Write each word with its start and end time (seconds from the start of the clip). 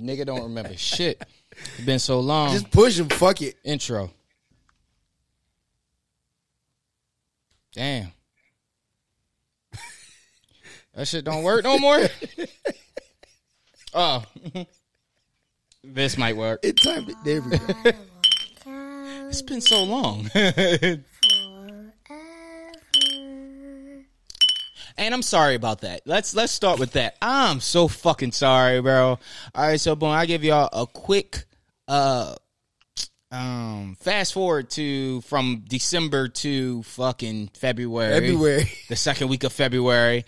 Nigga 0.00 0.26
don't 0.26 0.42
remember 0.42 0.76
shit. 0.76 1.22
It's 1.50 1.86
been 1.86 1.98
so 1.98 2.20
long. 2.20 2.52
Just 2.52 2.70
push 2.70 2.98
him. 2.98 3.08
Fuck 3.08 3.42
it. 3.42 3.56
Intro. 3.64 4.10
Damn. 7.74 8.12
that 10.94 11.06
shit 11.08 11.24
don't 11.24 11.42
work 11.42 11.64
no 11.64 11.78
more. 11.78 12.00
oh. 13.94 14.22
this 15.84 16.16
might 16.16 16.36
work. 16.36 16.60
It 16.62 16.78
timed 16.82 17.10
it. 17.10 17.16
There 17.24 17.40
we 17.42 17.58
go. 17.58 17.90
It's 19.28 19.42
been 19.42 19.60
so 19.60 19.82
long. 19.82 20.30
And 24.98 25.12
I'm 25.12 25.22
sorry 25.22 25.54
about 25.54 25.82
that. 25.82 26.02
Let's 26.06 26.34
let's 26.34 26.52
start 26.52 26.78
with 26.78 26.92
that. 26.92 27.16
I'm 27.20 27.60
so 27.60 27.86
fucking 27.86 28.32
sorry, 28.32 28.80
bro. 28.80 29.18
All 29.54 29.66
right, 29.66 29.80
so 29.80 29.94
boom, 29.94 30.10
I 30.10 30.26
give 30.26 30.42
y'all 30.42 30.70
a 30.72 30.86
quick 30.86 31.44
uh 31.86 32.34
um 33.30 33.96
fast 34.00 34.32
forward 34.32 34.70
to 34.70 35.20
from 35.22 35.64
December 35.68 36.28
to 36.28 36.82
fucking 36.84 37.48
February. 37.54 38.20
February. 38.20 38.72
The 38.88 38.96
second 38.96 39.28
week 39.28 39.44
of 39.44 39.52
February. 39.52 40.24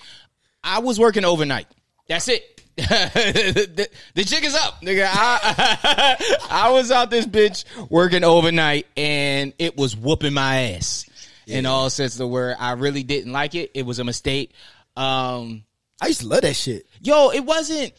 I 0.63 0.81
was 0.81 0.99
working 0.99 1.25
overnight. 1.25 1.67
That's 2.09 2.29
it. 2.29 2.59
the, 2.79 3.89
the 4.15 4.23
jig 4.23 4.45
is 4.45 4.55
up, 4.55 4.83
nigga. 4.83 5.09
I, 5.11 6.37
I 6.51 6.71
was 6.71 6.93
out 6.93 7.11
this 7.11 7.27
bitch 7.27 7.65
working 7.91 8.23
overnight 8.23 8.87
and 8.97 9.53
it 9.59 9.77
was 9.77 9.97
whooping 9.97 10.33
my 10.33 10.73
ass. 10.75 11.08
In 11.49 11.67
all 11.67 11.91
sense 11.91 12.15
of 12.15 12.19
the 12.19 12.29
word, 12.29 12.57
I 12.59 12.73
really 12.73 13.03
didn't 13.03 13.33
like 13.33 13.55
it. 13.55 13.71
It 13.75 13.87
was 13.87 13.99
a 13.99 14.05
mistake. 14.05 14.53
Um, 14.97 15.65
I 16.01 16.09
used 16.09 16.21
to 16.21 16.29
love 16.29 16.43
that 16.43 16.55
shit. 16.55 16.87
yo, 17.01 17.31
it 17.31 17.45
wasn't 17.45 17.93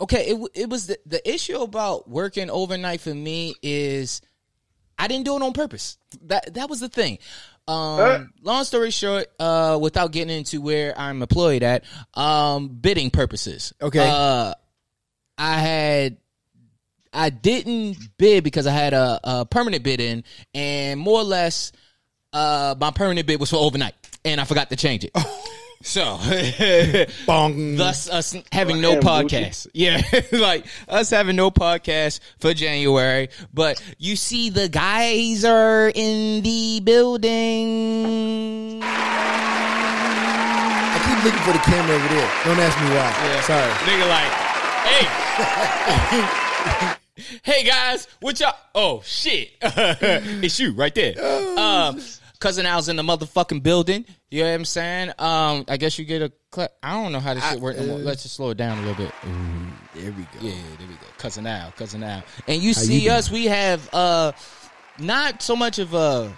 okay. 0.00 0.28
It 0.28 0.50
it 0.54 0.70
was 0.70 0.86
the, 0.86 0.98
the 1.06 1.28
issue 1.28 1.58
about 1.58 2.08
working 2.08 2.50
overnight 2.50 3.00
for 3.00 3.14
me 3.14 3.54
is 3.62 4.20
I 4.98 5.08
didn't 5.08 5.24
do 5.24 5.36
it 5.36 5.42
on 5.42 5.52
purpose. 5.52 5.98
That 6.22 6.54
that 6.54 6.70
was 6.70 6.80
the 6.80 6.88
thing. 6.88 7.18
Um, 7.66 8.32
long 8.42 8.64
story 8.64 8.90
short, 8.90 9.26
uh, 9.38 9.78
without 9.80 10.10
getting 10.10 10.34
into 10.34 10.62
where 10.62 10.98
I'm 10.98 11.20
employed 11.20 11.62
at, 11.62 11.84
um, 12.14 12.68
bidding 12.68 13.10
purposes. 13.10 13.74
Okay. 13.82 14.08
Uh, 14.10 14.54
I 15.36 15.58
had 15.58 16.16
I 17.12 17.30
didn't 17.30 17.96
bid 18.16 18.44
because 18.44 18.66
I 18.66 18.72
had 18.72 18.94
a, 18.94 19.20
a 19.22 19.44
permanent 19.46 19.82
bid 19.82 20.00
in, 20.00 20.24
and 20.54 20.98
more 20.98 21.20
or 21.20 21.24
less, 21.24 21.72
uh, 22.32 22.74
my 22.80 22.90
permanent 22.90 23.26
bid 23.26 23.38
was 23.40 23.50
for 23.50 23.56
overnight, 23.56 23.94
and 24.24 24.40
I 24.40 24.44
forgot 24.44 24.70
to 24.70 24.76
change 24.76 25.04
it. 25.04 25.10
So, 25.80 26.18
Bong. 27.26 27.76
thus 27.76 28.08
us 28.10 28.34
having 28.50 28.80
no 28.80 28.96
podcast. 28.96 29.68
Yeah, 29.72 30.02
like 30.32 30.66
us 30.88 31.10
having 31.10 31.36
no 31.36 31.52
podcast 31.52 32.18
for 32.40 32.52
January. 32.52 33.28
But 33.54 33.80
you 33.96 34.16
see, 34.16 34.50
the 34.50 34.68
guys 34.68 35.44
are 35.44 35.88
in 35.94 36.42
the 36.42 36.80
building. 36.80 38.82
I 40.90 40.98
keep 41.06 41.22
looking 41.24 41.42
for 41.42 41.52
the 41.52 41.60
camera 41.60 41.94
over 41.94 42.08
there. 42.08 42.30
Don't 42.44 42.58
ask 42.58 42.76
me 42.82 42.90
why. 42.90 43.12
Sorry. 43.42 43.70
Nigga, 43.86 44.08
like, 44.08 44.32
hey, 46.90 46.96
hey 47.42 47.64
guys, 47.64 48.06
what 48.20 48.38
y'all? 48.40 48.54
Oh 48.74 49.02
shit, 49.04 49.50
it's 49.62 50.58
you 50.58 50.72
right 50.72 50.94
there. 50.94 51.14
Um, 51.58 52.00
cousin 52.40 52.66
Al's 52.66 52.88
in 52.88 52.96
the 52.96 53.02
motherfucking 53.02 53.62
building. 53.62 54.04
You 54.30 54.42
know 54.42 54.50
what 54.50 54.54
I'm 54.54 54.64
saying? 54.64 55.08
Um, 55.18 55.64
I 55.68 55.76
guess 55.78 55.98
you 55.98 56.04
get 56.04 56.22
a. 56.22 56.32
Cl- 56.54 56.68
I 56.82 56.92
don't 57.02 57.12
know 57.12 57.20
how 57.20 57.34
this 57.34 57.48
shit 57.48 57.60
works. 57.60 57.80
more. 57.80 57.98
Let's 57.98 58.22
just 58.22 58.36
slow 58.36 58.50
it 58.50 58.56
down 58.56 58.78
a 58.78 58.80
little 58.86 59.04
bit. 59.04 59.12
There 59.94 60.12
we 60.12 60.22
go. 60.22 60.28
Yeah, 60.40 60.52
there 60.78 60.86
we 60.88 60.94
go. 60.94 61.06
Cousin 61.18 61.46
Al, 61.46 61.72
cousin 61.72 62.02
Al. 62.02 62.22
And 62.46 62.62
you 62.62 62.74
see 62.74 63.00
you 63.00 63.10
us, 63.10 63.30
we 63.30 63.46
have 63.46 63.88
uh 63.92 64.32
not 64.98 65.42
so 65.42 65.56
much 65.56 65.78
of 65.78 65.94
a 65.94 66.32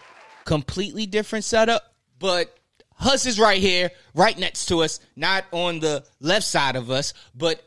completely 0.45 1.07
different 1.07 1.45
setup, 1.45 1.83
but 2.19 2.57
Hus 2.95 3.27
is 3.27 3.39
right 3.39 3.61
here, 3.61 3.91
right 4.15 4.39
next 4.39 4.67
to 4.67 4.83
us, 4.83 5.01
not 5.17 5.45
on 5.53 5.81
the 5.81 6.05
left 6.21 6.45
side 6.47 6.77
of 6.77 6.91
us, 6.91 7.15
but 7.35 7.63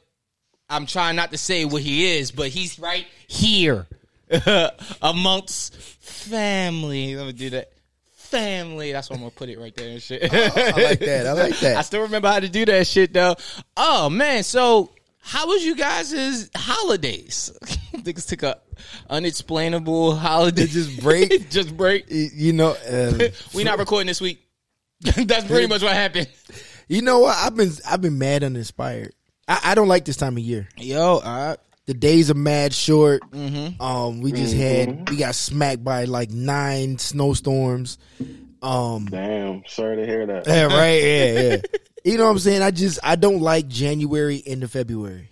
I'm 0.74 0.86
trying 0.88 1.16
not 1.16 1.32
to 1.32 1.38
say 1.38 1.66
what 1.66 1.82
he 1.82 2.18
is, 2.18 2.32
but 2.32 2.50
he's 2.50 2.80
right 2.80 3.06
here 3.28 3.86
amongst 5.02 5.76
family. 5.76 7.16
Let 7.16 7.28
me 7.28 7.34
do 7.34 7.50
that. 7.52 7.72
Family. 8.16 8.92
That's 8.92 9.10
what 9.10 9.18
I'm 9.18 9.22
gonna 9.22 9.32
put 9.32 9.50
it 9.50 9.60
right 9.60 9.76
there 9.76 9.90
and 9.90 10.02
shit. 10.02 10.24
I 10.24 10.72
like 10.72 11.00
that. 11.00 11.28
I 11.28 11.34
like 11.34 11.60
that. 11.60 11.78
I 11.78 11.82
still 11.84 12.02
remember 12.02 12.30
how 12.30 12.40
to 12.40 12.50
do 12.50 12.66
that 12.66 12.88
shit 12.88 13.14
though. 13.14 13.36
Oh 13.78 14.10
man, 14.10 14.42
so 14.42 14.90
how 15.20 15.48
was 15.48 15.64
you 15.64 15.76
guys' 15.76 16.50
holidays? 16.56 17.52
Niggas 17.94 18.28
took 18.28 18.42
a 18.42 18.60
unexplainable 19.10 20.16
holiday. 20.16 20.66
just 20.66 21.00
break? 21.00 21.50
just 21.52 21.78
break. 21.78 22.06
you 22.10 22.54
know, 22.54 22.76
uh, 22.90 23.30
We 23.54 23.64
not 23.64 23.78
recording 23.78 24.08
this 24.08 24.20
week. 24.20 24.40
That's 25.02 25.46
pretty 25.46 25.68
much 25.68 25.84
what 25.84 25.94
happened. 25.94 26.28
you 26.88 27.04
know 27.04 27.20
what? 27.20 27.38
I've 27.38 27.56
been 27.56 27.72
I've 27.88 28.02
been 28.02 28.18
mad 28.18 28.44
uninspired. 28.44 29.14
I, 29.48 29.60
I 29.64 29.76
don't 29.76 29.88
like 29.88 30.06
this 30.06 30.18
time 30.18 30.38
of 30.38 30.44
year. 30.44 30.68
Yo, 30.78 31.18
uh, 31.18 31.56
The 31.86 31.94
days 31.94 32.32
are 32.32 32.36
mad 32.36 32.74
short. 32.74 33.22
Mm-hmm. 33.32 33.82
Um, 33.82 34.22
we 34.22 34.32
just 34.32 34.56
had 34.56 35.10
we 35.10 35.18
got 35.18 35.36
smacked 35.36 35.84
by 35.84 36.06
like 36.06 36.32
nine 36.32 36.98
snowstorms. 36.98 37.98
Um, 38.62 39.06
Damn, 39.12 39.64
sorry 39.68 39.98
to 39.98 40.06
hear 40.06 40.26
that. 40.26 40.48
yeah, 40.48 40.64
right, 40.66 41.04
yeah, 41.04 41.42
yeah. 41.56 41.58
You 42.06 42.18
know 42.18 42.26
what 42.26 42.32
I'm 42.32 42.40
saying? 42.40 42.62
I 42.62 42.72
just 42.72 43.00
I 43.02 43.16
don't 43.16 43.40
like 43.40 43.70
January 43.70 44.36
into 44.36 44.68
February 44.68 45.30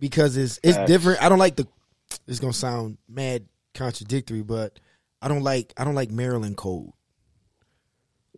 because 0.00 0.36
it's 0.36 0.60
it's 0.62 0.76
Facts. 0.76 0.90
different. 0.90 1.22
I 1.22 1.30
don't 1.30 1.38
like 1.38 1.56
the. 1.56 1.66
It's 2.26 2.40
gonna 2.40 2.52
sound 2.52 2.98
mad 3.08 3.46
contradictory, 3.74 4.42
but 4.42 4.78
I 5.22 5.28
don't 5.28 5.42
like 5.42 5.72
I 5.78 5.84
don't 5.84 5.94
like 5.94 6.10
Maryland 6.10 6.58
cold. 6.58 6.92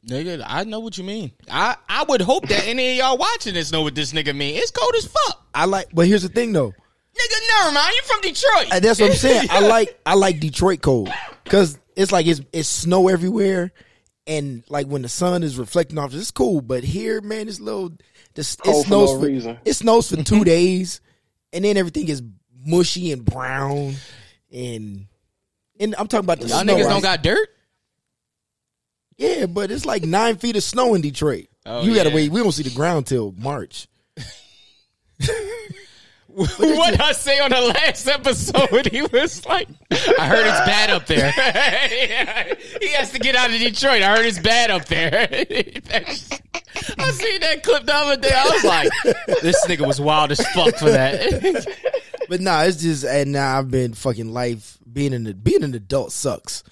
Nigga, 0.07 0.43
I 0.47 0.65
know 0.65 0.81
what 0.81 0.97
you 0.99 1.05
mean. 1.05 1.33
I, 1.51 1.77
I 1.89 2.05
would 2.05 2.21
hope 2.21 2.49
that 2.49 2.67
any 2.67 2.93
of 2.93 2.97
y'all 2.99 3.19
watching 3.19 3.55
this 3.55 3.73
know 3.73 3.83
what 3.83 3.95
this 3.95 4.13
nigga 4.13 4.35
mean. 4.35 4.57
It's 4.57 4.71
cold 4.71 4.95
as 4.97 5.07
fuck. 5.07 5.47
I 5.55 5.65
like, 5.67 5.89
but 5.93 6.07
here's 6.07 6.23
the 6.23 6.29
thing 6.29 6.53
though. 6.53 6.71
Nigga, 6.71 7.49
never 7.59 7.73
mind. 7.73 7.93
You 7.95 8.03
from 8.05 8.21
Detroit. 8.21 8.73
Uh, 8.73 8.81
That's 8.81 9.01
what 9.01 9.11
I'm 9.11 9.17
saying. 9.17 9.49
I 9.51 9.61
like 9.69 10.01
I 10.07 10.15
like 10.15 10.39
Detroit 10.41 10.81
cold 10.81 11.11
because 11.45 11.79
it's 11.97 12.13
like 12.13 12.27
it's 12.27 12.41
it's 12.53 12.69
snow 12.69 13.09
everywhere, 13.09 13.73
and 14.27 14.63
like 14.69 14.87
when 14.87 15.03
the 15.03 15.09
sun 15.09 15.43
is 15.43 15.59
reflecting 15.59 15.99
off, 15.99 16.15
it's 16.15 16.31
cool. 16.31 16.61
But 16.61 16.85
here, 16.85 17.21
man, 17.21 17.49
it's 17.49 17.61
little. 17.61 17.93
This, 18.35 18.55
it 18.55 18.61
Cold 18.63 18.85
for 18.87 18.91
no 18.91 19.07
for 19.19 19.27
reason. 19.27 19.59
it 19.65 19.73
snows 19.75 20.09
for 20.09 20.23
two 20.23 20.45
days, 20.45 21.01
and 21.53 21.65
then 21.65 21.77
everything 21.77 22.09
is 22.09 22.23
mushy 22.65 23.11
and 23.11 23.25
brown, 23.25 23.97
and 24.53 25.07
and 25.81 25.95
I'm 25.99 26.07
talking 26.07 26.25
about 26.25 26.39
the 26.41 26.47
Y'all 26.47 26.61
snow. 26.61 26.75
niggas 26.77 26.85
right? 26.85 26.91
don't 26.91 27.03
got 27.03 27.23
dirt? 27.25 27.49
Yeah, 29.21 29.47
but 29.47 29.71
it's 29.71 29.85
like 29.85 30.03
nine 30.03 30.37
feet 30.37 30.57
of 30.57 30.63
snow 30.63 30.95
in 30.95 31.03
Detroit. 31.03 31.49
Oh, 31.67 31.83
you 31.83 31.95
gotta 31.95 32.09
yeah. 32.09 32.15
wait. 32.15 32.33
We 32.33 32.43
don't 32.43 32.53
see 32.53 32.63
the 32.63 32.71
ground 32.71 33.07
till 33.07 33.33
March. 33.37 33.87
what 36.27 37.01
I 37.01 37.13
say 37.13 37.39
on 37.39 37.51
the 37.51 37.61
last 37.61 38.07
episode, 38.07 38.87
he 38.87 39.03
was 39.03 39.45
like, 39.45 39.69
I 39.91 40.27
heard 40.27 40.47
it's 40.47 40.61
bad 40.61 40.89
up 40.89 41.05
there. 41.07 41.31
he 42.81 42.89
has 42.95 43.13
to 43.13 43.19
get 43.19 43.37
out 43.37 43.51
of 43.51 43.59
Detroit. 43.59 44.03
I 44.03 44.17
heard 44.17 44.25
it's 44.25 44.39
bad 44.39 44.71
up 44.71 44.87
there. 44.87 45.29
I 46.99 47.11
seen 47.11 47.41
that 47.41 47.63
clip 47.63 47.85
the 47.85 47.95
other 47.95 48.17
day. 48.17 48.33
I 48.35 48.45
was 48.47 48.65
like, 48.65 48.91
this 49.43 49.67
nigga 49.67 49.87
was 49.87 50.01
wild 50.01 50.31
as 50.31 50.41
fuck 50.49 50.77
for 50.77 50.91
that. 50.91 51.67
But 52.31 52.41
nah, 52.41 52.63
it's 52.63 52.81
just 52.81 53.05
and 53.05 53.33
now 53.33 53.59
I've 53.59 53.71
been 53.71 53.93
fucking 53.93 54.33
life 54.33 54.79
being 54.91 55.13
an 55.13 55.31
being 55.43 55.63
an 55.63 55.75
adult 55.75 56.13
sucks. 56.13 56.63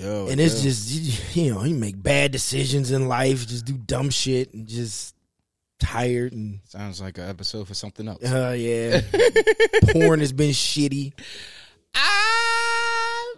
And 0.00 0.40
it's 0.40 0.62
just 0.62 1.34
you, 1.36 1.52
know 1.54 1.64
you 1.64 1.74
make 1.74 2.00
bad 2.02 2.32
decisions 2.32 2.90
in 2.90 3.08
life, 3.08 3.46
just 3.46 3.64
do 3.64 3.74
dumb 3.74 4.10
shit, 4.10 4.52
and 4.54 4.66
just 4.66 5.14
tired 5.78 6.32
and 6.32 6.60
Sounds 6.64 7.00
like 7.00 7.18
an 7.18 7.28
episode 7.28 7.66
for 7.66 7.74
something 7.74 8.06
else. 8.08 8.22
uh 8.24 8.54
yeah, 8.56 9.00
porn 9.92 10.20
has 10.20 10.32
been 10.32 10.50
shitty. 10.50 11.12
I, 11.94 13.34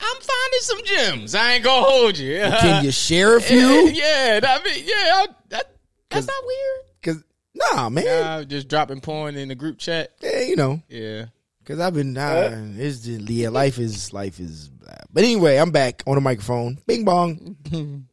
I'm 0.00 0.16
finding 0.16 0.60
some 0.60 0.84
gems. 0.84 1.34
I 1.34 1.54
ain't 1.54 1.64
gonna 1.64 1.86
hold 1.86 2.18
you. 2.18 2.38
Can 2.40 2.84
you 2.84 2.90
share 2.92 3.36
a 3.36 3.40
few? 3.42 3.58
yeah, 3.88 4.40
I 4.42 4.62
mean, 4.64 4.84
yeah, 4.84 4.94
I, 4.94 5.26
that, 5.50 5.72
that's 6.10 6.26
not 6.26 6.36
weird. 6.46 6.84
Cause 7.02 7.24
nah, 7.54 7.88
man, 7.90 8.06
Uh, 8.06 8.44
just 8.44 8.68
dropping 8.68 9.00
porn 9.00 9.36
in 9.36 9.48
the 9.48 9.54
group 9.54 9.78
chat. 9.78 10.12
yeah, 10.22 10.40
you 10.42 10.56
know, 10.56 10.80
Yeah. 10.88 11.26
Cause 11.68 11.78
I've 11.80 11.92
been 11.94 12.14
nah, 12.14 12.48
it's 12.78 13.00
just 13.00 13.28
yeah, 13.28 13.50
life 13.50 13.78
is 13.78 14.12
life 14.14 14.40
is. 14.40 14.68
Blah. 14.70 14.94
But 15.12 15.24
anyway, 15.24 15.58
I'm 15.58 15.70
back 15.70 16.02
on 16.06 16.14
the 16.14 16.20
microphone. 16.22 16.78
Bing 16.86 17.04
bong. 17.04 17.56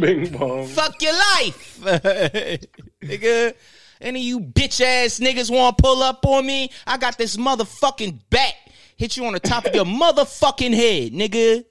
Bing 0.00 0.30
bong. 0.32 0.68
Fuck 0.68 1.02
your 1.02 1.12
life, 1.12 1.80
nigga. 3.02 3.54
Any 4.00 4.20
of 4.20 4.24
you 4.26 4.40
bitch 4.40 4.80
ass 4.80 5.18
niggas 5.18 5.50
want 5.50 5.76
to 5.76 5.82
pull 5.82 6.02
up 6.02 6.24
on 6.24 6.46
me? 6.46 6.70
I 6.86 6.98
got 6.98 7.18
this 7.18 7.36
motherfucking 7.36 8.20
bat. 8.30 8.54
Hit 8.96 9.16
you 9.16 9.24
on 9.26 9.32
the 9.32 9.40
top 9.40 9.64
of 9.66 9.74
your 9.74 9.84
motherfucking 10.02 10.74
head, 10.74 11.12
nigga. 11.12 11.64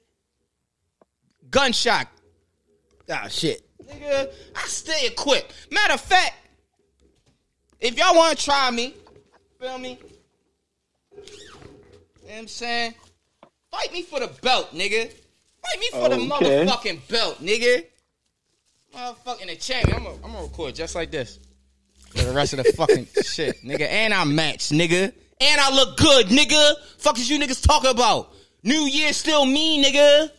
Gunshot, 1.50 2.06
Ah 3.10 3.28
shit. 3.28 3.66
nigga. 3.84 4.30
I 4.56 4.66
stay 4.66 5.06
equipped. 5.06 5.52
Matter 5.70 5.94
of 5.94 6.00
fact, 6.00 6.34
if 7.80 7.98
y'all 7.98 8.14
want 8.14 8.38
to 8.38 8.44
try 8.44 8.70
me, 8.70 8.94
feel 9.60 9.78
me? 9.78 9.98
Know 12.32 12.36
what 12.36 12.42
I'm 12.44 12.48
saying? 12.48 12.94
Fight 13.70 13.92
me 13.92 14.00
for 14.00 14.18
the 14.18 14.28
belt, 14.40 14.72
nigga. 14.72 15.10
Fight 15.10 15.78
me 15.78 15.88
for 15.90 16.08
the 16.08 16.16
motherfucking 16.16 17.06
belt, 17.06 17.42
nigga. 17.42 17.84
Motherfucking 18.94 19.48
the 19.48 19.56
champion. 19.56 19.98
I'm 19.98 20.04
gonna 20.04 20.16
I'm 20.24 20.32
gonna 20.32 20.44
record 20.44 20.74
just 20.74 20.94
like 20.94 21.10
this 21.10 21.38
for 22.08 22.22
the 22.24 22.32
rest 22.32 22.54
of 22.54 22.64
the 22.64 22.72
fucking 22.72 23.06
shit, 23.22 23.62
nigga. 23.62 23.82
And 23.82 24.14
I 24.14 24.24
match, 24.24 24.70
nigga. 24.70 25.12
And 25.42 25.60
I 25.60 25.74
look 25.74 25.98
good, 25.98 26.28
nigga. 26.28 26.72
Fuck 26.96 27.18
is 27.18 27.28
you 27.28 27.38
niggas 27.38 27.62
talking 27.62 27.90
about? 27.90 28.32
New 28.62 28.80
Year 28.86 29.12
still 29.12 29.44
me, 29.44 29.84
nigga. 29.84 30.30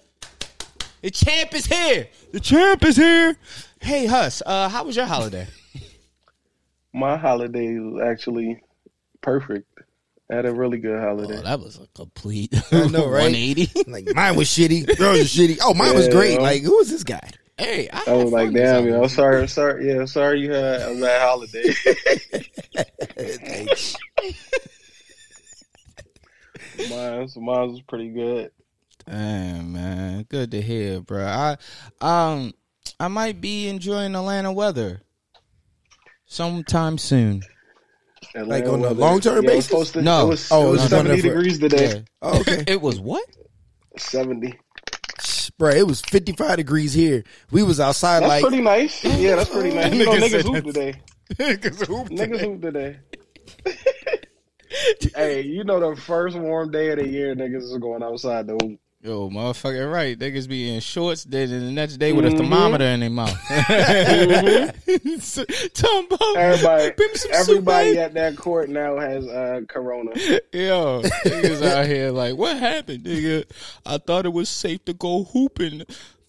The 1.04 1.12
champ 1.12 1.54
is 1.54 1.68
here. 1.68 2.08
The 2.32 2.40
champ 2.40 2.84
is 2.86 2.96
here. 2.96 3.38
Hey, 3.80 4.08
Huss, 4.08 4.42
uh, 4.44 4.68
how 4.68 4.84
was 4.84 4.96
your 4.96 5.06
holiday? 5.06 5.46
My 6.92 7.18
holiday 7.18 7.78
was 7.78 8.02
actually 8.02 8.64
perfect. 9.22 9.68
I 10.34 10.38
had 10.38 10.46
a 10.48 10.54
really 10.54 10.80
good 10.80 11.00
holiday. 11.00 11.38
Oh, 11.38 11.42
that 11.44 11.60
was 11.60 11.78
a 11.78 11.86
complete 11.96 12.52
I 12.72 12.88
know, 12.88 13.08
right? 13.08 13.32
180. 13.32 13.70
Like 13.92 14.16
mine 14.16 14.36
was 14.36 14.48
shitty. 14.48 14.88
Yours 14.98 15.20
was 15.20 15.32
shitty. 15.34 15.60
Oh, 15.62 15.76
mine 15.76 15.94
was 15.94 16.08
Yeah, 16.08 16.14
great. 16.14 16.34
yo. 16.36 16.42
Like 16.42 16.64
was 16.64 16.90
this 16.90 17.04
guy? 17.04 17.30
hey, 17.60 17.88
I, 17.94 18.04
I 18.08 18.14
was 18.16 18.32
like, 18.32 18.48
fun 18.48 18.54
this 18.54 18.64
damn, 18.64 18.86
yo, 18.88 18.94
holiday. 18.96 19.14
sorry, 19.14 19.48
sorry, 19.48 19.88
yeah, 19.88 20.06
sorry 20.06 20.40
you 20.42 20.52
had 20.52 20.82
a 20.82 21.00
bad 21.00 21.22
holiday. 21.22 21.64
mine, 26.90 27.30
mine 27.36 27.72
was 27.72 27.82
pretty 27.88 28.10
good. 28.10 28.52
Damn, 29.06 29.74
man, 29.74 30.26
good 30.30 30.52
to 30.52 30.62
hear, 30.62 31.02
bro. 31.02 31.26
I, 31.26 31.58
um, 32.02 32.54
I 33.00 33.08
might 33.08 33.42
be 33.42 33.68
enjoying 33.68 34.16
Atlanta 34.16 34.52
weather 34.52 35.02
sometime 36.26 36.98
soon. 36.98 37.42
Like 38.36 38.66
on 38.66 38.84
a 38.84 38.90
long-term 38.92 39.44
Yeah, 39.44 39.52
it 39.52 39.56
was 39.58 39.68
basis? 39.68 39.92
to- 39.92 40.02
No. 40.02 40.26
it 40.26 40.30
was, 40.30 40.52
Oh, 40.52 40.62
it 40.62 40.66
it 40.66 40.72
was 40.72 40.82
was 40.82 40.90
70 40.90 41.10
there 41.10 41.18
for- 41.22 41.28
degrees 41.38 41.60
today. 41.60 41.88
Yeah. 41.96 42.02
Oh, 42.22 42.40
okay. 42.42 42.64
It 42.68 42.82
was 42.82 43.00
what? 43.00 43.24
70. 43.98 44.54
Bro, 45.60 45.70
it 45.72 45.86
was 45.88 46.02
55 46.02 46.58
degrees 46.58 46.94
here. 46.94 47.24
We 47.52 47.62
was 47.64 47.80
outside 47.80 48.22
That's 48.22 48.30
like 48.30 48.42
pretty 48.42 48.62
nice. 48.62 49.04
Yeah, 49.04 49.36
that's 49.36 49.50
pretty 49.52 49.74
nice. 49.76 49.94
You 49.94 50.06
know, 50.06 50.12
Nigga 50.14 50.20
niggas 50.20 50.30
said 50.32 50.46
hoop 50.46 50.66
today. 50.66 50.94
Niggas 51.36 52.40
hoop 52.40 52.62
today. 52.62 52.98
hey, 55.16 55.42
you 55.42 55.64
know 55.64 55.80
the 55.92 56.00
first 56.02 56.36
warm 56.38 56.72
day 56.72 56.90
of 56.92 56.98
the 57.00 57.08
year, 57.08 57.36
niggas 57.36 57.64
is 57.64 57.78
going 57.78 58.02
outside 58.04 58.48
to 58.48 58.54
hoop. 58.62 58.80
Yo, 59.04 59.30
motherfucker, 59.30 59.92
right? 59.92 60.18
Niggas 60.18 60.48
be 60.48 60.74
in 60.74 60.80
shorts, 60.80 61.26
then 61.26 61.50
the 61.50 61.72
next 61.74 61.98
day 61.98 62.14
with 62.14 62.26
a 62.26 62.30
Mhm. 62.30 62.38
thermometer 62.38 62.86
in 62.86 63.02
their 63.02 63.10
mouth. 63.10 63.32
Talking 65.74 66.08
about 66.10 66.38
Everybody, 66.38 67.16
soup, 67.18 67.32
everybody 67.34 67.90
babe. 67.92 68.00
at 68.00 68.14
that 68.14 68.38
court 68.38 68.70
now 68.70 68.98
has 68.98 69.28
uh, 69.28 69.60
corona. 69.68 70.12
Yo, 70.54 71.02
niggas 71.02 71.62
out 71.66 71.86
here 71.86 72.12
like, 72.12 72.38
what 72.38 72.56
happened, 72.58 73.04
nigga? 73.04 73.44
I 73.86 73.98
thought 73.98 74.26
it 74.26 74.32
was 74.32 74.48
safe 74.48 74.86
to 74.86 74.94
go 74.94 75.26
hooping. 75.26 75.84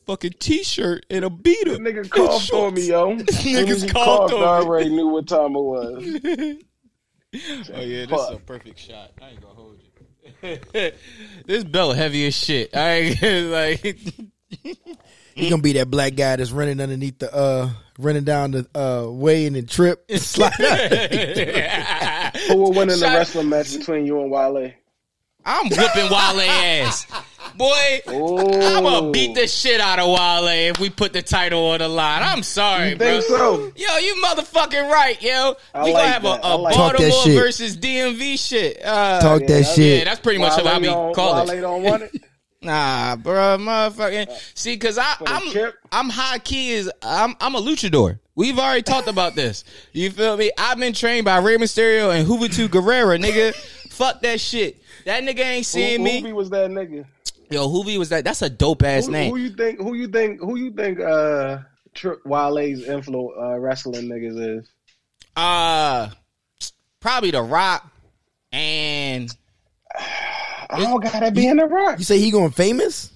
Fucking 0.06 0.34
t-shirt 0.38 1.06
and 1.08 1.24
a 1.24 1.30
beater. 1.30 1.74
The 1.74 1.78
nigga 1.78 2.10
coughed 2.10 2.52
on 2.52 2.74
me, 2.74 2.88
yo. 2.88 3.16
Niggas 3.16 3.84
Niggas 3.86 3.92
coughed 3.92 4.32
coughed. 4.32 4.34
on 4.34 4.42
I 4.42 4.58
already 4.66 4.90
knew 4.90 5.06
what 5.08 5.28
time 5.28 5.54
it 5.54 5.62
was. 5.62 6.56
Oh 7.74 7.80
yeah, 7.80 8.06
this 8.06 8.10
Fuck. 8.10 8.30
is 8.30 8.36
a 8.36 8.40
perfect 8.46 8.78
shot. 8.78 9.10
I 9.20 9.30
ain't 9.30 9.40
gonna 9.40 9.54
hold 9.54 9.76
you. 9.82 9.83
This 11.46 11.64
belt 11.64 11.96
heavy 11.96 12.26
as 12.26 12.34
shit. 12.34 12.76
I 12.76 12.90
ain't 12.90 13.22
like 13.50 13.80
he 15.34 15.50
gonna 15.50 15.62
be 15.62 15.72
that 15.74 15.90
black 15.90 16.14
guy 16.14 16.36
that's 16.36 16.50
running 16.52 16.80
underneath 16.80 17.18
the 17.18 17.34
uh 17.34 17.70
running 17.98 18.24
down 18.24 18.52
the 18.52 18.66
uh 18.74 19.10
way 19.10 19.46
and 19.46 19.56
then 19.56 19.66
trip 19.66 20.04
and 20.08 20.20
slide. 20.20 20.52
Who 22.48 22.56
will 22.56 22.72
win 22.72 22.90
in 22.90 23.00
the 23.00 23.06
wrestling 23.06 23.48
match 23.48 23.76
between 23.76 24.06
you 24.06 24.20
and 24.20 24.30
Wale? 24.30 24.72
I'm 25.46 25.68
whooping 25.68 26.10
Wale 26.10 26.40
ass. 26.48 27.06
Boy, 27.56 28.00
Oh, 28.06 28.76
I'm 28.76 28.82
gonna 28.82 29.10
beat 29.10 29.34
the 29.34 29.46
shit 29.46 29.80
out 29.80 29.98
of 29.98 30.08
Wale 30.08 30.48
if 30.70 30.80
we 30.80 30.90
put 30.90 31.12
the 31.12 31.22
title 31.22 31.66
on 31.68 31.78
the 31.80 31.88
line. 31.88 32.22
I'm 32.22 32.42
sorry, 32.42 32.90
You 32.90 32.96
bro. 32.96 33.20
so? 33.20 33.72
Yo, 33.76 33.96
you 33.98 34.22
motherfucking 34.24 34.90
right, 34.90 35.20
yo. 35.22 35.54
I 35.74 35.84
we 35.84 35.92
like 35.92 36.02
gonna 36.02 36.08
have 36.12 36.22
that. 36.22 36.40
a, 36.40 36.46
I 36.46 36.52
a 36.52 36.56
like 36.56 36.74
that. 36.74 36.98
That 36.98 37.10
Baltimore 37.10 37.42
versus 37.42 37.76
DMV 37.76 38.38
shit. 38.38 38.80
Uh, 38.84 39.20
Talk 39.20 39.40
that 39.40 39.48
that's- 39.48 39.74
shit. 39.74 39.98
Yeah, 39.98 40.04
that's 40.04 40.20
pretty 40.20 40.38
much 40.38 40.54
how 40.56 40.64
Wale 40.64 40.80
we 40.80 40.86
don't, 40.86 41.14
call 41.14 41.34
Wale 41.34 41.50
it. 41.50 41.60
don't 41.60 41.82
want 41.82 42.02
it. 42.04 42.24
Nah, 42.62 43.16
bro, 43.16 43.58
motherfucking. 43.58 44.26
See, 44.54 44.78
cause 44.78 44.96
I, 44.96 45.14
I'm? 45.26 45.72
I'm 45.92 46.08
high 46.08 46.38
key 46.38 46.70
is 46.72 46.90
I'm, 47.02 47.36
I'm 47.38 47.54
a 47.56 47.60
luchador. 47.60 48.20
We've 48.36 48.58
already 48.58 48.80
talked 48.80 49.06
about 49.06 49.34
this. 49.34 49.64
You 49.92 50.10
feel 50.10 50.38
me? 50.38 50.50
I've 50.56 50.78
been 50.78 50.94
trained 50.94 51.26
by 51.26 51.36
Rey 51.40 51.58
Mysterio 51.58 52.18
and 52.18 52.26
Juventud 52.26 52.68
Guerrera, 52.68 53.22
nigga. 53.22 53.52
Fuck 53.94 54.22
that 54.22 54.40
shit. 54.40 54.82
That 55.04 55.22
nigga 55.22 55.40
ain't 55.40 55.66
seeing 55.66 56.00
Who, 56.00 56.04
me. 56.04 56.20
who 56.20 56.34
was 56.34 56.50
that 56.50 56.70
nigga? 56.70 57.06
Yo, 57.50 57.68
Hoovy 57.68 57.98
was 57.98 58.08
that? 58.08 58.24
That's 58.24 58.42
a 58.42 58.50
dope 58.50 58.82
ass 58.82 59.06
Who, 59.06 59.12
name. 59.12 59.30
who 59.30 59.38
you 59.38 59.50
think? 59.50 59.78
Who 59.80 59.94
you 59.94 60.08
think? 60.08 60.40
Who 60.40 60.56
you 60.56 60.72
think? 60.72 60.98
Uh, 60.98 61.58
Tri- 61.94 62.16
Wale's 62.24 62.84
influ 62.84 63.30
uh, 63.38 63.58
wrestling 63.58 64.08
niggas 64.08 64.58
is. 64.58 64.70
Uh, 65.36 66.10
probably 67.00 67.30
The 67.30 67.42
Rock 67.42 67.88
and 68.52 69.30
I 70.70 70.80
don't 70.80 71.02
gotta 71.02 71.30
be 71.30 71.46
in 71.46 71.58
the 71.58 71.66
rock. 71.66 71.98
You 71.98 72.04
say 72.04 72.18
he 72.18 72.30
going 72.30 72.50
famous? 72.50 73.12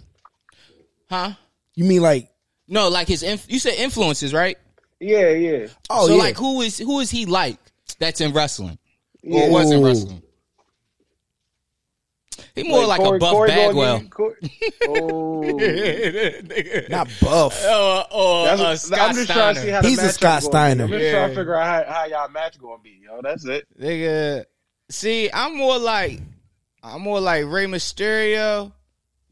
huh? 1.11 1.33
You 1.75 1.85
mean 1.85 2.03
like 2.03 2.29
No, 2.69 2.89
like 2.89 3.09
his. 3.09 3.23
Inf- 3.23 3.51
you 3.51 3.59
said 3.59 3.75
influences, 3.75 4.33
right? 4.33 4.57
Yeah, 5.01 5.31
yeah. 5.31 5.67
oh 5.91 6.07
so 6.07 6.15
yeah. 6.15 6.23
like, 6.23 6.37
who 6.37 6.61
is 6.61 6.79
who 6.79 7.01
is 7.01 7.11
he 7.11 7.25
like? 7.27 7.59
That's 7.99 8.21
in 8.21 8.33
wrestling 8.33 8.79
yeah. 9.23 9.47
or 9.47 9.51
was 9.51 9.71
in 9.71 9.83
wrestling? 9.83 10.23
He 12.63 12.69
more 12.69 12.87
like, 12.87 13.01
Corey- 13.01 13.17
a 13.17 13.21
Buff 13.21 13.31
Corey 13.33 13.49
Bagwell. 13.51 13.99
give 14.01 14.11
Oh, 14.89 15.43
not 16.89 17.09
buff. 17.21 17.65
or, 17.67 18.05
or 18.13 18.49
uh, 18.49 18.57
what- 18.59 18.77
Scott 18.81 18.99
I'm 19.11 19.15
just 19.15 19.31
trying 19.31 19.55
to 19.55 19.61
see 19.61 19.69
how 19.69 19.81
the 19.83 19.89
He's 19.89 19.99
a 20.03 20.09
Scott 20.11 20.23
gonna 20.23 20.41
be. 20.41 20.47
Steiner. 20.47 20.85
I'm 20.85 20.91
just 20.91 21.03
Yeah. 21.05 21.13
trying 21.13 21.29
to 21.31 21.35
figure 21.37 21.55
out 21.55 21.87
how, 21.87 21.93
how 21.93 22.05
y'all 22.07 22.29
match 22.29 22.59
gonna 22.59 22.83
be. 22.83 23.01
Yo, 23.05 23.21
that's 23.23 23.45
it. 23.45 23.67
Nigga, 23.81 24.45
see, 24.91 25.31
I'm 25.33 25.57
more 25.57 25.79
like 25.79 26.21
I'm 26.83 27.03
more 27.03 27.21
like 27.21 27.45
Rey 27.47 27.67
Mysterio, 27.67 28.73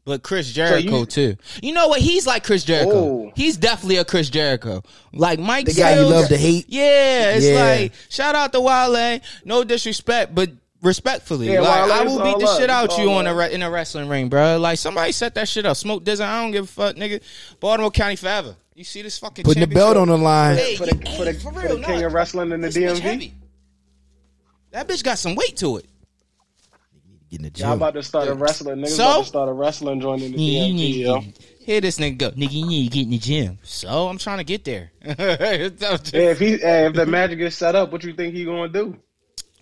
but 0.05 0.21
Chris 0.23 0.51
Jericho 0.51 0.99
you- 0.99 1.05
too. 1.05 1.37
You 1.61 1.73
know 1.73 1.87
what? 1.87 2.01
He's 2.01 2.27
like 2.27 2.43
Chris 2.43 2.63
Jericho. 2.63 2.91
Oh. 2.93 3.31
He's 3.35 3.57
definitely 3.57 3.97
a 3.97 4.05
Chris 4.05 4.29
Jericho. 4.29 4.83
Like 5.13 5.39
Mike 5.39 5.65
The 5.67 5.73
guy 5.73 5.91
you 5.91 5.97
Sales- 5.97 6.11
love 6.11 6.27
to 6.29 6.37
hate. 6.37 6.65
Yeah, 6.69 7.31
it's 7.35 7.45
Yeah. 7.45 7.63
like 7.63 7.93
shout 8.09 8.35
out 8.35 8.51
to 8.53 8.61
Wale. 8.61 9.19
No 9.45 9.63
disrespect, 9.63 10.33
but 10.35 10.51
respectfully, 10.87 11.51
Yeah, 11.53 11.61
like 11.61 11.83
Wale, 11.85 11.93
I 11.93 12.03
will 12.03 12.23
beat 12.23 12.39
the 12.39 12.45
love. 12.45 12.59
shit 12.59 12.69
out 12.69 12.85
It's 12.85 12.97
you 12.97 13.11
on 13.11 13.27
a 13.27 13.35
re- 13.35 13.53
in 13.53 13.61
a 13.61 13.69
wrestling 13.69 14.09
ring, 14.09 14.29
bro. 14.29 14.57
Like 14.57 14.79
somebody 14.79 15.11
set 15.11 15.35
that 15.35 15.47
shit 15.47 15.65
up. 15.65 15.77
Smoke 15.77 16.03
Dizzle, 16.03 16.25
I 16.25 16.41
don't 16.41 16.51
give 16.51 16.63
a 16.65 16.67
fuck, 16.67 16.95
nigga. 16.95 17.21
Baltimore 17.59 17.91
County 17.91 18.15
forever. 18.15 18.55
You 18.73 18.83
see 18.83 19.01
this 19.01 19.17
fucking 19.19 19.43
Putting 19.45 19.61
the 19.61 19.67
belt 19.67 19.97
on 19.97 20.07
the 20.07 20.17
line. 20.17 20.57
Hey, 20.57 20.75
For 20.75 20.85
the, 20.85 20.95
hey, 21.05 21.17
for 21.17 21.25
the, 21.25 21.33
for 21.33 21.51
for 21.51 21.59
real, 21.59 21.75
the 21.75 21.81
no. 21.81 21.87
king 21.87 22.03
of 22.03 22.13
wrestling 22.13 22.51
in 22.51 22.61
the 22.61 22.67
DMV. 22.69 23.31
That 24.71 24.87
bitch 24.87 25.03
got 25.03 25.17
some 25.17 25.35
weight 25.35 25.57
to 25.57 25.77
it. 25.77 25.85
Get 27.29 27.39
in 27.41 27.43
the 27.51 27.59
Y'all 27.59 27.69
gym. 27.71 27.77
about 27.77 27.93
to 27.95 28.03
start 28.03 28.27
a 28.29 28.33
wrestling. 28.35 28.77
Niggas 28.77 28.89
So? 28.89 29.03
about 29.03 29.19
to 29.21 29.25
start 29.27 29.49
a 29.49 29.53
wrestling 29.53 29.99
joint 29.99 30.21
in 30.23 30.31
the 30.31 30.37
DMV, 30.37 30.95
yo. 30.99 31.23
Hear 31.59 31.81
this 31.81 31.97
nigga 31.99 32.17
go, 32.17 32.31
nigga, 32.31 32.51
you 32.53 32.65
need 32.65 32.89
to 32.89 32.89
get 32.95 33.03
in 33.03 33.09
the 33.09 33.17
gym. 33.17 33.57
So 33.63 34.07
I'm 34.07 34.17
trying 34.17 34.37
to 34.37 34.43
get 34.45 34.63
there. 34.63 34.91
Hey, 35.03 35.71
if 36.13 36.39
he, 36.39 36.57
hey, 36.57 36.85
if 36.85 36.93
the 36.93 37.05
magic 37.05 37.39
is 37.39 37.55
set 37.55 37.75
up, 37.75 37.91
what 37.91 38.03
you 38.03 38.13
think 38.13 38.33
he 38.33 38.45
gonna 38.45 38.69
do? 38.69 38.95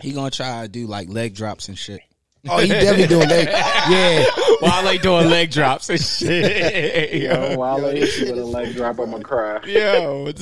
He 0.02 0.12
gonna 0.12 0.32
try 0.32 0.64
to 0.64 0.68
do 0.68 0.88
like 0.88 1.10
leg 1.10 1.36
drops 1.36 1.68
and 1.70 1.78
shit. 1.78 2.02
Oh, 2.48 2.60
he 2.60 2.68
definitely 2.68 3.08
doing 3.08 3.28
leg. 3.28 3.48
Yeah. 3.48 4.24
While 4.60 4.84
they 4.84 5.00
doing 5.00 5.32
leg 5.32 5.50
drops 5.50 5.90
and 5.90 6.00
shit. 6.00 7.24
Yo, 7.24 7.58
Wale 7.58 7.88
hit 7.90 8.18
you 8.20 8.28
with 8.36 8.40
a 8.40 8.46
leg 8.46 8.76
drop, 8.76 9.00
I'ma 9.00 9.18
cry. 9.18 9.62
Yo, 9.66 10.24
what 10.26 10.40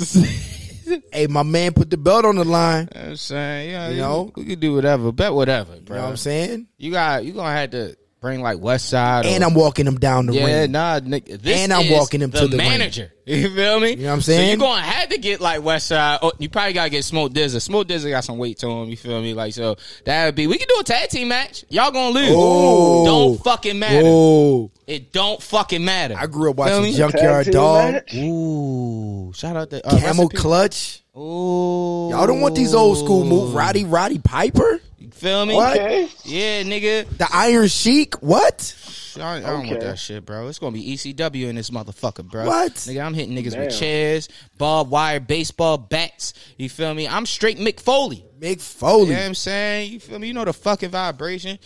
Hey, 1.14 1.28
my 1.28 1.44
man 1.44 1.72
put 1.72 1.90
the 1.90 1.96
belt 1.96 2.26
on 2.26 2.36
the 2.36 2.44
line. 2.44 2.90
I'm 2.94 3.16
saying, 3.16 3.70
yeah, 3.72 3.88
You 3.88 3.96
you 3.96 4.02
know? 4.02 4.08
know, 4.26 4.32
we 4.36 4.44
can 4.44 4.60
do 4.60 4.74
whatever, 4.74 5.14
bet 5.14 5.34
whatever, 5.34 5.76
You 5.76 5.82
bro. 5.82 5.96
know 5.96 6.04
what 6.04 6.10
I'm 6.10 6.18
saying? 6.18 6.68
You 6.78 6.92
got, 6.92 7.24
you 7.24 7.32
gonna 7.32 7.56
have 7.56 7.70
to 7.72 7.96
bring 8.24 8.42
like 8.42 8.58
West 8.60 8.90
Side, 8.90 9.26
or, 9.26 9.30
And 9.30 9.44
I'm 9.44 9.54
walking 9.54 9.86
him 9.86 10.00
down 10.00 10.26
the 10.26 10.34
yeah, 10.34 10.62
ring. 10.62 10.72
nah, 10.72 11.00
nigga, 11.00 11.40
this 11.40 11.60
And 11.60 11.72
I'm 11.72 11.84
is 11.86 11.92
walking 11.92 12.22
him 12.22 12.32
the 12.32 12.40
to 12.40 12.48
the 12.48 12.58
ring. 12.58 12.70
manager. 12.70 13.12
You 13.26 13.50
feel 13.56 13.80
me? 13.80 13.92
You 13.92 13.96
know 13.96 14.04
what 14.08 14.14
I'm 14.16 14.22
So 14.22 14.32
saying? 14.34 14.52
you 14.52 14.58
gonna 14.58 14.82
have 14.82 15.08
to 15.08 15.18
get 15.18 15.40
like 15.40 15.64
West 15.64 15.88
Side. 15.88 16.20
Oh, 16.22 16.34
you 16.40 16.50
probably 16.50 16.74
gotta 16.74 16.90
get 16.90 17.06
Smoke 17.06 17.32
DZA. 17.32 17.62
Smoke 17.62 17.88
DZA 17.88 18.10
got 18.10 18.26
some 18.26 18.38
weight 18.38 18.58
to 18.58 18.68
him. 18.70 18.90
You 18.90 18.98
feel 18.98 19.22
me? 19.22 19.34
Like 19.34 19.54
so, 19.54 19.78
that 20.04 20.26
would 20.26 20.36
be. 20.36 20.46
We 20.48 20.58
can 20.58 20.68
do 20.68 20.76
a 20.82 20.84
tag 20.84 21.08
team 21.10 21.30
match. 21.30 21.64
Y'all 21.70 21.90
gonna 21.92 22.10
lose. 22.14 22.34
Oh. 22.36 23.06
Don't 23.06 23.42
fucking 23.42 23.80
matter. 23.80 24.04
Whoa. 24.04 24.72
It 24.88 25.14
don't 25.14 25.42
fucking 25.42 25.86
matter. 25.86 26.16
I 26.18 26.26
grew 26.28 26.50
up 26.50 26.58
watching 26.58 26.84
me? 26.84 26.94
Junkyard 26.94 27.46
Tag 27.46 27.54
Dog, 27.54 27.94
match? 27.94 28.14
Ooh, 28.14 29.32
shout 29.34 29.56
out 29.56 29.70
to 29.70 29.88
uh, 29.88 29.98
Camel 30.00 30.28
rest. 30.28 30.42
Clutch. 30.42 31.04
Ooh, 31.16 32.10
Y'all 32.12 32.28
don't 32.28 32.42
want 32.42 32.56
these 32.56 32.74
old 32.74 32.98
school 32.98 33.24
moves. 33.24 33.54
Roddy 33.54 33.86
Roddy 33.86 34.20
Piper? 34.20 34.82
Feel 35.24 35.46
me? 35.46 35.56
What? 35.56 35.80
Okay. 35.80 36.10
Yeah, 36.26 36.64
nigga. 36.64 37.18
The 37.18 37.28
Iron 37.32 37.70
Sheik. 37.70 38.16
What? 38.22 38.76
I, 39.18 39.38
I 39.38 39.40
don't 39.40 39.68
want 39.68 39.80
that 39.80 39.98
shit, 39.98 40.26
bro. 40.26 40.50
It's 40.50 40.60
gonna 40.60 40.74
be 40.74 40.86
ECW 40.96 41.48
in 41.48 41.56
this 41.56 41.70
motherfucker, 41.70 42.30
bro. 42.30 42.46
What? 42.46 42.74
Nigga, 42.74 43.06
I'm 43.06 43.14
hitting 43.14 43.34
niggas 43.34 43.52
Damn. 43.52 43.62
with 43.62 43.80
chairs, 43.80 44.28
barbed 44.58 44.92
wire, 44.92 45.22
baseball 45.22 45.78
bats. 45.78 46.34
You 46.58 46.68
feel 46.68 46.94
me? 46.94 47.08
I'm 47.08 47.26
straight 47.26 47.58
Mick 47.58 47.80
Foley. 47.80 48.26
Mick 48.38 48.60
Foley. 48.60 49.04
You 49.04 49.14
know 49.14 49.20
what 49.20 49.26
I'm 49.28 49.36
saying? 49.36 49.94
You 49.94 50.02
feel 50.02 50.20
me? 50.20 50.28
You 50.28 50.34
know 50.34 50.44
the 50.44 50.52
fucking 50.52 50.90
vibration. 50.90 51.58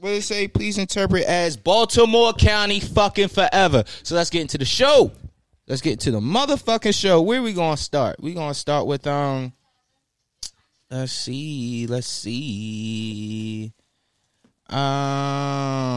What 0.00 0.10
they 0.10 0.20
say? 0.20 0.46
Please 0.46 0.76
interpret 0.76 1.24
as 1.24 1.56
Baltimore 1.56 2.34
County 2.34 2.78
fucking 2.78 3.28
forever. 3.28 3.84
So 4.02 4.16
let's 4.16 4.28
get 4.28 4.42
into 4.42 4.58
the 4.58 4.66
show. 4.66 5.12
Let's 5.66 5.80
get 5.80 5.92
into 5.92 6.10
the 6.10 6.20
motherfucking 6.20 6.94
show. 6.94 7.22
Where 7.22 7.42
we 7.42 7.54
gonna 7.54 7.78
start? 7.78 8.20
We 8.20 8.34
gonna 8.34 8.52
start 8.52 8.86
with 8.86 9.06
um. 9.06 9.54
Let's 10.90 11.12
see. 11.12 11.86
Let's 11.86 12.06
see. 12.06 13.72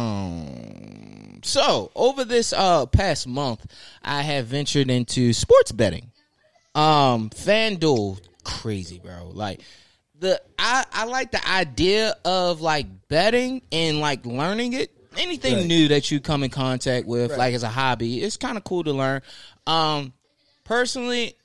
Um. 0.02 1.40
So 1.44 1.92
over 1.96 2.24
this 2.24 2.54
uh 2.54 2.86
past 2.86 3.28
month, 3.28 3.66
I 4.04 4.22
have 4.22 4.48
ventured 4.48 4.90
into 4.90 5.34
sports 5.34 5.72
betting. 5.72 6.12
Um, 6.76 7.30
FanDuel, 7.32 8.22
crazy, 8.44 9.00
bro. 9.00 9.32
Like 9.34 9.62
the 10.20 10.42
I 10.60 10.86
I 10.92 11.06
like 11.06 11.32
the 11.32 11.46
idea 11.50 12.16
of 12.24 12.62
like 12.62 12.86
betting 13.08 13.62
and 13.72 14.00
like 14.00 14.26
learning 14.26 14.74
it. 14.74 14.92
Anything 15.18 15.56
Right. 15.58 15.66
new 15.68 15.88
that 15.90 16.10
you 16.10 16.22
come 16.22 16.42
in 16.44 16.50
contact 16.50 17.06
with, 17.06 17.36
like 17.36 17.54
as 17.54 17.64
a 17.64 17.70
hobby, 17.70 18.22
it's 18.22 18.38
kind 18.38 18.56
of 18.58 18.64
cool 18.64 18.86
to 18.86 18.94
learn. 18.94 19.22
Um, 19.68 20.14
personally, 20.64 21.36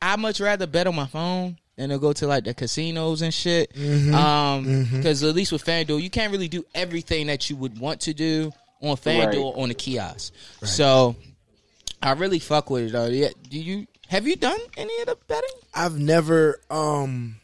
I 0.00 0.14
much 0.14 0.38
rather 0.38 0.68
bet 0.68 0.86
on 0.86 0.94
my 0.94 1.06
phone 1.06 1.58
than 1.80 1.90
to 1.90 1.98
go 1.98 2.12
to 2.12 2.26
like 2.26 2.44
the 2.44 2.54
casinos 2.54 3.22
and 3.22 3.32
shit. 3.32 3.72
Mm-hmm. 3.74 4.14
Um, 4.14 4.88
because 4.92 5.22
at 5.22 5.34
least 5.34 5.52
with 5.52 5.64
FanDuel, 5.64 6.00
you 6.00 6.10
can't 6.10 6.30
really 6.32 6.48
do 6.48 6.64
everything 6.74 7.26
that 7.28 7.48
you 7.48 7.56
would 7.56 7.78
want 7.78 8.00
to 8.02 8.14
do 8.14 8.52
on 8.80 8.96
FanDuel 8.96 9.56
on 9.58 9.68
the 9.68 9.74
kiosk. 9.74 10.32
So 10.62 11.16
I 12.02 12.12
really 12.12 12.38
fuck 12.38 12.70
with 12.70 12.84
it. 12.84 12.92
Though. 12.92 13.06
Yeah, 13.06 13.28
do 13.48 13.58
you 13.58 13.86
have 14.08 14.26
you 14.26 14.36
done 14.36 14.60
any 14.76 15.00
of 15.00 15.06
the 15.06 15.16
betting? 15.26 15.48
I've 15.74 15.98
never 15.98 16.60
um 16.70 17.36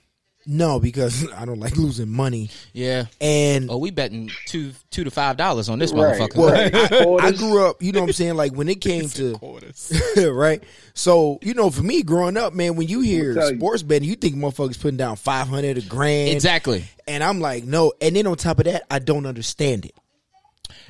no 0.47 0.79
because 0.81 1.31
I 1.37 1.45
don't 1.45 1.61
like 1.61 1.77
losing 1.77 2.09
money. 2.11 2.51
Yeah. 2.73 3.07
And 3.21 3.71
Oh, 3.71 3.79
we 3.79 3.91
betting 3.91 4.31
two 4.47 4.73
two 4.91 5.05
to 5.05 5.11
five 5.11 5.37
dollars 5.37 5.69
on 5.69 5.79
this 5.79 5.93
Right. 5.93 6.19
motherfucker. 6.21 6.37
well, 6.37 7.15
Right. 7.17 7.25
I, 7.25 7.29
I 7.29 7.33
grew 7.33 7.67
up, 7.67 7.83
you 7.83 7.93
know 7.93 8.01
what 8.01 8.09
I'm 8.09 8.13
saying? 8.13 8.35
Like 8.37 8.53
when 8.53 8.69
it 8.69 8.81
came 8.81 9.09
to 9.11 9.37
right? 10.33 10.63
So, 10.95 11.39
you 11.43 11.55
know, 11.55 11.71
for 11.71 11.83
me 11.83 12.03
growing 12.03 12.37
up, 12.37 12.55
man, 12.55 12.77
when 12.77 12.89
you 12.89 13.01
hear 13.01 13.35
tell 13.35 13.51
you. 13.51 13.59
sports 13.59 13.83
betting, 13.83 14.09
you 14.09 14.15
think 14.17 14.37
motherfuckers 14.37 14.81
putting 14.81 14.97
down 14.97 15.17
five 15.17 15.49
hundred 15.49 15.79
a 15.79 15.83
grand. 15.83 16.31
exactly. 16.31 16.85
And 17.09 17.23
I'm 17.23 17.41
like, 17.41 17.65
no. 17.65 17.93
And 18.01 18.17
then 18.17 18.27
on 18.27 18.37
top 18.37 18.59
of 18.59 18.65
that, 18.65 18.85
I 18.91 18.99
don't 18.99 19.27
understand 19.27 19.85
it. 19.85 19.95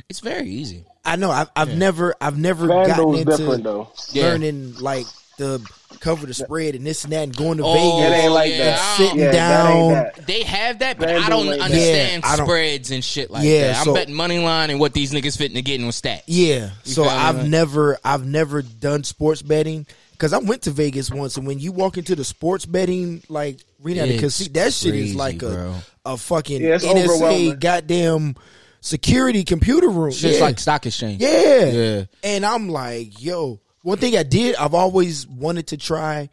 It's 0.08 0.20
very 0.20 0.48
easy. 0.48 0.84
I 1.04 1.16
know 1.16 1.30
I've, 1.30 1.50
I've 1.54 1.76
never 1.76 2.14
I've 2.20 2.38
never 2.38 2.66
gotten 2.66 2.94
FanDuel's 2.94 3.18
into 3.20 3.36
different 3.36 3.64
though. 3.64 3.90
Yeah. 4.12 4.24
learning 4.24 4.74
like 4.80 5.06
the 5.38 5.60
cover 6.00 6.26
the 6.26 6.34
spread 6.34 6.74
and 6.74 6.86
this 6.86 7.04
and 7.04 7.12
that 7.12 7.22
and 7.24 7.36
going 7.36 7.58
to 7.58 7.64
Oh, 7.64 7.72
Vegas. 7.72 8.12
It 8.18 8.22
ain't 8.24 8.32
like 8.32 8.52
that. 8.52 8.78
I 8.80 8.96
Sitting 8.96 9.18
yeah, 9.18 9.32
down. 9.32 9.70
ain't 9.72 9.92
that. 10.16 10.26
They 10.26 10.42
have 10.42 10.78
that, 10.80 10.98
but 10.98 11.08
FanDuel 11.08 11.22
I 11.24 11.28
don't 11.28 11.46
ain't 11.46 11.58
that. 11.58 11.60
understand 11.64 12.22
Yeah, 12.24 12.30
I 12.30 12.36
don't- 12.36 12.46
spreads 12.46 12.90
and 12.90 13.04
shit 13.04 13.30
like 13.30 13.44
Yeah, 13.44 13.68
that. 13.68 13.76
I'm 13.78 13.84
so- 13.84 13.94
betting 13.94 14.14
money 14.14 14.38
line 14.38 14.70
and 14.70 14.80
what 14.80 14.92
these 14.92 15.12
niggas 15.12 15.36
fitting 15.36 15.54
to 15.56 15.62
get 15.62 15.80
on 15.80 15.88
stats. 15.90 16.22
Yeah. 16.26 16.70
So? 16.84 17.04
I've 17.04 17.48
never 17.48 17.98
I've 18.04 18.26
never 18.26 18.62
done 18.62 19.04
sports 19.04 19.42
betting 19.42 19.86
because 20.12 20.32
I 20.32 20.38
went 20.38 20.62
to 20.62 20.70
Vegas 20.70 21.10
once 21.10 21.36
and 21.36 21.46
when 21.46 21.58
you 21.58 21.72
walk 21.72 21.98
into 21.98 22.14
the 22.16 22.24
sports 22.24 22.64
betting 22.66 23.22
like 23.28 23.60
arena 23.84 24.02
at 24.02 24.08
the 24.08 24.14
It's 24.14 24.22
casino, 24.22 24.52
that 24.54 24.72
shit 24.72 24.92
crazy, 24.92 25.10
is 25.10 25.14
like 25.16 25.38
bro. 25.38 25.74
a 26.04 26.12
a 26.12 26.16
fucking 26.16 26.62
Yeah, 26.62 26.78
NSA 26.78 27.58
goddamn 27.60 28.36
security 28.80 29.44
computer 29.44 29.88
room. 29.88 30.12
Shit's 30.12 30.38
yeah. 30.38 30.44
like 30.44 30.58
stock 30.58 30.86
exchange. 30.86 31.20
yeah. 31.20 31.64
Yeah. 31.66 32.04
And 32.22 32.46
I'm 32.46 32.68
like, 32.68 33.20
yo, 33.22 33.60
one 33.86 33.98
thing 33.98 34.16
I 34.16 34.24
did 34.24 34.56
I've 34.56 34.74
always 34.74 35.26
wanted 35.28 35.68
to 35.68 35.76
try 35.76 36.28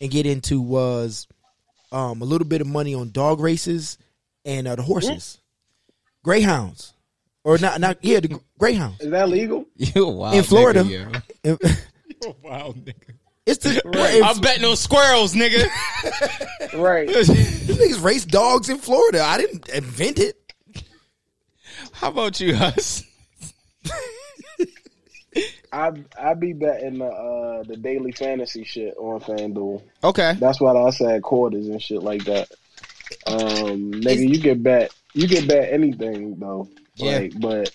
and 0.00 0.10
get 0.10 0.24
into 0.24 0.60
was 0.60 1.26
um 1.90 2.22
a 2.22 2.24
little 2.24 2.46
bit 2.46 2.60
of 2.60 2.68
money 2.68 2.94
on 2.94 3.10
dog 3.10 3.40
races 3.40 3.98
and 4.44 4.68
uh, 4.68 4.76
the 4.76 4.82
horses, 4.82 5.38
greyhounds, 6.22 6.92
or 7.44 7.58
not 7.58 7.80
not 7.80 7.98
yeah 8.02 8.20
the 8.20 8.40
greyhounds. 8.58 9.00
Is 9.00 9.10
that 9.10 9.28
legal? 9.28 9.66
You 9.76 10.06
a 10.06 10.10
wild 10.10 10.34
In 10.36 10.44
Florida. 10.44 10.84
nigga, 10.84 11.22
yo. 11.44 11.58
wow, 12.42 12.72
nigga. 12.72 12.94
It's 13.46 13.64
the 13.64 13.82
Right. 13.84 14.14
if- 14.14 14.24
I'm 14.24 14.40
betting 14.40 14.64
on 14.64 14.76
squirrels, 14.76 15.34
nigga. 15.34 15.68
Right. 16.78 17.08
these 17.08 17.28
niggas 17.28 18.02
race 18.02 18.24
dogs 18.24 18.68
in 18.68 18.78
Florida. 18.78 19.22
I 19.22 19.38
didn't 19.38 19.68
invent 19.70 20.18
it. 20.20 20.36
How 21.92 22.08
about 22.10 22.40
you, 22.40 22.54
Hus? 22.56 23.02
I 25.72 25.90
I 26.20 26.34
be 26.34 26.52
betting 26.52 26.98
the 26.98 27.06
uh, 27.06 27.62
the 27.62 27.76
daily 27.76 28.12
fantasy 28.12 28.64
shit 28.64 28.94
on 28.98 29.20
FanDuel. 29.20 29.82
Okay. 30.04 30.34
That's 30.38 30.60
why 30.60 30.74
I 30.74 30.90
said 30.90 31.22
quarters 31.22 31.68
and 31.68 31.80
shit 31.80 32.02
like 32.02 32.24
that. 32.26 32.48
Um, 33.26 33.92
nigga, 33.92 34.28
you 34.28 34.40
can 34.40 34.62
bet 34.62 34.92
you 35.14 35.28
can 35.28 35.46
bet 35.46 35.72
anything 35.72 36.36
though. 36.38 36.68
Yeah. 36.96 37.18
Like, 37.18 37.40
but 37.40 37.70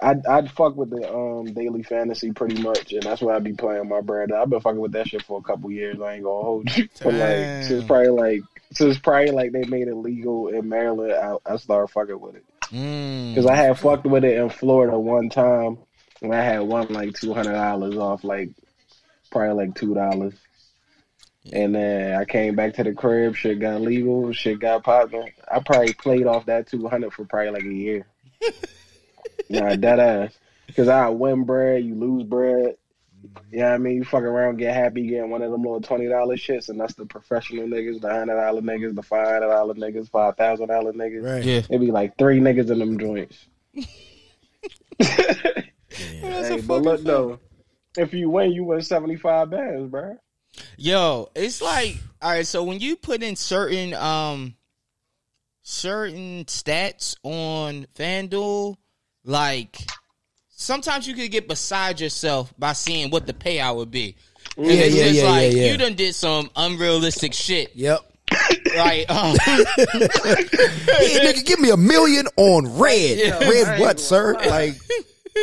I'd 0.00 0.26
I'd 0.26 0.50
fuck 0.52 0.76
with 0.76 0.90
the 0.90 1.12
um 1.12 1.52
daily 1.54 1.82
fantasy 1.82 2.32
pretty 2.32 2.62
much, 2.62 2.92
and 2.92 3.02
that's 3.02 3.20
why 3.20 3.34
I 3.34 3.38
be 3.40 3.52
playing 3.52 3.88
my 3.88 4.00
brand. 4.00 4.32
I've 4.32 4.48
been 4.50 4.60
fucking 4.60 4.80
with 4.80 4.92
that 4.92 5.08
shit 5.08 5.22
for 5.22 5.38
a 5.38 5.42
couple 5.42 5.70
years. 5.70 6.00
I 6.00 6.14
ain't 6.14 6.24
gonna 6.24 6.42
hold 6.44 6.76
you. 6.76 6.88
But 7.02 7.14
like 7.14 7.64
since 7.64 7.84
probably 7.84 8.08
like 8.08 8.40
since 8.72 8.98
probably 8.98 9.30
like 9.32 9.52
they 9.52 9.64
made 9.64 9.88
it 9.88 9.94
legal 9.96 10.48
in 10.48 10.68
Maryland, 10.68 11.12
I, 11.12 11.36
I 11.52 11.56
started 11.56 11.88
fucking 11.88 12.20
with 12.20 12.36
it 12.36 12.44
Mm. 12.72 13.30
because 13.34 13.46
I 13.46 13.54
had 13.56 13.78
fucked 13.78 14.04
with 14.04 14.24
it 14.24 14.36
in 14.36 14.50
Florida 14.50 14.98
one 14.98 15.30
time, 15.30 15.78
and 16.22 16.34
I 16.34 16.42
had 16.42 16.60
won 16.60 16.88
like 16.88 17.14
two 17.14 17.34
hundred 17.34 17.52
dollars 17.52 17.96
off 17.96 18.24
like 18.24 18.50
probably 19.30 19.66
like 19.66 19.74
two 19.74 19.94
dollars. 19.94 20.34
And 21.52 21.74
then 21.74 22.14
I 22.20 22.24
came 22.24 22.56
back 22.56 22.74
to 22.74 22.84
the 22.84 22.92
crib. 22.92 23.34
Shit 23.34 23.60
got 23.60 23.80
legal. 23.80 24.32
Shit 24.32 24.60
got 24.60 24.84
popping. 24.84 25.32
I 25.50 25.60
probably 25.60 25.94
played 25.94 26.26
off 26.26 26.46
that 26.46 26.66
two 26.66 26.88
hundred 26.88 27.12
for 27.12 27.24
probably 27.24 27.50
like 27.50 27.64
a 27.64 27.72
year. 27.72 28.06
nah, 29.50 29.74
that 29.76 30.00
ass. 30.00 30.38
Because 30.66 30.88
I 30.88 31.08
win 31.08 31.44
bread, 31.44 31.84
you 31.84 31.94
lose 31.94 32.24
bread. 32.24 32.76
Yeah, 33.24 33.40
you 33.50 33.58
know 33.58 33.64
what 33.64 33.74
I 33.74 33.78
mean, 33.78 33.96
you 33.96 34.04
fuck 34.04 34.22
around, 34.22 34.58
get 34.58 34.74
happy, 34.74 35.06
getting 35.08 35.30
one 35.30 35.42
of 35.42 35.50
them 35.50 35.62
little 35.62 35.80
twenty 35.80 36.06
dollar 36.06 36.36
shits, 36.36 36.68
and 36.68 36.78
that's 36.78 36.94
the 36.94 37.06
professional 37.06 37.66
niggas, 37.66 38.00
the 38.00 38.10
hundred 38.10 38.36
dollar 38.36 38.60
niggas, 38.60 38.94
the 38.94 39.02
five 39.02 39.26
hundred 39.26 39.48
dollar 39.48 39.74
niggas, 39.74 40.10
five 40.10 40.36
thousand 40.36 40.68
dollar 40.68 40.92
niggas. 40.92 41.24
Right. 41.24 41.44
Yeah. 41.44 41.58
It'd 41.58 41.80
be 41.80 41.90
like 41.90 42.16
three 42.16 42.40
niggas 42.40 42.70
in 42.70 42.78
them 42.78 42.98
joints. 42.98 43.48
That's 45.90 46.48
a 46.50 46.54
Hey, 46.54 46.60
but 46.60 46.82
look 46.82 47.02
though, 47.02 47.38
if 47.96 48.12
you 48.12 48.30
win, 48.30 48.52
you 48.52 48.64
win 48.64 48.82
seventy 48.82 49.16
five 49.16 49.50
bands, 49.50 49.90
bro. 49.90 50.16
Yo, 50.76 51.30
it's 51.34 51.62
like 51.62 51.96
all 52.20 52.30
right. 52.30 52.46
So 52.46 52.64
when 52.64 52.80
you 52.80 52.96
put 52.96 53.22
in 53.22 53.36
certain 53.36 53.94
um 53.94 54.54
certain 55.62 56.44
stats 56.46 57.16
on 57.22 57.86
FanDuel, 57.94 58.76
like 59.24 59.78
sometimes 60.48 61.06
you 61.06 61.14
could 61.14 61.30
get 61.30 61.48
beside 61.48 62.00
yourself 62.00 62.52
by 62.58 62.72
seeing 62.72 63.10
what 63.10 63.26
the 63.26 63.32
payout 63.32 63.76
would 63.76 63.90
be. 63.90 64.16
Yeah, 64.56 64.72
it's 64.72 64.94
yeah, 64.94 65.04
yeah, 65.06 65.30
like 65.30 65.52
yeah, 65.52 65.58
yeah. 65.58 65.72
you 65.72 65.78
done 65.78 65.94
did 65.94 66.14
some 66.14 66.50
unrealistic 66.56 67.32
shit. 67.32 67.76
Yep. 67.76 68.00
Like, 68.76 69.10
um, 69.10 69.36
Hey, 69.46 71.20
nigga, 71.20 71.44
give 71.44 71.60
me 71.60 71.70
a 71.70 71.76
million 71.76 72.26
on 72.36 72.78
red. 72.78 73.18
Yeah. 73.18 73.38
red 73.38 73.68
I 73.68 73.80
what, 73.80 74.00
sir? 74.00 74.34
Like, 74.34 74.74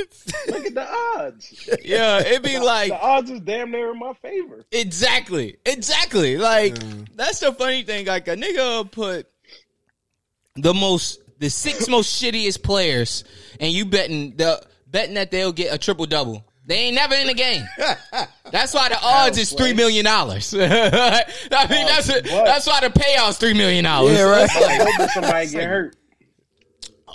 Look 0.47 0.65
at 0.65 0.73
the 0.73 0.87
odds. 1.17 1.69
yeah, 1.83 2.19
it'd 2.19 2.43
be 2.43 2.59
like 2.59 2.89
the 2.89 3.01
odds 3.01 3.29
is 3.29 3.41
damn 3.41 3.71
near 3.71 3.91
in 3.91 3.99
my 3.99 4.13
favor. 4.13 4.65
Exactly. 4.71 5.57
Exactly. 5.65 6.37
Like 6.37 6.77
that's 7.15 7.39
the 7.39 7.51
funny 7.53 7.83
thing. 7.83 8.05
Like 8.05 8.27
a 8.27 8.35
nigga 8.35 8.57
will 8.57 8.85
put 8.85 9.27
the 10.55 10.73
most 10.73 11.19
the 11.39 11.49
six 11.49 11.87
most 11.89 12.21
shittiest 12.21 12.63
players 12.63 13.23
and 13.59 13.71
you 13.71 13.85
betting 13.85 14.35
the 14.37 14.61
betting 14.87 15.15
that 15.15 15.31
they'll 15.31 15.53
get 15.53 15.73
a 15.73 15.77
triple 15.77 16.05
double. 16.05 16.45
They 16.67 16.75
ain't 16.75 16.95
never 16.95 17.13
in 17.13 17.27
the 17.27 17.35
game. 17.35 17.63
That's 18.51 18.73
why 18.73 18.89
the 18.89 18.99
odds 18.99 19.37
is 19.37 19.51
three 19.51 19.73
million 19.73 20.03
dollars. 20.03 20.53
I 20.53 20.57
mean, 21.69 21.85
that's 21.85 22.07
what? 22.07 22.23
that's 22.23 22.65
why 22.65 22.79
the 22.81 22.89
payout's 22.89 23.37
three 23.37 23.53
million 23.53 23.83
dollars. 23.83 24.17
Yeah, 24.17 24.23
right. 24.23 24.49
I 24.49 24.75
hope 24.77 24.97
that 24.97 25.09
somebody 25.11 25.47
get 25.47 25.63
hurt. 25.67 25.95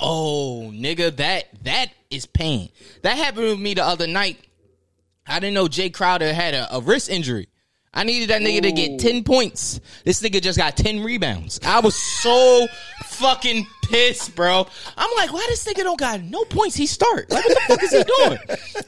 Oh, 0.01 0.71
nigga, 0.73 1.17
that 1.17 1.49
that 1.65 1.93
is 2.11 2.27
pain. 2.27 2.71
That 3.03 3.17
happened 3.17 3.47
with 3.47 3.61
me 3.61 3.75
the 3.75 3.85
other 3.85 4.07
night. 4.07 4.39
I 5.27 5.39
didn't 5.41 5.55
know 5.55 5.67
Jae 5.67 5.93
Crowder 5.93 6.33
had 6.33 6.55
a, 6.55 6.77
a 6.77 6.81
wrist 6.81 7.09
injury. 7.09 7.49
I 7.93 8.05
needed 8.05 8.31
that 8.31 8.41
nigga 8.41 8.63
to 8.63 8.73
get 8.73 9.01
ten 9.01 9.25
points. 9.25 9.81
This 10.05 10.23
nigga 10.23 10.41
just 10.41 10.59
got 10.59 10.77
ten 10.77 11.03
rebounds. 11.03 11.59
I 11.65 11.81
was 11.81 11.97
so 11.97 12.67
fucking 13.05 13.67
pissed, 13.89 14.37
bro. 14.37 14.67
I'm 14.97 15.11
like, 15.17 15.33
why 15.33 15.45
this 15.49 15.65
nigga 15.67 15.83
don't 15.83 15.99
got 15.99 16.21
no 16.23 16.45
points? 16.45 16.77
He 16.77 16.87
start 16.87 17.31
like, 17.31 17.45
what 17.45 17.55
the 17.55 17.61
fuck 17.67 17.83
is 17.83 17.91
he 17.91 18.05
doing? 18.05 18.39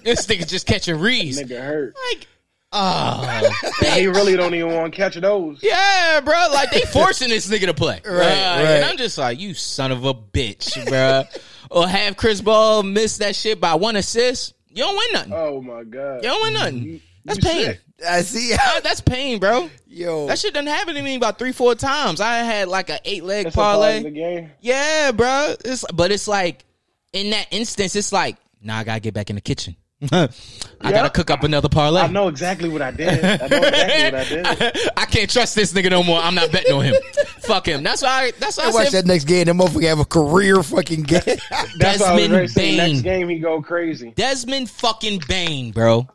this 0.04 0.26
nigga 0.26 0.46
just 0.46 0.66
catching 0.66 1.00
reads. 1.00 1.40
Nigga 1.40 1.60
hurt. 1.60 1.94
Like, 2.10 2.26
Oh, 2.74 3.50
he 3.82 4.06
really 4.06 4.34
don't 4.34 4.54
even 4.54 4.72
want 4.72 4.94
to 4.94 4.96
catch 4.96 5.14
those. 5.16 5.58
yeah, 5.62 6.20
bro. 6.20 6.48
Like 6.54 6.70
they 6.70 6.80
forcing 6.80 7.28
this 7.28 7.50
nigga 7.50 7.66
to 7.66 7.74
play, 7.74 8.00
right? 8.02 8.24
And 8.24 8.82
right. 8.82 8.90
I'm 8.90 8.96
just 8.96 9.18
like, 9.18 9.38
you 9.38 9.52
son 9.52 9.92
of 9.92 10.06
a 10.06 10.14
bitch, 10.14 10.86
bro. 10.88 11.24
Or 11.72 11.88
have 11.88 12.16
Chris 12.16 12.40
Paul 12.40 12.82
miss 12.82 13.18
that 13.18 13.34
shit 13.34 13.60
by 13.60 13.74
one 13.74 13.96
assist. 13.96 14.54
You 14.68 14.84
don't 14.84 14.96
win 14.96 15.06
nothing. 15.12 15.32
Oh 15.34 15.60
my 15.62 15.84
god. 15.84 16.16
You 16.16 16.28
don't 16.30 16.42
win 16.42 16.52
nothing. 16.54 16.82
You- 16.84 17.00
That's 17.24 17.38
you 17.38 17.50
pain. 17.50 17.64
sick. 17.66 17.80
I 18.06 18.22
see. 18.22 18.52
Uh, 18.60 18.80
That's 18.80 19.00
pain, 19.00 19.38
bro. 19.38 19.70
Yo, 19.86 20.26
That 20.26 20.38
shit 20.38 20.52
done 20.54 20.66
happened 20.66 20.96
to 20.96 21.02
me 21.02 21.14
about 21.14 21.38
three, 21.38 21.52
four 21.52 21.74
times. 21.74 22.20
I 22.20 22.38
had 22.38 22.68
like 22.68 22.90
an 22.90 22.98
eight 23.04 23.22
leg 23.24 23.44
That's 23.44 23.54
a 23.56 23.58
parlay. 23.58 24.02
the 24.02 24.10
game. 24.10 24.50
Yeah, 24.60 25.12
bro. 25.12 25.54
It's 25.64 25.84
but 25.94 26.10
it's 26.12 26.26
like 26.28 26.64
in 27.12 27.30
that 27.30 27.46
instance, 27.50 27.94
it's 27.96 28.12
like, 28.12 28.36
nah, 28.62 28.78
I 28.78 28.84
gotta 28.84 29.00
get 29.00 29.14
back 29.14 29.30
in 29.30 29.36
the 29.36 29.42
kitchen. 29.42 29.76
I 30.10 30.90
gotta 30.90 31.10
cook 31.10 31.30
up 31.30 31.44
another 31.44 31.68
parlay. 31.68 32.00
I 32.00 32.06
know 32.08 32.28
exactly 32.28 32.68
what 32.68 32.82
I 32.82 32.90
did. 32.90 33.24
I 33.24 33.46
know 33.46 33.58
exactly 33.58 34.36
what 34.38 34.46
I 34.46 34.54
did. 34.54 34.90
I 34.96 35.04
can't 35.04 35.30
trust 35.30 35.54
this 35.54 35.72
nigga 35.72 35.90
no 35.90 36.02
more. 36.02 36.18
I'm 36.20 36.34
not 36.34 36.50
betting 36.50 36.72
on 36.72 36.84
him. 36.84 36.94
Fuck 37.40 37.66
him. 37.68 37.82
That's 37.82 38.02
why. 38.02 38.24
I, 38.24 38.30
that's 38.38 38.56
why 38.58 38.64
I, 38.64 38.68
I 38.68 38.72
watch 38.72 38.90
that 38.90 39.06
next 39.06 39.24
game. 39.24 39.46
That 39.46 39.54
motherfucker 39.54 39.88
have 39.88 40.00
a 40.00 40.04
career 40.04 40.62
fucking 40.62 41.02
game. 41.02 41.20
That's 41.78 42.00
why 42.00 42.06
I 42.08 42.14
was 42.14 42.22
Desmond 42.22 42.32
ready 42.32 42.52
Bane. 42.54 42.76
next 42.76 43.00
game 43.02 43.28
he 43.28 43.38
go 43.38 43.60
crazy. 43.62 44.10
Desmond 44.12 44.70
fucking 44.70 45.20
Bane, 45.28 45.70
bro. 45.72 46.08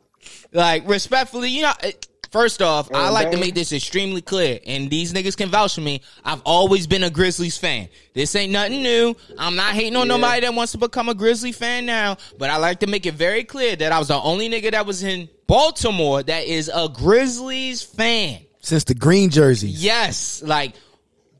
Like 0.51 0.87
respectfully, 0.87 1.49
you 1.49 1.61
know. 1.63 1.73
it- 1.83 2.07
First 2.31 2.61
off, 2.61 2.89
I 2.93 3.05
Yeah, 3.05 3.09
like 3.09 3.31
to 3.31 3.37
make 3.37 3.55
this 3.55 3.71
extremely 3.71 4.21
clear, 4.21 4.59
and 4.65 4.89
these 4.89 5.13
niggas 5.13 5.37
can 5.37 5.49
vouch 5.49 5.75
for 5.75 5.81
me. 5.81 6.01
I've 6.25 6.41
always 6.45 6.85
been 6.87 7.03
a 7.03 7.09
Grizzlies 7.09 7.57
fan. 7.57 7.89
This 8.13 8.35
ain't 8.35 8.51
nothing 8.51 8.83
new. 8.83 9.15
I'm 9.37 9.55
not 9.55 9.73
hating 9.73 9.95
on 9.95 10.07
Yeah. 10.07 10.17
nobody 10.17 10.41
that 10.41 10.53
wants 10.53 10.71
to 10.73 10.77
become 10.77 11.09
a 11.09 11.13
Grizzly 11.13 11.51
fan 11.51 11.85
now, 11.85 12.17
but 12.37 12.49
I 12.49 12.57
like 12.57 12.79
to 12.81 12.87
make 12.87 13.05
it 13.05 13.13
very 13.13 13.43
clear 13.43 13.75
that 13.75 13.91
I 13.91 13.99
was 13.99 14.09
the 14.09 14.15
only 14.21 14.49
nigga 14.49 14.71
that 14.71 14.85
was 14.85 15.03
in 15.03 15.29
Baltimore 15.47 16.21
that 16.23 16.45
is 16.45 16.69
a 16.73 16.89
Grizzlies 16.89 17.81
fan. 17.81 18.39
Since 18.59 18.83
the 18.85 18.95
green 18.95 19.29
jerseys. 19.29 19.81
Yes, 19.81 20.41
like 20.43 20.73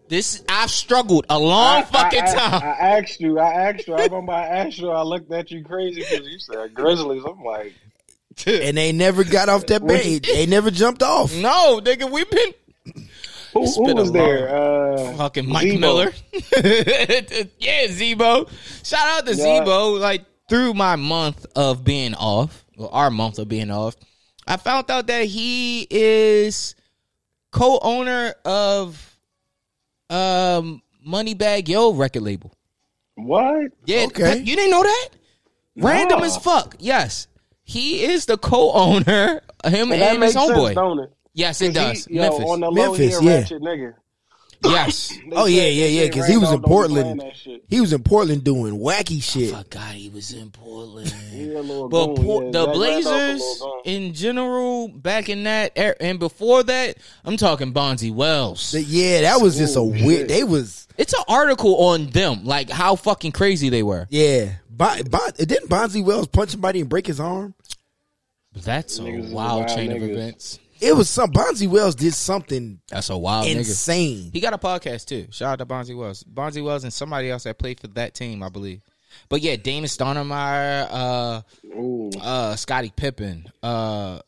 this. 0.08 0.42
I've 0.48 0.72
struggled 0.72 1.26
a 1.30 1.38
long 1.38 1.84
fucking 1.84 2.22
I, 2.22 2.34
time. 2.34 2.62
I, 2.64 2.66
I 2.68 3.00
asked 3.00 3.20
you. 3.20 3.38
I 3.40 3.54
asked 3.54 3.88
you. 3.88 3.96
I 3.96 4.04
remember 4.06 4.32
I 4.32 4.46
asked 4.48 4.78
you. 4.78 4.90
I 4.92 5.02
looked 5.02 5.30
at 5.34 5.52
you 5.52 5.62
crazy 5.66 6.02
because 6.10 6.26
you 6.26 6.40
said 6.40 6.74
Grizzlies. 6.74 7.24
I'm 7.26 7.44
like, 7.44 7.74
And 8.48 8.78
they 8.78 8.92
never 8.92 9.24
got 9.24 9.50
off 9.50 9.66
that 9.68 9.86
bait. 9.88 10.26
They 10.32 10.46
never 10.46 10.70
jumped 10.72 11.02
off. 11.04 11.34
no, 11.36 11.80
nigga, 11.82 12.10
we've 12.10 12.30
been 12.30 12.54
who, 13.54 13.64
It's 13.64 13.76
who 13.76 13.86
been 13.88 13.98
was 13.98 14.12
there? 14.12 14.50
Uh, 14.56 15.14
fucking 15.18 15.50
Mike 15.50 15.64
Z-Bo. 15.64 15.80
Miller. 15.80 16.14
yeah, 17.60 17.88
Z-Bo. 17.88 18.48
Shout 18.84 19.08
out 19.08 19.26
to 19.26 19.36
Yeah. 19.36 19.60
Z-Bo. 19.60 19.94
Like 19.94 20.26
through 20.50 20.74
my 20.74 20.96
month 20.96 21.46
of 21.56 21.84
being 21.84 22.14
off, 22.16 22.66
or 22.78 22.94
our 22.94 23.10
month 23.10 23.40
of 23.40 23.48
being 23.50 23.72
off, 23.72 23.96
I 24.46 24.58
found 24.58 24.90
out 24.92 25.08
that 25.08 25.26
he 25.26 25.88
is 25.90 26.76
co-owner 27.52 28.34
of 28.46 29.18
um 30.10 30.82
Moneybagg 31.06 31.68
Yo 31.68 31.94
record 31.94 32.22
label. 32.24 32.54
What? 33.16 33.72
Yeah, 33.86 34.06
Okay. 34.06 34.38
you 34.40 34.56
didn't 34.56 34.72
know 34.72 34.84
that? 34.84 35.10
Random 35.78 36.20
No. 36.20 36.26
as 36.26 36.38
fuck. 36.38 36.76
Yes, 36.80 37.28
he 37.68 38.04
is 38.06 38.26
the 38.26 38.38
co-owner. 38.38 39.42
Him 39.66 39.92
And 39.92 40.02
and 40.02 40.12
his 40.12 40.20
makes 40.20 40.34
sense, 40.34 40.52
homeboy. 40.52 41.10
Yes, 41.34 41.62
it 41.62 41.74
does. 41.74 42.06
He, 42.06 42.16
yo, 42.16 42.22
Memphis. 42.24 42.46
on 42.50 42.60
the 42.62 42.72
low, 42.72 42.72
Memphis, 42.96 43.20
he 43.20 43.26
yeah. 43.28 43.36
ratchet 43.42 43.62
nigga. 43.62 43.94
yes. 44.64 45.14
Oh 45.34 45.46
yeah, 45.46 45.64
yeah, 45.68 45.86
yeah. 45.86 46.04
Because 46.08 46.26
he 46.28 46.38
was 46.38 46.52
in 46.52 46.62
Randolph 46.62 46.88
don't 46.88 46.94
be 46.96 47.02
playing 47.02 47.18
Portland. 47.20 47.62
He 47.70 47.82
was 47.82 47.94
in 47.94 48.04
Portland 48.04 48.44
doing 48.44 48.80
wacky 48.80 49.22
shit. 49.22 49.54
I 49.54 49.58
forgot 49.64 49.92
he 49.94 50.10
was 50.10 50.34
in 50.34 50.50
Portland. 50.52 51.14
He 51.32 51.46
But 51.54 51.90
goon, 51.90 52.16
Por- 52.16 52.44
yeah. 52.46 52.52
the 52.52 52.66
Zach 52.66 52.76
Randolph 52.76 52.76
a 52.76 52.78
Blazers 52.78 53.64
in 53.86 54.14
general, 54.14 54.88
back 54.88 55.30
in 55.30 55.44
that 55.44 55.74
era, 55.76 55.96
and 56.00 56.18
before 56.18 56.64
that, 56.64 56.98
I'm 57.26 57.38
talking 57.38 57.74
Bonzi 57.74 58.12
Wells. 58.14 58.72
That- 58.72 58.82
yeah, 58.84 59.22
that 59.22 59.42
was 59.42 59.58
just 59.58 59.76
a 59.76 59.84
weird. 59.84 60.02
shit. 60.02 60.28
They 60.30 60.44
was 60.44 60.88
It's 60.98 61.14
an 61.14 61.24
article 61.28 61.76
on 61.76 62.08
them, 62.08 62.46
like 62.46 62.70
how 62.72 62.96
fucking 62.96 63.34
crazy 63.34 63.70
they 63.70 63.84
were. 63.84 64.08
yeah. 64.10 64.54
Bon, 64.78 65.02
bon, 65.10 65.32
didn't 65.38 65.70
Bonzi 65.70 66.04
Wells 66.06 66.28
punch 66.28 66.52
somebody 66.52 66.82
and 66.82 66.90
break 66.90 67.08
his 67.08 67.20
arm? 67.20 67.56
That's 68.54 69.00
a 69.00 69.02
Niggas 69.04 69.32
wild 69.32 69.62
wild 69.62 69.68
chain 69.70 69.92
of 69.92 70.04
events. 70.04 70.60
It 70.80 70.96
was 70.96 71.10
some 71.10 71.32
Bonzi 71.32 71.68
Wells 71.68 71.96
did 71.96 72.14
something 72.14 72.80
That's 72.90 73.10
a 73.10 73.18
wild 73.18 73.48
nigga. 73.48 73.58
insane. 73.58 74.30
He 74.32 74.40
got 74.40 74.54
a 74.54 74.60
podcast 74.60 75.06
too. 75.08 75.26
Shout 75.32 75.54
out 75.54 75.60
to 75.60 75.66
Bonzi 75.66 75.98
Wells. 75.98 76.24
Bonzi 76.24 76.64
Wells 76.64 76.84
and 76.84 76.94
somebody 76.94 77.32
else 77.32 77.44
that 77.46 77.58
played 77.58 77.80
for 77.80 77.88
that 77.90 78.14
team, 78.14 78.44
I 78.44 78.50
believe. 78.50 78.82
But 79.30 79.42
yeah, 79.42 79.56
Damon 79.56 79.88
Stoudemire, 79.90 80.88
uh, 80.92 81.42
Ooh. 81.76 82.12
uh, 82.22 82.56
Scottie 82.56 82.94
Pippen, 82.96 83.52
uh, 83.64 84.20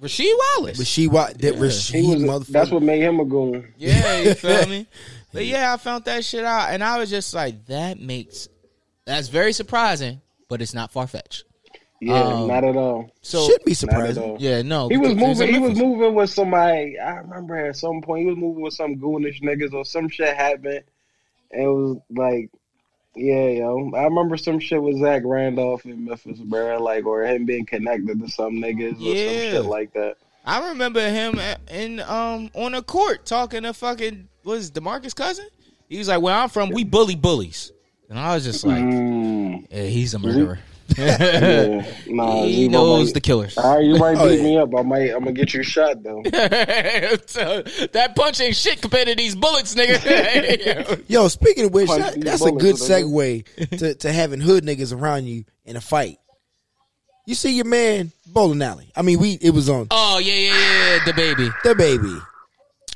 Rasheed 0.00 0.32
Wallace. 0.58 0.78
But 0.78 0.86
she 0.86 1.08
what 1.08 1.38
that 1.40 1.54
He 1.54 1.60
Rasheed 1.60 2.26
was, 2.28 2.44
motherfucker. 2.48 2.52
that's 2.52 2.70
what 2.70 2.82
made 2.84 3.02
him 3.02 3.18
a 3.18 3.24
goon. 3.24 3.72
Yeah, 3.78 4.20
you 4.20 4.34
feel 4.34 4.66
me? 4.68 4.86
But 5.32 5.44
yeah, 5.46 5.72
I 5.72 5.76
found 5.76 6.04
that 6.04 6.24
shit 6.24 6.44
out, 6.44 6.70
and 6.70 6.84
I 6.84 6.98
was 6.98 7.10
just 7.10 7.34
like, 7.34 7.66
that 7.66 7.98
makes 7.98 8.48
that's 9.06 9.28
very 9.28 9.52
surprising, 9.52 10.20
but 10.48 10.60
it's 10.60 10.74
not 10.74 10.92
far 10.92 11.06
fetched. 11.06 11.44
Yeah, 12.00 12.20
Um, 12.24 12.48
not 12.48 12.62
at 12.64 12.76
all. 12.76 13.10
So 13.22 13.46
should 13.48 13.64
be 13.64 13.70
Not 13.70 13.72
at 13.72 13.76
surprising. 13.78 14.22
all. 14.22 14.36
yeah, 14.38 14.60
no, 14.62 14.88
He 14.88 14.98
was 14.98 15.14
moving. 15.14 15.52
He 15.54 15.58
was 15.58 15.78
moving 15.78 16.14
with 16.14 16.28
somebody. 16.28 16.98
I 16.98 17.14
remember 17.16 17.56
at 17.56 17.76
some 17.76 18.02
point 18.02 18.20
he 18.22 18.26
was 18.26 18.36
moving 18.36 18.62
with 18.62 18.74
some 18.74 18.96
goonish 18.96 19.40
niggas 19.42 19.72
or 19.72 19.84
some 19.84 20.08
shit 20.10 20.36
happened. 20.36 20.82
And 21.52 21.62
it 21.62 21.66
was 21.68 21.96
like, 22.14 22.50
yeah, 23.14 23.46
yo. 23.48 23.92
I 23.96 24.02
remember 24.04 24.36
some 24.36 24.58
shit 24.60 24.82
with 24.82 24.98
Zach 25.00 25.22
Randolph 25.24 25.86
in 25.86 26.04
Memphis, 26.04 26.38
bro. 26.40 26.82
Like, 26.82 27.06
or 27.06 27.22
him 27.24 27.46
being 27.46 27.64
connected 27.64 28.20
to 28.20 28.28
some 28.28 28.54
niggas 28.56 28.96
or 29.00 29.04
some 29.04 29.14
shit 29.14 29.64
like 29.64 29.94
that. 29.94 30.16
I 30.44 30.68
remember 30.68 31.00
him 31.00 31.40
in 31.70 32.00
um 32.00 32.50
on 32.54 32.74
a 32.74 32.82
court 32.82 33.24
talking 33.24 33.62
to 33.62 33.72
fucking 33.72 34.28
was 34.44 34.70
Demarcus 34.70 35.14
cousin. 35.16 35.46
He 35.88 35.96
was 35.98 36.08
like, 36.08 36.20
"Where 36.20 36.34
I'm 36.34 36.50
from, 36.50 36.70
we 36.70 36.84
bully 36.84 37.16
bullies," 37.16 37.72
and 38.08 38.18
I 38.18 38.34
was 38.34 38.44
just 38.44 38.64
like, 38.64 38.82
Mm, 38.82 39.66
yeah, 39.70 39.82
"He's 39.84 40.14
a 40.14 40.18
murderer. 40.18 40.58
yeah. 40.96 41.84
Nah, 42.06 42.42
he 42.44 42.64
Z-Bo 42.66 42.70
knows 42.72 43.06
might- 43.08 43.14
the 43.14 43.20
killers." 43.20 43.58
All 43.58 43.76
right, 43.76 43.84
you 43.84 43.96
might 43.98 44.16
Oh, 44.16 44.28
beat 44.28 44.42
me 44.42 44.56
up. 44.56 44.70
I 44.76 44.82
might. 44.82 45.10
I'm 45.10 45.20
gonna 45.20 45.32
get 45.32 45.52
you 45.54 45.62
shot 45.62 46.02
though. 46.02 46.22
So, 47.26 47.62
that 47.92 48.12
punch 48.16 48.40
ain't 48.40 48.56
shit 48.56 48.80
compared 48.80 49.08
to 49.08 49.14
these 49.14 49.34
bullets, 49.34 49.74
nigga. 49.74 51.02
Yo, 51.08 51.28
speaking 51.28 51.66
of 51.66 51.72
which, 51.74 51.88
that- 51.90 52.20
that's 52.20 52.42
a 52.44 52.50
good 52.52 52.76
bullets 52.78 52.88
with 52.88 52.90
a- 52.90 53.02
segue 53.02 53.78
to, 53.78 53.94
to 53.96 54.12
having 54.12 54.40
hood 54.40 54.64
niggas 54.64 54.96
around 54.96 55.26
you 55.26 55.44
in 55.64 55.76
a 55.76 55.80
fight. 55.80 56.18
You 57.26 57.34
see 57.34 57.56
your 57.56 57.64
man 57.64 58.12
bowling 58.26 58.62
alley. 58.62 58.92
I 58.94 59.02
mean, 59.02 59.18
we 59.18 59.32
it 59.42 59.50
was 59.50 59.68
on 59.68 59.88
oh 59.90 60.18
yeah, 60.18 60.32
yeah, 60.32 60.52
yeah, 60.96 61.04
the 61.04 61.12
baby. 61.14 61.50
the 61.64 61.74
baby. 61.74 62.16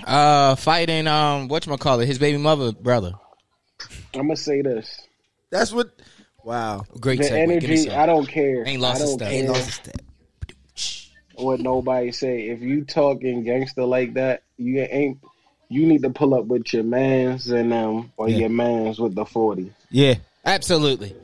Uh, 0.07 0.55
fighting 0.55 1.07
um, 1.09 1.49
what 1.49 1.67
call 1.81 1.99
it? 2.01 2.07
His 2.07 2.19
baby 2.19 2.39
mother 2.39 2.71
brother. 2.73 3.13
I'm 4.15 4.23
gonna 4.23 4.37
say 4.37 4.63
this: 4.63 5.01
That's 5.51 5.73
what. 5.73 5.91
Wow, 6.43 6.85
Great 6.99 7.19
the 7.19 7.25
segue. 7.25 7.37
Energy. 7.37 7.91
I 7.91 8.07
don't 8.07 8.27
care. 8.27 8.67
Ain't 8.67 8.81
lost 8.81 9.01
I 9.01 9.05
a 9.05 9.07
don't 9.07 9.15
step. 9.19 9.29
care 9.31 9.39
ain't 9.41 9.49
lost 9.51 9.69
a 9.69 9.73
step. 9.73 10.01
what 11.35 11.61
nobody 11.61 12.13
say. 12.13 12.49
If 12.49 12.61
you 12.61 12.85
talking 12.85 13.45
gangster 13.45 13.85
like 13.85 14.15
that, 14.15 14.43
you 14.57 14.81
ain't. 14.91 15.19
You 15.69 15.87
need 15.87 16.03
to 16.03 16.11
pull 16.11 16.35
up 16.35 16.47
with 16.47 16.73
your 16.73 16.83
mans 16.83 17.49
and 17.49 17.73
um, 17.73 18.13
or 18.17 18.29
Yeah. 18.29 18.39
your 18.39 18.49
mans 18.49 18.99
with 18.99 19.15
the 19.15 19.25
forty. 19.25 19.73
Yeah, 19.91 20.15
absolutely, 20.45 21.15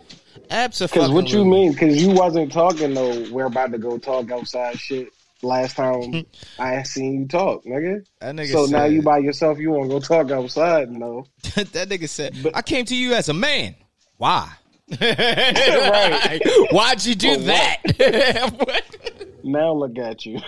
absolutely. 0.51 0.99
Because 0.99 1.11
what 1.11 1.33
you 1.33 1.45
mean? 1.45 1.73
Because 1.73 2.01
you 2.01 2.11
wasn't 2.11 2.53
talking 2.53 2.95
though. 2.95 3.29
We're 3.33 3.47
about 3.47 3.73
to 3.73 3.79
go 3.79 3.99
talk 3.99 4.31
outside 4.31 4.79
shit. 4.79 5.09
Last 5.43 5.77
time 5.77 6.25
I 6.59 6.83
seen 6.83 7.21
you 7.21 7.29
talk, 7.29 7.65
nigga. 7.65 8.05
That 8.21 8.35
nigga 8.35 8.53
So 8.53 8.65
now 8.67 8.85
you 8.85 9.03
by 9.03 9.19
yourself. 9.19 9.59
You 9.59 9.71
want 9.73 9.85
to 9.91 9.95
go 9.97 10.01
talk 10.01 10.31
outside? 10.31 10.91
No. 10.91 11.27
that 11.55 11.89
nigga 11.89 12.09
said, 12.09 12.35
But- 12.43 12.57
"I 12.57 12.63
came 12.63 12.85
to 12.87 12.97
you 12.97 13.13
as 13.15 13.29
a 13.29 13.35
man. 13.35 13.75
Why? 14.17 14.51
Right. 15.01 16.41
Why'd 16.71 17.05
you 17.05 17.15
do 17.17 17.35
For 17.35 17.41
that? 17.43 18.53
what? 18.57 18.85
Now 19.45 19.73
look 19.75 19.99
at 19.99 20.25
you. 20.27 20.39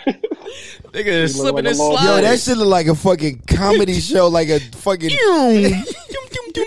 Nigga 0.93 1.07
is 1.07 1.37
look 1.37 1.49
slipping 1.49 1.65
like 1.65 1.73
and 1.73 1.81
a 1.81 1.83
little- 1.83 2.17
Yo, 2.17 2.21
that 2.23 2.39
shit 2.41 2.57
look 2.57 2.69
like 2.69 2.87
a 2.87 2.95
fucking 2.95 3.43
comedy 3.47 4.01
show, 4.01 4.29
like 4.29 4.49
a 4.49 4.59
fucking. 4.61 5.11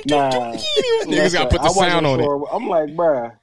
nah. 0.06 0.54
Niggas 1.06 1.34
gotta 1.34 1.50
put 1.50 1.62
the 1.62 1.70
sound 1.70 2.06
on 2.06 2.20
it. 2.20 2.24
sure. 2.24 2.48
I'm 2.54 2.68
like, 2.68 2.90
bruh, 2.90 3.34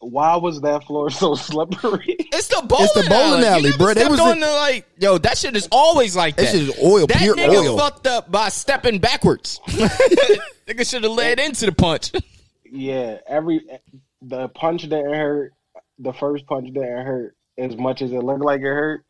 why 0.00 0.36
was 0.36 0.60
that 0.62 0.84
floor 0.84 1.10
so 1.10 1.34
slippery? 1.34 2.16
It's 2.18 2.48
the 2.48 2.62
bowling, 2.66 2.84
It's 2.84 2.92
the 2.94 3.08
bowling 3.08 3.44
alley, 3.44 3.62
You 3.62 3.70
never 3.70 3.78
bro. 3.78 3.94
They 3.94 4.00
stepped 4.00 4.10
was 4.10 4.20
on 4.20 4.40
the 4.40 4.46
like, 4.46 4.86
yo, 4.98 5.18
that 5.18 5.36
shit 5.38 5.56
is 5.56 5.68
always 5.72 6.14
like 6.16 6.36
that. 6.36 6.42
That 6.42 6.52
shit 6.52 6.62
is 6.68 6.78
oil, 6.82 7.06
That 7.06 7.18
pure 7.18 7.34
nigga 7.36 7.66
oil. 7.66 7.78
fucked 7.78 8.06
up 8.06 8.30
by 8.30 8.48
stepping 8.48 8.98
backwards. 8.98 9.60
nigga 9.68 10.88
should 10.88 11.02
have 11.02 11.12
led 11.12 11.40
into 11.40 11.66
the 11.66 11.72
punch. 11.72 12.12
yeah, 12.64 13.18
every 13.26 13.66
the 14.22 14.48
punch 14.48 14.82
didn't 14.82 15.14
hurt. 15.14 15.52
The 15.98 16.12
first 16.12 16.46
punch 16.46 16.66
didn't 16.72 17.04
hurt 17.06 17.36
as 17.56 17.76
much 17.76 18.02
as 18.02 18.12
it 18.12 18.22
looked 18.22 18.44
like 18.44 18.60
it 18.60 18.64
hurt. 18.64 19.04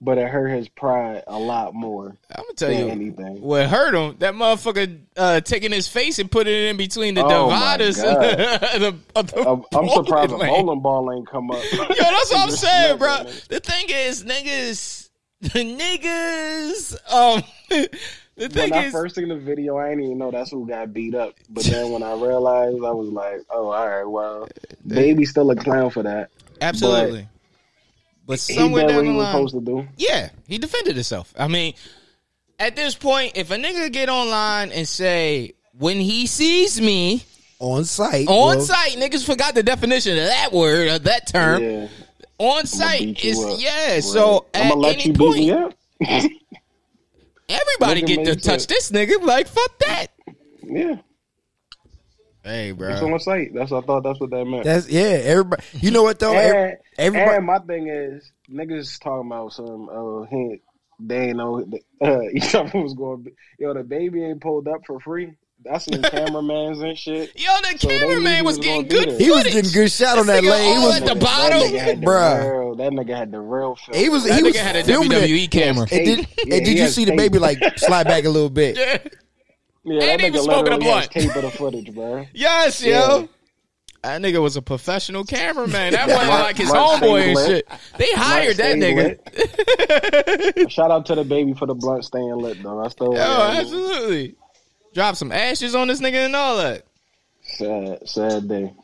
But 0.00 0.18
it 0.18 0.28
hurt 0.28 0.48
his 0.48 0.68
pride 0.68 1.22
a 1.26 1.38
lot 1.38 1.74
more. 1.74 2.16
I'm 2.30 2.44
gonna 2.44 2.54
tell 2.54 2.72
you 2.72 2.88
anything. 2.88 3.40
What 3.40 3.66
hurt 3.66 3.94
him? 3.94 4.16
That 4.18 4.34
motherfucker 4.34 5.00
uh, 5.16 5.40
taking 5.40 5.72
his 5.72 5.88
face 5.88 6.18
and 6.18 6.30
putting 6.30 6.52
it 6.52 6.66
in 6.70 6.76
between 6.76 7.14
the 7.14 7.24
oh 7.24 7.48
dividers. 7.48 7.96
the, 7.96 8.96
the 9.14 9.64
I'm 9.76 9.88
surprised 9.88 10.32
a 10.32 10.36
bowling 10.36 10.80
ball 10.80 11.12
ain't 11.12 11.28
come 11.28 11.50
up. 11.50 11.62
Yo, 11.72 11.78
that's 11.78 12.32
what 12.32 12.40
I'm 12.40 12.50
saying, 12.50 12.98
bro. 12.98 13.24
The 13.48 13.60
thing 13.60 13.86
is, 13.88 14.24
niggas, 14.24 15.10
the 15.40 15.48
niggas, 15.48 17.12
um. 17.12 17.42
The 18.36 18.48
thing 18.48 18.70
when 18.70 18.84
is, 18.84 18.94
I 18.94 18.98
first 18.98 19.14
seen 19.14 19.28
the 19.28 19.36
video, 19.36 19.78
I 19.78 19.90
didn't 19.90 20.06
even 20.06 20.18
know 20.18 20.32
that's 20.32 20.50
who 20.50 20.66
got 20.66 20.92
beat 20.92 21.14
up. 21.14 21.34
But 21.48 21.62
then 21.64 21.92
when 21.92 22.02
I 22.02 22.14
realized, 22.14 22.78
I 22.78 22.90
was 22.90 23.08
like, 23.08 23.42
"Oh, 23.48 23.68
all 23.68 23.88
right, 23.88 24.04
well, 24.04 24.48
baby's 24.84 25.30
still 25.30 25.52
a 25.52 25.56
clown 25.56 25.90
for 25.90 26.02
that." 26.02 26.30
Absolutely. 26.60 27.28
But 28.26 28.40
somewhere 28.40 28.88
down 28.88 29.04
the 29.04 29.12
line, 29.12 29.32
supposed 29.32 29.54
to 29.54 29.60
do. 29.60 29.88
Yeah, 29.96 30.30
he 30.46 30.58
defended 30.58 30.94
himself. 30.94 31.34
I 31.38 31.48
mean, 31.48 31.74
at 32.58 32.76
this 32.76 32.94
point, 32.94 33.32
if 33.36 33.50
a 33.50 33.56
nigga 33.56 33.92
get 33.92 34.08
online 34.08 34.72
and 34.72 34.88
say 34.88 35.54
when 35.78 35.98
he 35.98 36.26
sees 36.26 36.80
me 36.80 37.24
on 37.58 37.84
site, 37.84 38.26
on 38.28 38.56
well, 38.56 38.60
site, 38.60 38.92
niggas 38.92 39.26
forgot 39.26 39.54
the 39.54 39.62
definition 39.62 40.16
of 40.16 40.24
that 40.24 40.52
word 40.52 40.88
of 40.88 41.04
that 41.04 41.26
term. 41.26 41.62
Yeah. 41.62 41.88
On 42.38 42.66
site 42.66 43.24
is 43.24 43.38
yeah. 43.60 43.94
Right. 43.94 44.04
So 44.04 44.46
I'm 44.54 44.70
gonna 44.70 44.80
let 44.80 45.04
you 45.04 45.12
point, 45.12 45.34
beat 45.34 45.46
me 45.46 45.50
up. 45.52 45.74
everybody 47.48 48.02
get 48.02 48.24
to 48.24 48.36
touch 48.36 48.66
this 48.66 48.90
nigga. 48.90 49.20
Like 49.22 49.48
fuck 49.48 49.78
that. 49.80 50.06
Yeah. 50.62 50.96
Hey, 52.44 52.72
bro. 52.72 52.90
It's 52.90 53.00
on 53.00 53.12
the 53.12 53.18
site. 53.18 53.54
That's 53.54 53.72
I 53.72 53.80
thought 53.80 54.02
that's 54.02 54.20
what 54.20 54.30
that 54.30 54.44
meant. 54.44 54.64
That's 54.64 54.88
yeah. 54.88 55.20
Everybody, 55.24 55.62
you 55.80 55.90
know 55.90 56.02
what 56.02 56.18
though? 56.18 56.34
and, 56.34 56.76
everybody. 56.98 57.36
And 57.36 57.46
my 57.46 57.58
thing 57.60 57.88
is, 57.88 58.30
niggas 58.50 59.00
talking 59.00 59.28
about 59.28 59.52
some. 59.52 59.88
Uh, 59.88 60.26
hint. 60.26 60.60
They 61.00 61.28
ain't 61.28 61.36
know. 61.38 61.64
Uh, 62.04 62.18
something 62.40 62.82
was 62.82 62.92
going. 62.92 63.24
to 63.24 63.30
be. 63.30 63.36
Yo, 63.58 63.72
the 63.72 63.82
baby 63.82 64.22
ain't 64.22 64.42
pulled 64.42 64.68
up 64.68 64.82
for 64.86 65.00
free. 65.00 65.32
That's 65.64 65.86
some 65.86 66.02
cameramans 66.10 66.80
and 66.82 66.98
shit. 66.98 67.32
Yo, 67.40 67.48
the 67.62 67.78
so 67.78 67.88
cameraman 67.88 68.44
was, 68.44 68.58
was 68.58 68.66
getting 68.66 68.88
good. 68.88 69.18
He 69.18 69.30
was 69.30 69.44
getting 69.44 69.70
good 69.70 69.90
shot 69.90 70.18
on 70.18 70.26
that 70.26 70.44
lane. 70.44 70.78
He 70.78 70.84
was 70.84 71.00
at 71.00 71.06
the 71.06 71.14
bottom, 71.14 72.00
bro. 72.02 72.74
That 72.74 72.92
nigga 72.92 73.16
had 73.16 73.32
the 73.32 73.40
real. 73.40 73.76
Film. 73.76 73.98
He 73.98 74.10
was. 74.10 74.24
That 74.24 74.36
he 74.36 74.42
was 74.42 74.56
had 74.56 74.76
a 74.76 74.82
WWE 74.82 75.44
it. 75.44 75.50
camera. 75.50 75.86
And 75.90 76.04
did, 76.04 76.18
yeah, 76.18 76.56
and 76.56 76.64
did 76.66 76.76
you 76.76 76.88
see 76.88 77.06
the 77.06 77.16
baby 77.16 77.38
like 77.38 77.58
slide 77.78 78.06
back 78.06 78.24
a 78.24 78.30
little 78.30 78.50
bit? 78.50 78.76
Yeah. 78.76 78.98
Yeah, 79.84 80.02
and 80.02 80.20
he 80.20 80.30
was 80.30 80.44
smoking 80.44 80.72
a 80.72 80.78
blunt. 80.78 81.10
Tape 81.10 81.34
of 81.36 81.42
the 81.42 81.50
footage, 81.50 81.94
bro. 81.94 82.26
yes, 82.34 82.82
yo. 82.82 82.90
Yeah. 82.90 83.26
That 84.02 84.20
nigga 84.20 84.42
was 84.42 84.56
a 84.56 84.62
professional 84.62 85.24
cameraman. 85.24 85.94
That 85.94 86.08
wasn't 86.08 86.28
like 86.28 86.56
his 86.58 86.70
homeboy 86.70 87.28
and 87.28 87.38
shit. 87.38 87.68
They 87.96 88.08
hired 88.12 88.58
that 88.58 88.76
nigga. 88.76 90.70
Shout 90.70 90.90
out 90.90 91.06
to 91.06 91.14
the 91.14 91.24
baby 91.24 91.54
for 91.54 91.64
the 91.64 91.74
blunt 91.74 92.04
staying 92.04 92.36
lit 92.36 92.62
though. 92.62 92.84
I 92.84 92.88
still. 92.88 93.16
Oh, 93.16 93.56
absolutely. 93.56 94.34
Drop 94.92 95.16
some 95.16 95.32
ashes 95.32 95.74
on 95.74 95.88
this 95.88 96.02
nigga 96.02 96.26
and 96.26 96.36
all 96.36 96.58
that. 96.58 96.84
Sad, 97.42 98.06
sad 98.06 98.48
day. 98.48 98.74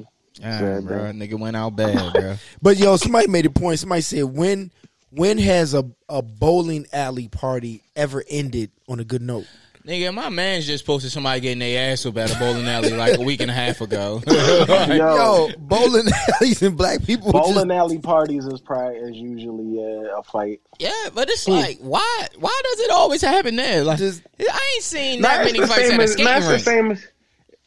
Ah, 0.43 0.59
sad 0.59 0.87
bro, 0.87 1.13
day. 1.13 1.19
nigga 1.19 1.39
went 1.39 1.55
out 1.55 1.77
bad, 1.77 2.15
bro. 2.15 2.37
but 2.63 2.79
yo, 2.79 2.97
somebody 2.97 3.29
made 3.29 3.45
a 3.45 3.51
point. 3.51 3.79
Somebody 3.79 4.01
said 4.01 4.25
when 4.25 4.71
when 5.11 5.37
has 5.37 5.75
a 5.75 5.85
a 6.09 6.23
bowling 6.23 6.87
alley 6.95 7.29
party 7.29 7.83
ever 7.95 8.25
ended 8.29 8.71
on 8.89 9.01
a 9.01 9.05
good 9.05 9.23
note? 9.23 9.47
Nigga, 9.91 10.15
my 10.15 10.29
man's 10.29 10.69
just 10.69 10.87
posted 10.87 11.11
somebody 11.11 11.41
getting 11.41 11.59
their 11.59 11.91
ass 11.91 12.07
up 12.07 12.17
at 12.17 12.33
a 12.33 12.39
bowling 12.39 12.69
alley 12.69 12.91
like 12.91 13.19
a 13.19 13.23
week 13.23 13.41
and 13.41 13.51
a 13.51 13.55
half 13.55 13.81
ago. 13.81 14.23
like, 14.27 14.89
yo, 14.89 14.95
yo, 14.97 15.49
bowling 15.59 16.07
alleys 16.41 16.63
and 16.63 16.77
black 16.77 17.03
people. 17.03 17.33
Bowling 17.33 17.55
just... 17.55 17.71
alley 17.73 17.99
parties 17.99 18.47
is 18.47 18.61
probably 18.61 18.99
is 18.99 19.17
usually 19.17 19.81
uh, 19.81 20.21
a 20.21 20.23
fight. 20.23 20.61
Yeah, 20.79 21.09
but 21.13 21.29
it's 21.29 21.49
like 21.49 21.79
why? 21.81 22.29
Why 22.39 22.61
does 22.63 22.81
it 22.85 22.93
always 22.93 23.21
happen 23.21 23.57
there? 23.57 23.83
Like, 23.83 23.99
just, 23.99 24.23
I 24.39 24.75
ain't 24.77 24.85
seen 24.85 25.23
that 25.23 25.45
many 25.45 25.59
fights 25.59 25.91
at 25.91 26.01
a 26.01 26.07
skating 26.07 26.33
rink. 26.35 26.45
The 26.45 26.59
same 26.61 26.91
as, 26.93 27.09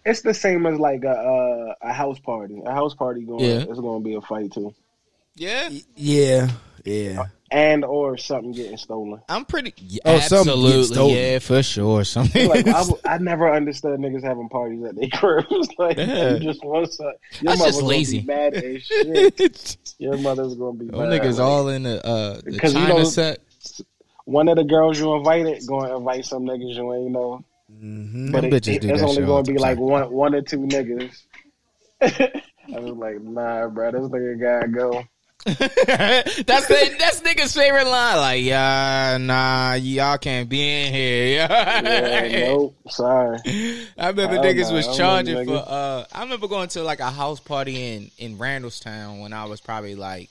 it's 0.05 0.21
the 0.21 0.33
same 0.33 0.65
as 0.65 0.79
like 0.79 1.03
a 1.03 1.75
a 1.81 1.91
house 1.91 2.19
party. 2.19 2.61
A 2.65 2.71
house 2.71 2.95
party 2.95 3.23
going, 3.23 3.43
yeah. 3.43 3.65
it's 3.67 3.81
going 3.81 4.01
to 4.01 4.07
be 4.07 4.15
a 4.15 4.21
fight 4.21 4.53
too. 4.53 4.73
Yeah, 5.35 5.67
yeah, 5.97 6.51
yeah 6.85 7.25
and 7.53 7.85
or 7.85 8.17
something 8.17 8.51
getting 8.51 8.77
stolen. 8.77 9.21
I'm 9.29 9.45
pretty 9.45 9.73
yeah, 9.77 10.01
oh, 10.05 10.15
absolutely 10.15 11.13
yeah 11.13 11.37
for 11.37 11.61
sure 11.61 12.03
something. 12.03 12.49
Like 12.49 12.67
I, 12.67 12.83
I 13.05 13.17
never 13.19 13.53
understood 13.53 13.99
niggas 13.99 14.23
having 14.23 14.49
parties 14.49 14.83
at 14.83 14.95
their 14.95 15.07
cribs. 15.13 15.69
like 15.77 15.97
yeah. 15.97 16.33
you 16.33 16.39
just 16.39 16.65
want 16.65 16.91
to. 16.91 17.13
Your 17.41 17.55
That's 17.55 17.63
just 17.63 17.83
lazy. 17.83 18.23
Mad 18.23 18.55
as 18.55 18.81
shit. 18.83 19.77
your 19.99 20.17
mother's 20.17 20.55
gonna 20.55 20.77
be. 20.77 20.87
Them 20.87 20.99
niggas 20.99 21.37
like, 21.37 21.39
all 21.39 21.67
in 21.69 21.83
the 21.83 22.05
uh 22.05 22.41
the 22.43 22.57
China 22.57 22.79
you 22.79 22.87
know, 22.87 23.03
set. 23.03 23.39
One 24.25 24.47
of 24.47 24.55
the 24.55 24.63
girls 24.63 24.99
you 24.99 25.13
invited 25.13 25.67
going 25.67 25.89
to 25.89 25.97
invite 25.97 26.25
some 26.25 26.43
niggas 26.43 26.75
you 26.75 26.93
ain't 26.93 27.11
know. 27.11 27.43
Mm-hmm. 27.69 28.31
But 28.31 28.45
it, 28.45 28.67
it, 28.67 28.85
it's 28.85 29.03
only 29.03 29.25
going 29.25 29.43
to 29.43 29.51
be 29.51 29.59
like 29.59 29.77
one 29.77 30.09
one 30.11 30.33
or 30.33 30.41
two 30.41 30.59
niggas. 30.59 31.13
I 32.01 32.79
was 32.79 32.95
like, 32.95 33.21
nah, 33.21 33.67
bro, 33.67 33.91
this 33.91 34.09
nigga 34.09 34.39
gotta 34.39 34.67
go. 34.69 35.03
that's 35.45 36.67
the, 36.67 36.95
that's 36.99 37.19
nigga's 37.21 37.53
favorite 37.53 37.85
line. 37.85 38.17
Like, 38.17 38.43
yeah, 38.43 39.17
nah, 39.19 39.73
y'all 39.73 40.17
can't 40.17 40.47
be 40.47 40.61
in 40.61 40.93
here. 40.93 41.47
yeah, 41.49 42.45
nope, 42.47 42.77
sorry. 42.89 43.39
I 43.97 44.07
remember 44.07 44.39
I 44.39 44.45
niggas 44.45 44.69
know, 44.69 44.75
was 44.75 44.95
charging 44.95 45.45
for. 45.45 45.55
uh 45.55 46.05
I 46.13 46.23
remember 46.23 46.47
going 46.47 46.69
to 46.69 46.83
like 46.83 47.01
a 47.01 47.11
house 47.11 47.41
party 47.41 47.93
in 47.93 48.11
in 48.17 48.37
Randallstown 48.37 49.21
when 49.21 49.33
I 49.33 49.43
was 49.43 49.59
probably 49.59 49.95
like 49.95 50.29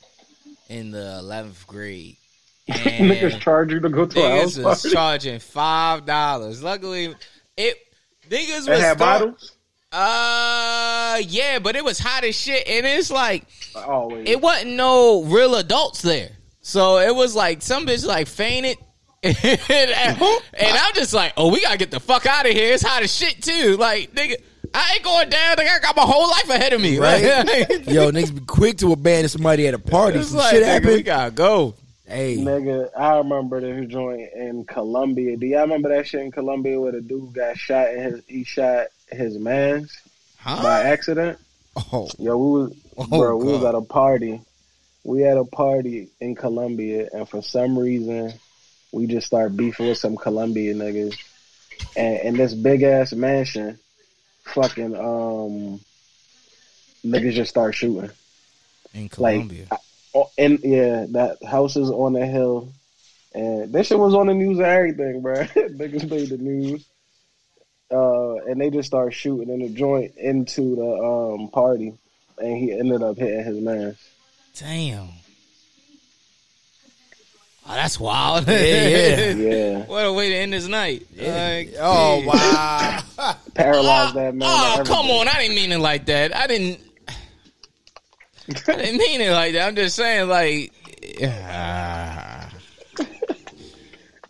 in 0.70 0.92
the 0.92 1.18
eleventh 1.18 1.66
grade. 1.66 2.16
And 2.68 3.10
niggas 3.10 3.38
charge 3.40 3.72
you 3.72 3.80
to 3.80 3.88
go 3.90 4.06
to 4.06 4.20
a 4.22 4.40
house 4.40 4.56
party. 4.56 4.90
charging 4.90 5.38
five 5.40 6.06
dollars. 6.06 6.62
Luckily, 6.62 7.14
it 7.58 7.76
niggas 8.30 8.66
was 8.66 8.80
had 8.80 8.98
bottles. 8.98 9.52
Uh, 9.92 11.18
yeah, 11.26 11.58
but 11.58 11.76
it 11.76 11.84
was 11.84 11.98
hot 11.98 12.24
as 12.24 12.34
shit, 12.34 12.66
and 12.66 12.86
it's 12.86 13.10
like, 13.10 13.44
Always. 13.74 14.28
it 14.28 14.40
wasn't 14.40 14.72
no 14.72 15.22
real 15.24 15.54
adults 15.56 16.00
there. 16.00 16.30
So 16.62 16.98
it 16.98 17.14
was 17.14 17.34
like 17.34 17.60
some 17.60 17.86
bitch 17.86 18.06
like 18.06 18.26
fainted, 18.26 18.78
and, 19.22 19.36
and 19.38 20.22
I'm 20.22 20.94
just 20.94 21.12
like, 21.12 21.34
oh, 21.36 21.52
we 21.52 21.60
gotta 21.60 21.76
get 21.76 21.90
the 21.90 22.00
fuck 22.00 22.24
out 22.24 22.46
of 22.46 22.52
here. 22.52 22.72
It's 22.72 22.82
hot 22.82 23.02
as 23.02 23.14
shit 23.14 23.42
too. 23.42 23.76
Like, 23.76 24.12
nigga. 24.12 24.36
I 24.74 24.94
ain't 24.94 25.04
going 25.04 25.28
down. 25.28 25.56
Nigga, 25.56 25.68
I 25.68 25.78
got 25.80 25.96
my 25.96 26.02
whole 26.02 26.30
life 26.30 26.48
ahead 26.48 26.72
of 26.72 26.80
me. 26.80 26.98
Right? 26.98 27.20
Yo, 27.86 28.10
niggas 28.10 28.34
be 28.34 28.40
quick 28.40 28.78
to 28.78 28.92
abandon 28.92 29.28
somebody 29.28 29.68
at 29.68 29.74
a 29.74 29.78
party. 29.78 30.18
It's 30.18 30.32
like, 30.32 30.52
shit 30.52 30.62
nigga, 30.62 30.86
we 30.86 31.02
gotta 31.02 31.30
go. 31.30 31.74
Hey, 32.06 32.38
nigga, 32.38 32.88
I 32.96 33.16
remember 33.18 33.60
the 33.60 33.86
joint 33.86 34.32
in 34.34 34.64
Columbia. 34.64 35.36
Do 35.36 35.46
y'all 35.46 35.62
remember 35.62 35.90
that 35.90 36.06
shit 36.06 36.20
in 36.22 36.30
Columbia 36.30 36.80
where 36.80 36.92
the 36.92 37.02
dude 37.02 37.34
got 37.34 37.58
shot 37.58 37.88
and 37.88 38.02
his, 38.02 38.22
he 38.26 38.44
shot 38.44 38.86
his 39.14 39.38
man's 39.38 39.96
huh? 40.38 40.62
by 40.62 40.82
accident. 40.82 41.38
Oh, 41.92 42.08
yo, 42.18 42.36
we 42.36 42.60
was 42.60 42.76
oh, 42.96 43.06
bro, 43.06 43.38
God. 43.38 43.46
we 43.46 43.52
was 43.52 43.64
at 43.64 43.74
a 43.74 43.80
party. 43.80 44.40
We 45.04 45.22
had 45.22 45.36
a 45.36 45.44
party 45.44 46.08
in 46.20 46.34
Columbia, 46.34 47.08
and 47.12 47.28
for 47.28 47.42
some 47.42 47.78
reason, 47.78 48.34
we 48.92 49.06
just 49.06 49.26
started 49.26 49.56
beefing 49.56 49.88
with 49.88 49.98
some 49.98 50.16
Colombian 50.16 50.78
niggas. 50.78 51.16
And 51.96 52.20
in 52.20 52.36
this 52.36 52.54
big 52.54 52.82
ass 52.82 53.12
mansion, 53.12 53.78
fucking 54.44 54.94
um, 54.94 55.80
niggas 57.04 57.32
just 57.32 57.50
start 57.50 57.74
shooting 57.74 58.10
in 58.94 59.08
Columbia. 59.08 59.66
Like, 59.70 60.26
and 60.38 60.58
yeah, 60.62 61.06
that 61.10 61.38
house 61.44 61.76
is 61.76 61.90
on 61.90 62.12
the 62.12 62.26
hill, 62.26 62.72
and 63.34 63.72
this 63.72 63.88
shit 63.88 63.98
was 63.98 64.14
on 64.14 64.26
the 64.26 64.34
news 64.34 64.58
and 64.58 64.66
everything, 64.66 65.22
bro. 65.22 65.34
niggas 65.44 66.08
made 66.08 66.28
the 66.28 66.38
news 66.38 66.84
uh, 67.92 68.34
and 68.46 68.60
they 68.60 68.70
just 68.70 68.88
started 68.88 69.12
shooting 69.12 69.50
in 69.50 69.60
the 69.60 69.68
joint 69.68 70.16
into 70.16 70.76
the 70.76 70.94
um, 71.04 71.48
party, 71.48 71.94
and 72.38 72.56
he 72.56 72.72
ended 72.72 73.02
up 73.02 73.16
hitting 73.16 73.44
his 73.44 73.58
man. 73.58 73.96
Damn. 74.56 75.08
Oh, 77.64 77.74
that's 77.74 77.98
wild. 78.00 78.48
Yeah, 78.48 78.58
yeah. 78.58 79.30
yeah. 79.34 79.84
What 79.86 80.04
a 80.04 80.12
way 80.12 80.30
to 80.30 80.34
end 80.34 80.52
his 80.52 80.68
night. 80.68 81.06
Yeah. 81.14 81.58
Like, 81.58 81.74
oh, 81.78 82.24
wow. 82.26 83.34
Paralyzed 83.54 84.16
that 84.16 84.34
man. 84.34 84.48
Oh, 84.50 84.82
come 84.84 85.06
on. 85.06 85.28
I 85.28 85.34
didn't 85.34 85.54
mean 85.54 85.70
it 85.70 85.78
like 85.78 86.06
that. 86.06 86.34
I 86.34 86.46
didn't. 86.48 86.80
I 88.48 88.76
didn't 88.76 88.98
mean 88.98 89.20
it 89.20 89.30
like 89.30 89.52
that. 89.52 89.68
I'm 89.68 89.76
just 89.76 89.94
saying, 89.94 90.28
like, 90.28 90.72
uh, 91.22 92.21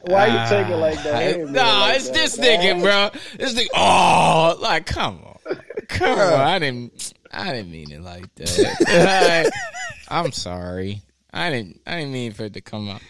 why 0.03 0.27
you 0.27 0.49
take 0.49 0.69
it 0.69 0.77
like 0.77 1.03
that? 1.05 1.37
Uh, 1.37 1.51
nah, 1.51 1.81
like 1.81 1.97
it's 1.97 2.07
that. 2.09 2.15
this 2.15 2.39
nigga, 2.39 2.83
bro. 2.83 3.21
This 3.39 3.55
nigga. 3.55 3.69
Oh, 3.75 4.57
like 4.61 4.87
come 4.87 5.23
on, 5.25 5.57
come 5.89 6.19
on. 6.19 6.41
I 6.41 6.59
didn't. 6.59 7.15
I 7.33 7.53
didn't 7.53 7.71
mean 7.71 7.91
it 7.91 8.03
like 8.03 8.35
that. 8.37 9.53
I'm 10.09 10.33
sorry. 10.33 11.03
I 11.33 11.51
didn't. 11.51 11.81
I 11.87 12.01
didn't 12.01 12.13
mean 12.13 12.33
for 12.33 12.45
it 12.45 12.55
to 12.55 12.61
come 12.61 12.89
up. 12.89 13.01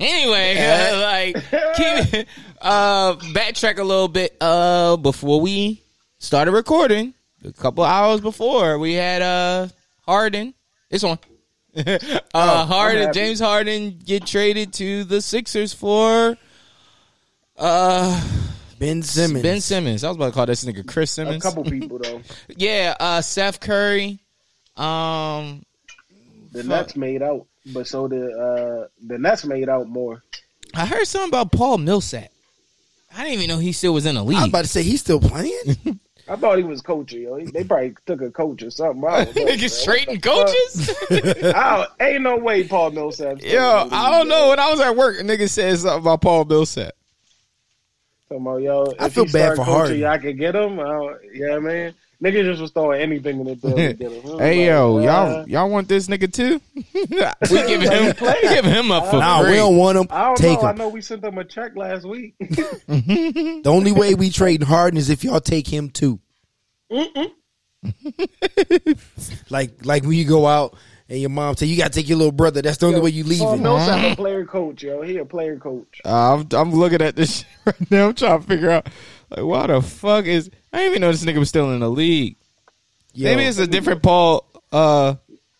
Anyway, 0.00 0.56
uh, 0.58 1.00
like 1.00 1.34
keep 1.76 2.26
uh 2.60 3.14
backtrack 3.32 3.78
a 3.78 3.84
little 3.84 4.08
bit. 4.08 4.36
Uh, 4.40 4.96
before 4.96 5.40
we 5.40 5.82
started 6.18 6.50
recording, 6.50 7.14
a 7.44 7.52
couple 7.52 7.84
hours 7.84 8.20
before 8.20 8.78
we 8.78 8.94
had 8.94 9.22
uh 9.22 9.68
Harden. 10.02 10.54
It's 10.90 11.04
on. 11.04 11.18
uh, 11.86 11.98
I'm 12.34 12.66
Harden. 12.68 13.12
James 13.12 13.40
Harden 13.40 13.98
get 14.04 14.26
traded 14.26 14.72
to 14.74 15.04
the 15.04 15.20
Sixers 15.20 15.72
for 15.74 16.36
uh 17.58 18.28
Ben 18.78 19.02
Simmons. 19.02 19.42
Ben 19.42 19.60
Simmons. 19.60 20.04
I 20.04 20.08
was 20.08 20.16
about 20.16 20.26
to 20.26 20.32
call 20.32 20.46
this 20.46 20.64
nigga 20.64 20.86
Chris 20.86 21.10
Simmons. 21.10 21.44
A 21.44 21.48
couple 21.48 21.64
people 21.70 21.98
though. 21.98 22.20
Yeah, 22.56 22.94
uh 23.00 23.20
Seth 23.22 23.58
Curry. 23.58 24.20
Um 24.76 25.64
The 26.52 26.62
Fuck. 26.62 26.66
Nets 26.66 26.96
made 26.96 27.22
out, 27.22 27.46
but 27.72 27.88
so 27.88 28.06
did 28.06 28.22
uh 28.22 28.86
the 29.04 29.18
Nets 29.18 29.44
made 29.44 29.68
out 29.68 29.88
more. 29.88 30.22
I 30.74 30.86
heard 30.86 31.06
something 31.06 31.30
about 31.30 31.50
Paul 31.52 31.78
Millsap. 31.78 32.30
I 33.16 33.24
didn't 33.24 33.34
even 33.42 33.48
know 33.48 33.58
he 33.58 33.72
still 33.72 33.94
was 33.94 34.06
in 34.06 34.14
the 34.16 34.24
league. 34.24 34.38
I 34.38 34.42
was 34.42 34.48
about 34.48 34.62
to 34.62 34.68
say 34.68 34.82
he's 34.82 35.00
still 35.00 35.20
playing. 35.20 35.52
I 36.28 36.36
thought 36.36 36.56
he 36.58 36.64
was 36.64 36.80
coaching. 36.80 37.22
Yo. 37.22 37.36
He- 37.36 37.46
They 37.46 37.64
probably 37.64 37.94
took 38.06 38.22
a 38.22 38.30
coach 38.30 38.62
or 38.62 38.70
something. 38.70 39.04
I. 39.04 39.24
Niggas 39.26 39.84
trading 39.84 40.20
coaches? 40.20 40.94
I 41.10 41.86
ain't 42.00 42.22
no 42.22 42.36
way 42.36 42.66
Paul 42.66 42.90
Millsap. 42.92 43.42
Yo, 43.42 43.88
I 43.90 44.10
don't 44.10 44.28
know. 44.28 44.48
When 44.48 44.58
I 44.58 44.70
was 44.70 44.80
at 44.80 44.96
work, 44.96 45.20
a 45.20 45.22
nigga 45.22 45.48
said 45.48 45.78
something 45.78 46.00
about 46.00 46.20
Paul 46.22 46.44
Millsap. 46.46 46.92
Talking 48.28 48.46
about, 48.46 48.62
yo, 48.62 48.94
I 48.98 49.06
if 49.06 49.14
feel 49.14 49.26
bad 49.26 49.50
for 49.56 49.64
coaching, 49.64 49.74
Harden. 49.74 50.00
Y'all 50.00 50.18
could 50.18 50.38
get 50.38 50.54
him. 50.54 50.80
I 50.80 51.14
yeah, 51.34 51.58
man. 51.58 51.94
Niggas 52.24 52.44
just 52.44 52.62
was 52.62 52.70
throwing 52.70 53.02
anything 53.02 53.40
in 53.40 53.46
the 53.46 53.54
bill 53.54 53.76
to 53.76 53.92
get 53.92 54.10
him. 54.10 54.22
I 54.24 54.30
was 54.30 54.40
Hey 54.40 54.60
like, 54.60 54.66
yo, 54.66 54.96
uh, 54.96 55.00
y'all 55.02 55.48
y'all 55.48 55.68
want 55.68 55.88
this 55.88 56.08
nigga 56.08 56.32
too? 56.32 56.58
we 56.74 56.82
give 57.66 57.82
him 57.82 58.14
we 58.20 58.40
giving 58.48 58.72
him 58.72 58.90
up 58.90 59.10
for 59.10 59.18
nah, 59.18 59.42
free. 59.42 59.50
we 59.50 59.56
don't 59.58 59.76
want 59.76 59.98
him. 59.98 60.06
I 60.08 60.24
don't 60.28 60.36
Take 60.38 60.62
know. 60.62 60.68
I 60.68 60.72
know 60.72 60.88
we 60.88 61.02
sent 61.02 61.20
them 61.20 61.36
a 61.36 61.44
check 61.44 61.76
last 61.76 62.06
week. 62.06 62.34
The 62.86 63.70
only 63.70 63.92
way 63.92 64.14
we 64.14 64.30
trading 64.30 64.66
Harden 64.66 64.98
is 64.98 65.10
if 65.10 65.22
y'all 65.22 65.40
take 65.40 65.66
him 65.66 65.90
too. 65.90 66.18
like 69.50 69.84
like 69.84 70.04
when 70.04 70.12
you 70.12 70.24
go 70.24 70.46
out 70.46 70.76
and 71.08 71.20
your 71.20 71.30
mom 71.30 71.56
say 71.56 71.66
you 71.66 71.76
got 71.76 71.92
to 71.92 71.98
take 71.98 72.08
your 72.08 72.18
little 72.18 72.32
brother. 72.32 72.62
That's 72.62 72.78
the 72.78 72.86
only 72.86 73.00
way 73.00 73.10
you 73.10 73.24
leave. 73.24 73.40
Paul 73.40 73.52
leaving. 73.52 73.64
Millsap 73.64 74.12
a 74.12 74.16
player 74.16 74.44
coach, 74.46 74.82
yo. 74.82 75.02
He 75.02 75.18
a 75.18 75.24
player 75.24 75.58
coach. 75.58 76.00
Uh, 76.04 76.34
I'm 76.34 76.48
I'm 76.52 76.72
looking 76.72 77.02
at 77.02 77.16
this 77.16 77.38
shit 77.38 77.46
right 77.66 77.90
now. 77.90 78.08
I'm 78.08 78.14
trying 78.14 78.40
to 78.40 78.46
figure 78.46 78.70
out 78.70 78.88
like 79.36 79.44
why 79.44 79.66
the 79.66 79.80
fuck 79.82 80.26
is 80.26 80.50
I 80.72 80.78
didn't 80.78 80.90
even 80.90 81.00
know 81.02 81.12
this 81.12 81.24
nigga 81.24 81.38
was 81.38 81.48
still 81.48 81.70
in 81.72 81.80
the 81.80 81.90
league. 81.90 82.36
Yo, 83.12 83.30
Maybe 83.30 83.44
it's 83.44 83.58
a 83.58 83.66
different 83.66 84.02
Paul. 84.02 84.44
Uh, 84.72 85.14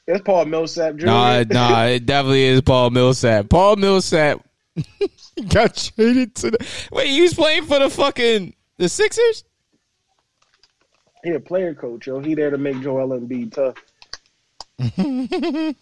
It's 0.07 0.23
Paul 0.23 0.47
Millsap 0.47 0.97
Jr. 0.97 1.07
nah, 1.07 1.45
nah, 1.49 1.85
it 1.85 2.05
definitely 2.05 2.45
is 2.45 2.61
Paul 2.63 2.91
Millsap. 2.91 3.49
Paul 3.49 3.77
Millsap 3.77 4.45
got 5.49 5.77
traded 5.77 6.35
to 6.37 6.51
the. 6.51 6.67
Wait, 6.91 7.09
he 7.09 7.21
was 7.23 7.35
playing 7.35 7.65
for 7.65 7.79
the 7.79 7.89
fucking 7.91 8.55
the 8.79 8.89
Sixers. 8.89 9.45
He 11.23 11.31
a 11.31 11.41
player 11.41 11.75
coach, 11.75 12.07
yo. 12.07 12.19
He 12.21 12.35
there 12.35 12.51
to 12.51 12.59
make 12.59 12.81
Joel 12.83 13.19
Embiid 13.19 13.55
tough. 13.55 13.77
He 14.79 15.73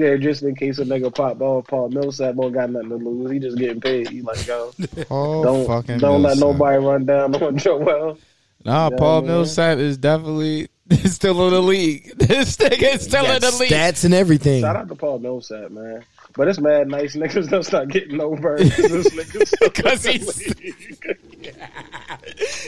there 0.00 0.18
just 0.18 0.42
in 0.42 0.54
case 0.56 0.78
a 0.78 0.84
nigga 0.84 1.14
pop 1.14 1.40
off. 1.40 1.66
Paul 1.68 1.90
Millsap 1.90 2.34
don't 2.34 2.52
got 2.52 2.70
nothing 2.70 2.88
to 2.88 2.96
lose. 2.96 3.30
He 3.30 3.38
just 3.38 3.56
getting 3.58 3.80
paid. 3.80 4.08
He 4.08 4.22
like, 4.22 4.44
yo, 4.46 4.72
Paul 5.06 5.06
oh, 5.10 5.44
don't 5.44 5.66
fucking 5.66 5.98
don't 5.98 6.22
let 6.22 6.38
nobody 6.38 6.78
run 6.84 7.04
down 7.06 7.34
on 7.42 7.58
Joel. 7.58 8.18
Nah, 8.64 8.90
Yeah, 8.90 8.96
Paul 8.98 9.20
man. 9.22 9.30
Millsap 9.30 9.78
is 9.78 9.96
definitely 9.96 10.68
still 11.04 11.46
in 11.46 11.52
the 11.54 11.60
league. 11.62 12.12
This 12.18 12.56
nigga 12.56 12.94
is 12.94 13.02
still 13.02 13.24
in 13.24 13.40
got 13.40 13.52
the 13.52 13.56
league. 13.58 13.70
stats 13.70 14.04
and 14.04 14.14
everything. 14.14 14.62
Shout 14.62 14.76
out 14.76 14.88
to 14.88 14.94
Paul 14.96 15.18
Millsap, 15.20 15.70
man. 15.70 16.04
But 16.34 16.48
it's 16.48 16.58
mad 16.58 16.88
nice 16.88 17.14
niggas 17.14 17.50
don't 17.50 17.62
start 17.62 17.88
getting 17.88 18.16
no 18.16 18.34
birds. 18.34 18.74
This 18.76 19.08
nigga's 19.10 19.52
Because 19.60 20.04
he's- 20.04 20.54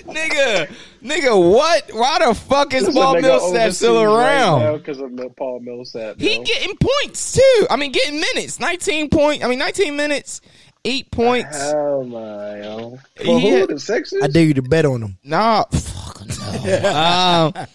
nigga, 0.07 0.71
nigga, 1.03 1.53
what? 1.53 1.91
Why 1.93 2.19
the 2.27 2.35
fuck 2.35 2.75
is 2.75 2.89
Paul 2.91 3.21
Millsap 3.21 3.73
still 3.73 4.03
around? 4.03 4.79
because 4.79 5.01
of 5.01 5.17
the 5.17 5.31
Paul 5.31 5.61
Millsap. 5.61 6.21
he 6.21 6.39
getting 6.43 6.77
points 6.77 7.33
too. 7.33 7.67
I 7.71 7.77
mean, 7.77 7.93
getting 7.93 8.21
minutes. 8.21 8.61
Nineteen 8.61 9.09
point. 9.09 9.45
I 9.45 9.49
mean, 9.49 9.59
nineteen 9.59 9.97
minutes, 9.97 10.41
eight 10.85 11.11
points. 11.11 11.57
Oh 11.61 12.05
my 12.05 12.61
yo. 12.63 12.99
For 13.17 13.39
He 13.39 13.51
who 13.51 13.67
the 13.67 13.81
Sixers? 13.81 14.23
I 14.23 14.27
dare 14.29 14.45
you 14.45 14.55
to 14.55 14.63
bet 14.63 14.85
on 14.85 15.03
him. 15.03 15.19
Nah, 15.25 15.65
fuck 15.73 16.23
no. 16.65 17.53
um, 17.57 17.67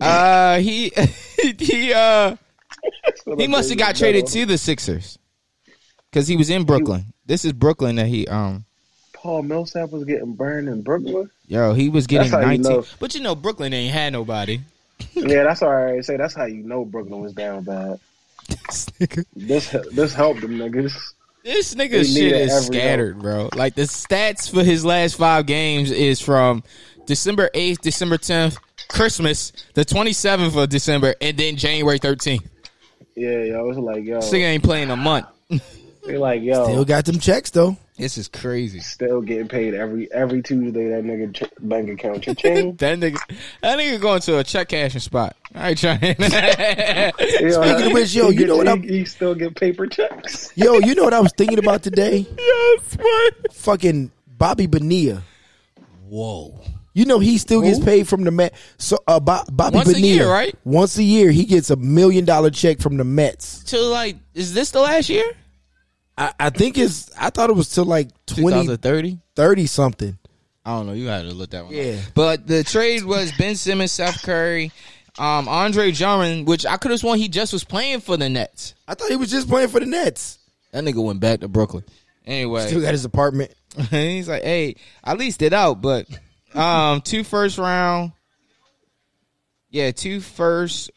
uh, 0.00 0.58
he 0.58 0.92
he 1.58 1.92
uh 1.92 2.36
he 3.38 3.46
must 3.46 3.68
have 3.68 3.78
got 3.78 3.96
traded 3.96 4.26
to 4.28 4.46
the 4.46 4.58
Sixers 4.58 5.18
because 6.10 6.26
he 6.28 6.36
was 6.36 6.50
in 6.50 6.64
Brooklyn. 6.64 7.04
This 7.26 7.44
is 7.44 7.52
Brooklyn 7.52 7.96
that 7.96 8.06
he 8.06 8.26
um. 8.26 8.64
Paul 9.12 9.42
Millsap 9.42 9.90
was 9.90 10.04
getting 10.04 10.32
burned 10.32 10.68
in 10.68 10.80
Brooklyn. 10.82 11.30
Yo, 11.46 11.74
he 11.74 11.90
was 11.90 12.06
getting 12.06 12.30
how 12.30 12.40
you 12.40 12.46
19. 12.58 12.62
know. 12.62 12.84
But 12.98 13.14
you 13.14 13.20
know, 13.20 13.34
Brooklyn 13.34 13.74
ain't 13.74 13.92
had 13.92 14.12
nobody. 14.14 14.60
yeah, 15.14 15.44
that's 15.44 15.62
all 15.62 15.74
right. 15.74 16.02
Say 16.04 16.16
that's 16.16 16.34
how 16.34 16.46
you 16.46 16.62
know 16.62 16.84
Brooklyn 16.86 17.20
was 17.20 17.34
down 17.34 17.64
bad. 17.64 18.00
this 18.48 18.86
nigga, 18.98 19.24
This 19.36 19.76
this 19.92 20.14
helped 20.14 20.40
them 20.40 20.52
niggas. 20.52 20.94
this 21.44 21.74
nigga 21.74 22.02
shit 22.04 22.32
is 22.32 22.66
scattered, 22.66 23.18
bro. 23.18 23.50
Like 23.54 23.74
the 23.74 23.82
stats 23.82 24.50
for 24.50 24.64
his 24.64 24.84
last 24.84 25.16
five 25.16 25.44
games 25.46 25.90
is 25.90 26.20
from 26.20 26.62
December 27.06 27.50
8th, 27.54 27.80
December 27.80 28.16
10th, 28.16 28.56
Christmas, 28.88 29.52
the 29.74 29.84
27th 29.84 30.62
of 30.62 30.68
December, 30.70 31.14
and 31.20 31.36
then 31.36 31.56
January 31.56 31.98
13th. 31.98 32.46
Yeah, 33.20 33.42
yo, 33.44 33.68
it's 33.68 33.78
like 33.78 34.04
yo, 34.04 34.20
This 34.20 34.30
nigga 34.30 34.44
ain't 34.44 34.64
playing 34.64 34.90
a 34.90 34.96
month. 34.96 35.26
they 36.06 36.16
like 36.16 36.42
yo, 36.42 36.64
Still 36.64 36.84
got 36.84 37.04
them 37.04 37.18
checks 37.18 37.50
though. 37.50 37.76
This 37.98 38.16
is 38.16 38.28
crazy. 38.28 38.80
still 38.80 39.20
getting 39.20 39.46
paid 39.46 39.74
every 39.74 40.10
every 40.10 40.42
Tuesday. 40.42 40.88
That 40.88 41.04
nigga 41.04 41.34
ch- 41.34 41.52
bank 41.60 41.90
account 41.90 42.22
cha-ching. 42.22 42.76
That 42.78 42.98
nigga, 42.98 43.18
that 43.60 43.78
nigga 43.78 44.00
going 44.00 44.20
to 44.22 44.38
a 44.38 44.44
check 44.44 44.68
cashing 44.70 45.02
spot. 45.02 45.36
I 45.54 45.70
ain't 45.70 45.78
trying. 45.78 46.00
You 47.40 47.48
know, 47.50 47.62
Speaking 47.62 47.86
of 47.88 47.92
which, 47.92 48.14
yo, 48.14 48.30
he 48.30 48.38
you 48.40 48.46
know 48.46 48.54
get- 48.54 48.58
what 48.58 48.68
I'm- 48.68 48.82
he, 48.82 48.98
he 49.00 49.04
still 49.04 49.34
get 49.34 49.54
paper 49.54 49.86
checks. 49.86 50.50
Yo, 50.56 50.78
you 50.78 50.94
know 50.94 51.04
what 51.04 51.12
I 51.12 51.20
was 51.20 51.32
thinking 51.36 51.58
about 51.58 51.82
today? 51.82 52.26
yes, 52.38 52.96
what? 52.98 53.52
Fucking 53.52 54.10
Bobby 54.38 54.66
Bonilla. 54.66 55.22
Whoa. 56.08 56.58
You 56.92 57.04
know 57.04 57.18
he 57.20 57.38
still 57.38 57.62
gets 57.62 57.78
Who? 57.78 57.84
paid 57.84 58.08
from 58.08 58.24
the 58.24 58.30
Met. 58.30 58.54
So 58.78 58.98
uh, 59.06 59.20
Bo- 59.20 59.44
Bobby 59.50 59.76
Once 59.76 59.90
a 59.90 59.92
Bonilla, 59.92 60.14
year, 60.14 60.28
right? 60.28 60.54
Once 60.64 60.98
a 60.98 61.02
year, 61.02 61.30
he 61.30 61.44
gets 61.44 61.70
a 61.70 61.76
million 61.76 62.24
dollar 62.24 62.50
check 62.50 62.80
from 62.80 62.96
the 62.96 63.04
Mets. 63.04 63.62
To 63.64 63.80
like, 63.80 64.16
is 64.34 64.54
this 64.54 64.72
the 64.72 64.80
last 64.80 65.08
year? 65.08 65.24
I, 66.18 66.32
I 66.38 66.50
think 66.50 66.76
it's. 66.78 67.10
I 67.16 67.30
thought 67.30 67.48
it 67.50 67.56
was 67.56 67.68
till 67.70 67.84
like 67.84 68.08
20, 68.26 68.42
2030. 68.42 69.18
30 69.36 69.66
something. 69.66 70.18
I 70.64 70.76
don't 70.76 70.86
know. 70.86 70.92
You 70.92 71.06
had 71.06 71.22
to 71.22 71.32
look 71.32 71.50
that 71.50 71.64
one. 71.64 71.74
Yeah. 71.74 71.92
Up. 71.92 72.14
But 72.14 72.46
the 72.46 72.64
trade 72.64 73.04
was 73.04 73.32
Ben 73.32 73.54
Simmons, 73.54 73.92
Seth 73.92 74.22
Curry, 74.22 74.72
um, 75.18 75.48
Andre 75.48 75.92
Drummond, 75.92 76.46
which 76.46 76.66
I 76.66 76.76
could 76.76 76.90
have 76.90 77.00
sworn 77.00 77.18
he 77.18 77.28
just 77.28 77.52
was 77.52 77.64
playing 77.64 78.00
for 78.00 78.16
the 78.16 78.28
Nets. 78.28 78.74
I 78.86 78.94
thought 78.94 79.10
he 79.10 79.16
was 79.16 79.30
just 79.30 79.48
playing 79.48 79.68
for 79.68 79.80
the 79.80 79.86
Nets. 79.86 80.38
That 80.72 80.84
nigga 80.84 81.02
went 81.02 81.20
back 81.20 81.40
to 81.40 81.48
Brooklyn. 81.48 81.84
Anyway, 82.26 82.66
Still 82.66 82.82
got 82.82 82.92
his 82.92 83.04
apartment. 83.04 83.54
he's 83.90 84.28
like, 84.28 84.42
hey, 84.42 84.76
I 85.02 85.14
leased 85.14 85.42
it 85.42 85.52
out, 85.52 85.80
but 85.80 86.06
um, 86.54 87.00
two 87.00 87.24
first 87.24 87.58
round, 87.58 88.12
yeah, 89.70 89.90
two 89.90 90.20
first 90.20 90.90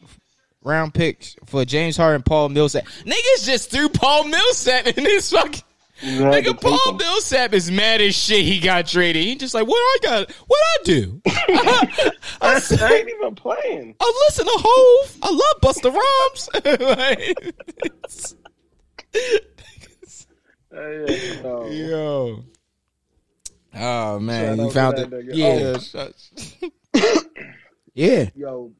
round 0.62 0.94
picks 0.94 1.36
for 1.46 1.64
James 1.64 1.96
Harden, 1.96 2.22
Paul 2.22 2.48
Millsap. 2.48 2.84
Niggas 3.04 3.44
just 3.44 3.70
threw 3.70 3.88
Paul 3.88 4.24
Millsap 4.24 4.86
in 4.86 5.04
this 5.04 5.30
fucking. 5.30 5.62
Nigga, 6.02 6.60
Paul 6.60 6.90
him. 6.90 6.96
Millsap 6.96 7.52
is 7.54 7.70
mad 7.70 8.00
as 8.00 8.16
shit. 8.16 8.44
He 8.44 8.58
got 8.58 8.86
traded. 8.86 9.22
He 9.24 9.36
just 9.36 9.54
like, 9.54 9.66
what 9.66 9.76
I 9.76 9.98
got? 10.02 10.30
What 10.46 10.58
I 10.58 10.82
do? 10.82 11.22
I, 11.26 12.10
I 12.42 12.94
ain't 12.94 13.08
even 13.08 13.34
playing. 13.36 13.94
I 14.00 14.24
listen 14.26 14.44
to 14.44 14.52
Hov. 14.56 15.16
I 15.22 15.30
love 15.30 15.60
Busta 15.62 15.94
Rhymes. 15.94 16.48
Like, 17.54 17.54
Uh, 20.76 20.90
yeah, 21.06 21.40
no. 21.42 21.66
Yo. 21.66 22.44
Oh 23.76 24.18
man, 24.20 24.56
Shout 24.56 24.64
you 24.66 24.70
found 24.72 24.98
it. 24.98 25.10
that. 25.10 25.24
Yeah. 25.34 25.74
Oh. 25.76 25.78
shut- 25.78 27.24
Yeah, 27.96 28.28
Yo, 28.34 28.72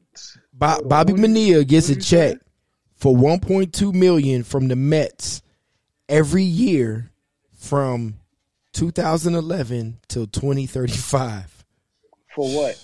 Bo- 0.53 0.81
Bobby 0.83 1.13
What 1.13 1.21
do 1.21 1.21
you- 1.21 1.21
Bonilla 1.27 1.63
gets 1.63 1.87
a 1.87 1.93
what 1.93 1.99
do 1.99 1.99
you 1.99 2.03
check 2.33 2.37
for 2.95 3.15
1.2 3.15 3.93
million 3.93 4.43
from 4.43 4.67
the 4.67 4.75
Mets 4.75 5.41
every 6.09 6.43
year 6.43 7.11
from 7.57 8.15
2011 8.73 9.99
till 10.09 10.27
2035. 10.27 11.63
for 12.33 12.49
what? 12.53 12.81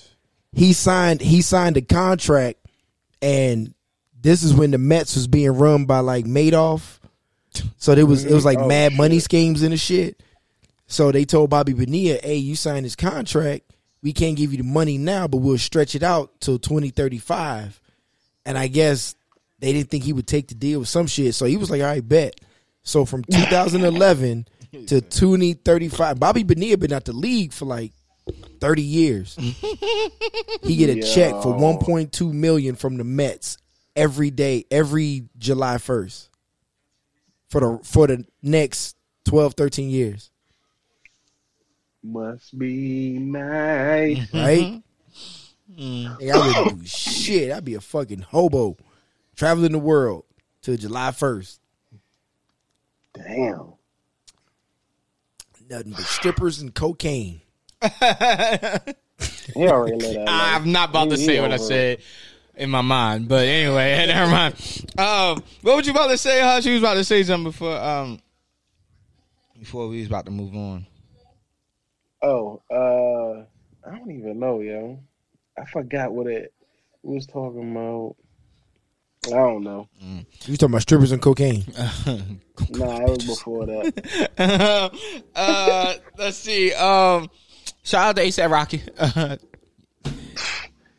He 0.53 0.71
signed 0.73 1.19
he 1.21 1.41
signed 1.41 1.75
a 1.77 1.81
contract 1.81 2.59
and 3.21 3.73
this 4.19 4.43
is 4.43 4.53
when 4.53 4.71
the 4.71 4.77
Mets 4.77 5.15
was 5.15 5.27
being 5.27 5.51
run 5.51 5.85
by 5.85 5.99
like 5.99 6.25
Madoff. 6.25 6.99
So 7.77 7.93
there 7.95 8.05
was 8.05 8.23
it 8.23 8.33
was 8.33 8.45
like 8.45 8.59
Oh, 8.59 8.67
mad 8.67 8.93
money 8.95 9.19
schemes 9.19 9.63
and 9.63 9.73
the 9.73 9.77
shit. 9.77 10.21
So 10.91 11.09
they 11.11 11.23
told 11.23 11.49
Bobby 11.49 11.71
Bonilla, 11.71 12.19
"Hey, 12.21 12.35
you 12.35 12.55
signed 12.57 12.85
this 12.85 12.97
contract. 12.97 13.71
We 14.03 14.11
can't 14.11 14.35
give 14.35 14.51
you 14.51 14.57
the 14.57 14.63
money 14.63 14.97
now, 14.97 15.25
but 15.25 15.37
we'll 15.37 15.57
stretch 15.57 15.95
it 15.95 16.03
out 16.03 16.41
till 16.41 16.59
2035." 16.59 17.79
And 18.45 18.57
I 18.57 18.67
guess 18.67 19.15
they 19.59 19.71
didn't 19.71 19.89
think 19.89 20.03
he 20.03 20.11
would 20.11 20.27
take 20.27 20.49
the 20.49 20.55
deal 20.55 20.79
with 20.79 20.89
some 20.89 21.07
shit. 21.07 21.33
So 21.33 21.45
he 21.45 21.55
was 21.55 21.69
like, 21.69 21.81
"All 21.81 21.87
right, 21.87 22.05
bet." 22.05 22.41
So 22.83 23.05
from 23.05 23.23
2011 23.31 24.47
to 24.87 24.99
2035, 24.99 26.19
Bobby 26.19 26.43
Bonilla 26.43 26.77
been 26.77 26.91
out 26.91 27.05
the 27.05 27.13
league 27.13 27.53
for 27.53 27.65
like 27.65 27.93
30 28.59 28.81
years. 28.81 29.35
he 30.61 30.75
get 30.75 30.89
a 30.89 31.01
check 31.01 31.31
for 31.41 31.55
1.2 31.55 32.33
million 32.33 32.75
from 32.75 32.97
the 32.97 33.05
Mets 33.05 33.57
every 33.95 34.29
day, 34.29 34.65
every 34.69 35.23
July 35.37 35.77
first 35.77 36.29
for 37.49 37.61
the 37.61 37.79
for 37.83 38.07
the 38.07 38.25
next 38.41 38.97
12, 39.23 39.53
13 39.53 39.89
years. 39.89 40.30
Must 42.03 42.57
be 42.57 43.17
nice. 43.19 44.27
Right? 44.33 44.81
Nigga, 45.77 46.31
I 46.31 46.61
wouldn't 46.63 46.81
do 46.81 46.85
shit. 46.87 47.51
I'd 47.51 47.63
be 47.63 47.75
a 47.75 47.81
fucking 47.81 48.21
hobo 48.21 48.75
traveling 49.35 49.71
the 49.71 49.79
world 49.79 50.25
till 50.61 50.75
July 50.75 51.11
first. 51.11 51.61
Damn. 53.13 53.73
Nothing 55.69 55.91
but 55.91 56.01
strippers 56.01 56.61
and 56.61 56.73
cocaine. 56.73 57.41
He 59.53 59.67
already 59.67 59.97
let. 59.97 60.27
I'm 60.27 60.71
not 60.71 60.89
about 60.89 61.09
to 61.11 61.17
say 61.17 61.39
what 61.39 61.51
I 61.51 61.55
over 61.55 61.63
it. 61.63 61.67
said 61.67 62.01
in 62.55 62.69
my 62.71 62.81
mind, 62.81 63.27
but 63.27 63.47
anyway, 63.47 64.05
never 64.07 64.31
mind. 64.31 64.55
Um, 64.97 65.43
what 65.61 65.77
was 65.77 65.85
you 65.85 65.91
about 65.91 66.07
to 66.09 66.17
say? 66.17 66.41
Hush, 66.41 66.65
you 66.65 66.73
was 66.73 66.81
about 66.81 66.95
to 66.95 67.03
say 67.03 67.21
something 67.23 67.51
before 67.51 67.77
um 67.77 68.19
before 69.59 69.87
we 69.87 69.99
was 69.99 70.07
about 70.07 70.25
to 70.25 70.31
move 70.31 70.55
on. 70.55 70.87
Oh, 72.21 72.61
uh, 72.71 73.43
I 73.89 73.97
don't 73.97 74.11
even 74.11 74.39
know, 74.39 74.59
yo. 74.59 74.99
I 75.57 75.65
forgot 75.65 76.11
what 76.11 76.27
it 76.27 76.53
was 77.03 77.25
talking 77.25 77.71
about. 77.71 78.15
I 79.27 79.35
don't 79.37 79.63
know. 79.63 79.87
You 80.45 80.57
talking 80.57 80.71
about 80.73 80.81
strippers 80.81 81.11
and 81.11 81.21
cocaine? 81.21 81.63
Nah, 82.69 82.97
it 83.05 83.09
was 83.09 83.25
before 83.25 83.65
that. 83.65 84.91
uh, 85.35 85.93
let's 86.15 86.37
see. 86.37 86.71
Um, 86.73 87.27
shout 87.81 88.09
out 88.09 88.15
to 88.17 88.21
ASAP 88.21 88.51
Rocky. 88.51 88.83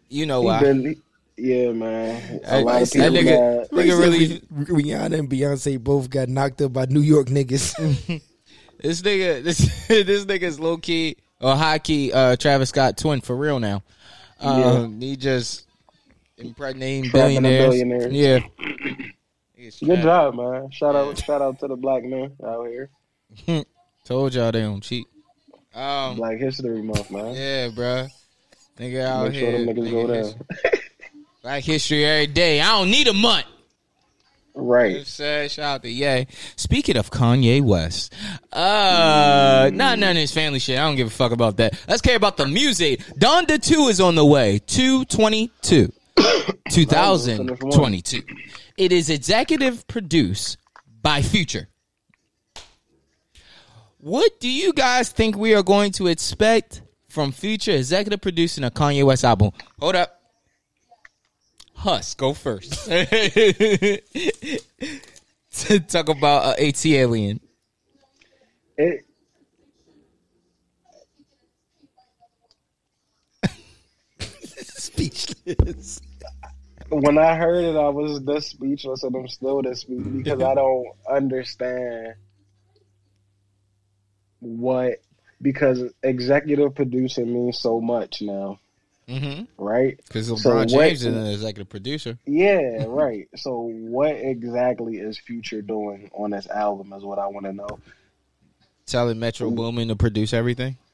you 0.09 0.27
know 0.27 0.43
why? 0.43 0.59
been, 0.61 1.01
yeah, 1.37 1.71
man. 1.71 2.41
A 2.45 2.51
That- 2.51 2.65
lot 2.65 2.83
of 2.83 2.91
that 2.91 2.93
people 2.93 3.11
nigga- 3.11 3.61
got- 3.61 3.71
Nigga 3.71 3.99
really- 3.99 4.41
Rihanna 4.83 5.19
and 5.21 5.31
Beyonce 5.31 5.79
both 5.83 6.11
got 6.11 6.29
knocked 6.29 6.61
up 6.63 6.73
by 6.73 6.87
New 6.87 7.01
York 7.01 7.29
niggas. 7.29 8.21
This 8.83 9.01
nigga, 9.03 9.43
this 9.45 9.59
this 9.89 10.25
nigga's 10.25 10.59
low 10.61 10.77
key 10.77 11.17
or 11.41 11.55
high 11.57 11.79
key 11.79 12.13
uh, 12.13 12.37
Travis 12.37 12.69
Scott 12.71 12.97
twin 12.99 13.21
for 13.21 13.37
real 13.37 13.59
now. 13.61 13.83
Um, 14.41 15.01
He 15.01 15.17
just 15.17 15.67
impregnating 16.37 17.11
billionaires. 17.13 17.71
billionaires. 17.71 18.13
Yeah. 18.13 18.41
Good 19.85 20.03
job, 20.03 20.35
man. 20.35 20.71
Shout 20.73 20.97
out, 20.97 21.17
shout 21.19 21.41
out 21.41 21.61
to 21.61 21.69
the 21.69 21.77
black 21.77 22.03
men 22.03 22.33
out 22.45 22.67
here. 22.67 22.91
Told 24.05 24.35
y'all 24.35 24.51
they 24.51 24.61
don't 24.63 24.81
cheat. 24.83 25.07
Um, 25.75 26.17
Black 26.17 26.39
History 26.39 26.83
Month, 26.83 27.11
man. 27.13 27.35
yeah, 27.35 27.69
bruh. 27.69 28.09
Nigga 28.79 29.05
out 29.07 29.29
Make 29.31 29.39
sure 29.39 29.53
them 29.53 29.67
niggas 29.67 29.89
nigga 29.89 29.91
go 29.91 30.23
down. 30.23 30.35
Black 31.43 31.63
history 31.65 32.05
every 32.05 32.27
day. 32.27 32.61
I 32.61 32.79
don't 32.79 32.91
need 32.91 33.09
a 33.09 33.13
month. 33.13 33.47
You 33.47 33.47
know 33.47 33.47
what 33.47 33.47
I'm 33.47 34.42
Right. 34.55 35.07
saying? 35.07 35.49
Shout 35.51 35.77
out 35.77 35.83
to 35.83 35.91
Ye. 35.91 36.27
Speaking 36.57 36.97
of 36.97 37.11
Kanye 37.11 37.63
West, 37.63 38.13
uh, 38.53 39.71
not 39.73 39.99
none 39.99 40.11
of 40.11 40.17
his 40.17 40.33
family 40.33 40.59
shit. 40.59 40.79
I 40.79 40.83
don't 40.83 40.97
give 40.97 41.07
a 41.07 41.11
fuck 41.11 41.33
about 41.33 41.57
that. 41.57 41.79
Let's 41.89 42.03
care 42.03 42.17
about 42.17 42.37
the 42.37 42.47
music. 42.47 43.01
Donda 43.19 43.63
2 43.63 43.89
is 43.89 44.01
on 44.01 44.15
the 44.15 44.25
way. 44.25 44.59
222. 44.67 45.93
2022. 46.71 48.23
It 48.77 48.93
is 48.93 49.11
executive 49.11 49.87
produced 49.87 50.59
by 51.01 51.23
Future. 51.23 51.69
What 53.99 54.41
do 54.41 54.51
you 54.51 54.73
guys 54.73 55.11
think 55.11 55.37
we 55.37 55.55
are 55.55 55.63
going 55.63 55.93
to 55.93 56.09
expect 56.09 56.83
from 57.09 57.31
Future 57.33 57.73
executive 57.73 58.21
producing 58.21 58.65
a 58.65 58.71
Kanye 58.71 59.05
West 59.05 59.25
album? 59.25 59.53
Hold 59.79 59.97
up. 59.97 60.22
Huss, 61.83 62.15
go 62.15 62.33
first. 62.33 62.85
to 62.85 64.01
talk 65.89 66.09
about 66.09 66.45
uh, 66.45 66.55
AT 66.65 66.87
Alien. 66.87 67.41
It, 68.77 69.05
Speechless. 74.21 76.01
when 76.89 77.19
I 77.19 77.35
heard 77.35 77.65
it, 77.65 77.77
I 77.77 77.89
was 77.89 78.23
this 78.23 78.47
speechless, 78.47 79.03
and 79.03 79.17
I'm 79.17 79.27
still 79.27 79.61
this 79.63 79.81
speechless 79.81 80.07
because 80.07 80.41
I 80.41 80.55
don't 80.55 80.87
understand 81.11 82.15
what 84.39 84.99
because 85.41 85.83
executive 86.05 86.77
producing 86.77 87.35
means 87.35 87.59
so 87.59 87.81
much 87.81 88.23
now, 88.23 88.61
Mm-hmm. 89.13 89.63
right? 89.63 89.97
Because 90.07 90.29
So 90.29 90.35
LeBron 90.35 90.55
what- 90.55 90.69
James 90.69 91.05
is 91.05 91.15
an 91.15 91.27
executive 91.27 91.69
producer. 91.69 92.19
Yeah, 92.27 92.85
right. 92.89 93.29
So 93.37 93.61
what 93.61 94.17
exactly 94.17 94.97
is 94.97 95.19
Future 95.19 95.61
doing 95.63 96.11
on 96.15 96.31
this 96.31 96.49
album? 96.49 96.93
Is 96.95 97.03
what 97.05 97.19
I 97.19 97.27
want 97.27 97.45
to 97.47 97.53
know. 97.53 97.79
Telling 98.87 99.19
Metro 99.19 99.51
Boomin 99.51 99.89
to 99.89 99.97
produce 99.97 100.33
everything. 100.33 100.77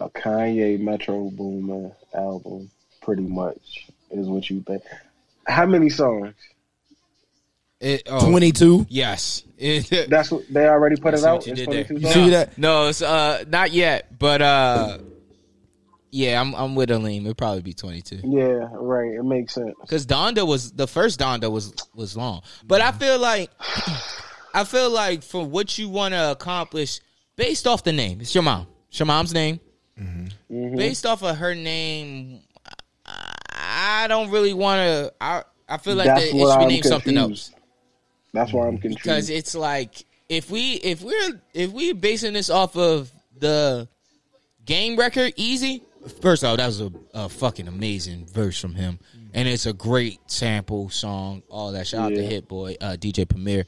A 0.00 0.08
Kanye 0.10 0.78
Metro 0.80 1.30
Boomin 1.30 1.92
album, 2.12 2.68
pretty 3.00 3.22
much, 3.22 3.86
is 4.10 4.26
what 4.26 4.50
you 4.50 4.60
think. 4.62 4.82
How 5.46 5.66
many 5.66 5.88
songs? 5.88 6.34
It, 7.84 8.02
oh, 8.10 8.28
22. 8.30 8.86
Yes. 8.88 9.42
It- 9.58 10.08
That's 10.10 10.30
what 10.30 10.44
they 10.48 10.66
already 10.66 10.96
put 10.96 11.14
it 11.14 11.22
out. 11.24 11.46
you 11.46 11.54
did 11.54 11.70
there. 11.70 11.86
You 11.92 12.00
songs. 12.00 12.14
see 12.14 12.30
that? 12.30 12.56
No, 12.56 12.86
it's 12.88 13.02
uh 13.02 13.44
not 13.46 13.72
yet, 13.72 14.18
but 14.18 14.40
uh 14.42 14.98
yeah, 16.10 16.40
I'm 16.40 16.54
I'm 16.54 16.74
with 16.76 16.88
Aleem. 16.90 17.22
It'll 17.22 17.34
probably 17.34 17.62
be 17.62 17.74
22. 17.74 18.20
Yeah, 18.24 18.68
right. 18.72 19.12
It 19.14 19.24
makes 19.24 19.54
sense. 19.54 19.74
Because 19.80 20.06
Donda 20.06 20.46
was 20.46 20.70
the 20.72 20.86
first 20.86 21.18
Donda 21.20 21.50
was 21.50 21.74
was 21.94 22.16
long, 22.16 22.42
but 22.66 22.80
I 22.80 22.92
feel 22.92 23.18
like 23.18 23.50
I 24.54 24.64
feel 24.64 24.90
like 24.90 25.22
for 25.22 25.44
what 25.44 25.76
you 25.76 25.88
want 25.88 26.14
to 26.14 26.30
accomplish, 26.30 27.00
based 27.36 27.66
off 27.66 27.82
the 27.84 27.92
name, 27.92 28.20
it's 28.20 28.34
your 28.34 28.44
mom. 28.44 28.66
It's 28.88 28.98
your 28.98 29.06
mom's 29.06 29.34
name. 29.34 29.58
Mhm. 30.00 30.76
Based 30.76 31.04
off 31.04 31.22
of 31.22 31.36
her 31.36 31.54
name, 31.54 32.40
I- 33.04 34.04
I 34.04 34.06
don't 34.08 34.30
really 34.30 34.54
want 34.54 34.78
to. 34.78 35.12
I 35.20 35.42
I 35.68 35.78
feel 35.78 35.96
like 35.96 36.06
That's 36.06 36.30
that 36.30 36.36
it 36.36 36.40
what 36.40 36.52
should 36.52 36.58
be 36.58 36.62
I'm 36.64 36.68
named 36.68 36.84
something 36.84 37.16
else 37.16 37.50
That's 38.34 38.52
why 38.52 38.66
I'm 38.66 38.78
confused. 38.78 38.98
because 38.98 39.30
it's 39.30 39.54
like 39.54 40.04
if 40.28 40.50
we 40.50 40.72
if 40.74 41.02
we're 41.02 41.40
if 41.54 41.70
we're 41.70 41.94
basing 41.94 42.32
this 42.34 42.50
off 42.50 42.76
of 42.76 43.10
the 43.38 43.88
game 44.66 44.96
record, 44.96 45.32
easy. 45.36 45.82
First 46.20 46.44
off, 46.44 46.58
that 46.58 46.66
was 46.66 46.80
a, 46.82 46.92
a 47.14 47.28
fucking 47.30 47.66
amazing 47.68 48.26
verse 48.26 48.60
from 48.60 48.74
him, 48.74 48.98
and 49.32 49.48
it's 49.48 49.64
a 49.64 49.72
great 49.72 50.18
sample 50.26 50.90
song. 50.90 51.42
All 51.48 51.72
that 51.72 51.86
shout 51.86 52.12
out 52.12 52.16
to 52.16 52.22
Hit 52.22 52.46
Boy, 52.48 52.76
uh, 52.80 52.96
DJ 52.98 53.26
Premier. 53.26 53.64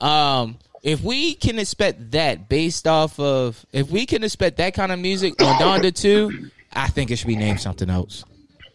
Um, 0.00 0.58
if 0.82 1.02
we 1.02 1.34
can 1.34 1.58
expect 1.58 2.12
that 2.12 2.48
based 2.48 2.86
off 2.86 3.18
of 3.18 3.64
if 3.72 3.90
we 3.90 4.06
can 4.06 4.22
expect 4.22 4.58
that 4.58 4.74
kind 4.74 4.92
of 4.92 4.98
music 4.98 5.42
on 5.42 5.56
Donda 5.56 5.92
two, 5.94 6.50
I 6.72 6.88
think 6.88 7.10
it 7.10 7.16
should 7.16 7.26
be 7.26 7.36
named 7.36 7.60
something 7.60 7.88
else. 7.90 8.24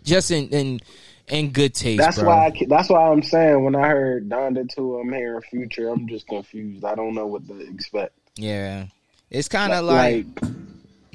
Just 0.03 0.31
in 0.31 0.49
in 0.49 0.79
in 1.27 1.51
good 1.51 1.73
taste, 1.73 1.99
that's 1.99 2.19
bro. 2.19 2.27
why. 2.27 2.45
I, 2.47 2.65
that's 2.67 2.89
why 2.89 3.09
I'm 3.09 3.23
saying 3.23 3.63
when 3.63 3.75
I 3.75 3.87
heard 3.87 4.29
Donda 4.29 4.69
two, 4.73 4.97
I'm 4.97 5.11
hearing 5.11 5.41
Future. 5.41 5.89
I'm 5.89 6.07
just 6.07 6.27
confused. 6.27 6.85
I 6.85 6.95
don't 6.95 7.15
know 7.15 7.27
what 7.27 7.47
to 7.47 7.59
expect. 7.59 8.13
yeah, 8.35 8.85
it's 9.29 9.47
kind 9.47 9.73
of 9.73 9.85
like 9.85 10.25
like 10.35 10.45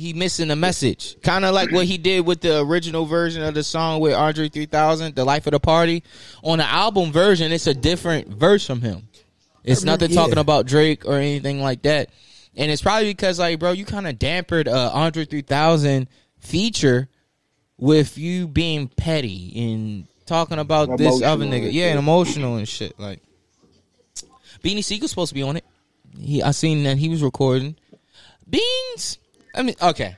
he 0.00 0.12
missing 0.14 0.48
the 0.48 0.56
message. 0.56 1.20
Kind 1.22 1.44
of 1.44 1.54
like 1.54 1.70
what 1.70 1.84
he 1.84 1.98
did 1.98 2.26
with 2.26 2.40
the 2.40 2.60
original 2.60 3.04
version 3.04 3.42
of 3.42 3.54
the 3.54 3.62
song 3.62 4.00
with 4.00 4.14
Andre 4.14 4.48
3000, 4.48 5.14
The 5.14 5.24
Life 5.24 5.46
of 5.46 5.52
the 5.52 5.60
Party. 5.60 6.02
On 6.42 6.58
the 6.58 6.64
album 6.64 7.12
version, 7.12 7.52
it's 7.52 7.66
a 7.66 7.74
different 7.74 8.28
verse 8.28 8.66
from 8.66 8.80
him. 8.80 9.08
It's 9.62 9.84
nothing 9.84 10.10
talking 10.10 10.38
about 10.38 10.66
Drake 10.66 11.04
or 11.06 11.16
anything 11.16 11.60
like 11.60 11.82
that. 11.82 12.08
And 12.56 12.70
it's 12.70 12.82
probably 12.82 13.10
because, 13.10 13.38
like, 13.38 13.58
bro, 13.58 13.72
you 13.72 13.84
kind 13.84 14.06
of 14.06 14.16
dampered 14.16 14.66
uh, 14.66 14.90
Andre 14.92 15.26
3000 15.26 16.08
feature 16.38 17.08
with 17.80 18.16
you 18.18 18.46
being 18.46 18.86
petty 18.88 19.72
and 19.72 20.06
talking 20.26 20.58
about 20.58 20.96
this 20.98 21.22
other 21.22 21.44
nigga. 21.44 21.72
Yeah, 21.72 21.86
and 21.86 21.98
emotional 21.98 22.56
and 22.56 22.68
shit. 22.68 22.98
Like, 23.00 23.20
Beanie 24.62 24.84
Sigel's 24.84 25.10
supposed 25.10 25.30
to 25.30 25.34
be 25.34 25.42
on 25.42 25.56
it. 25.56 25.64
He, 26.18 26.42
I 26.42 26.50
seen 26.52 26.82
that 26.84 26.98
he 26.98 27.08
was 27.08 27.22
recording. 27.22 27.76
Beans. 28.48 29.18
I 29.54 29.62
mean, 29.62 29.74
okay. 29.80 30.16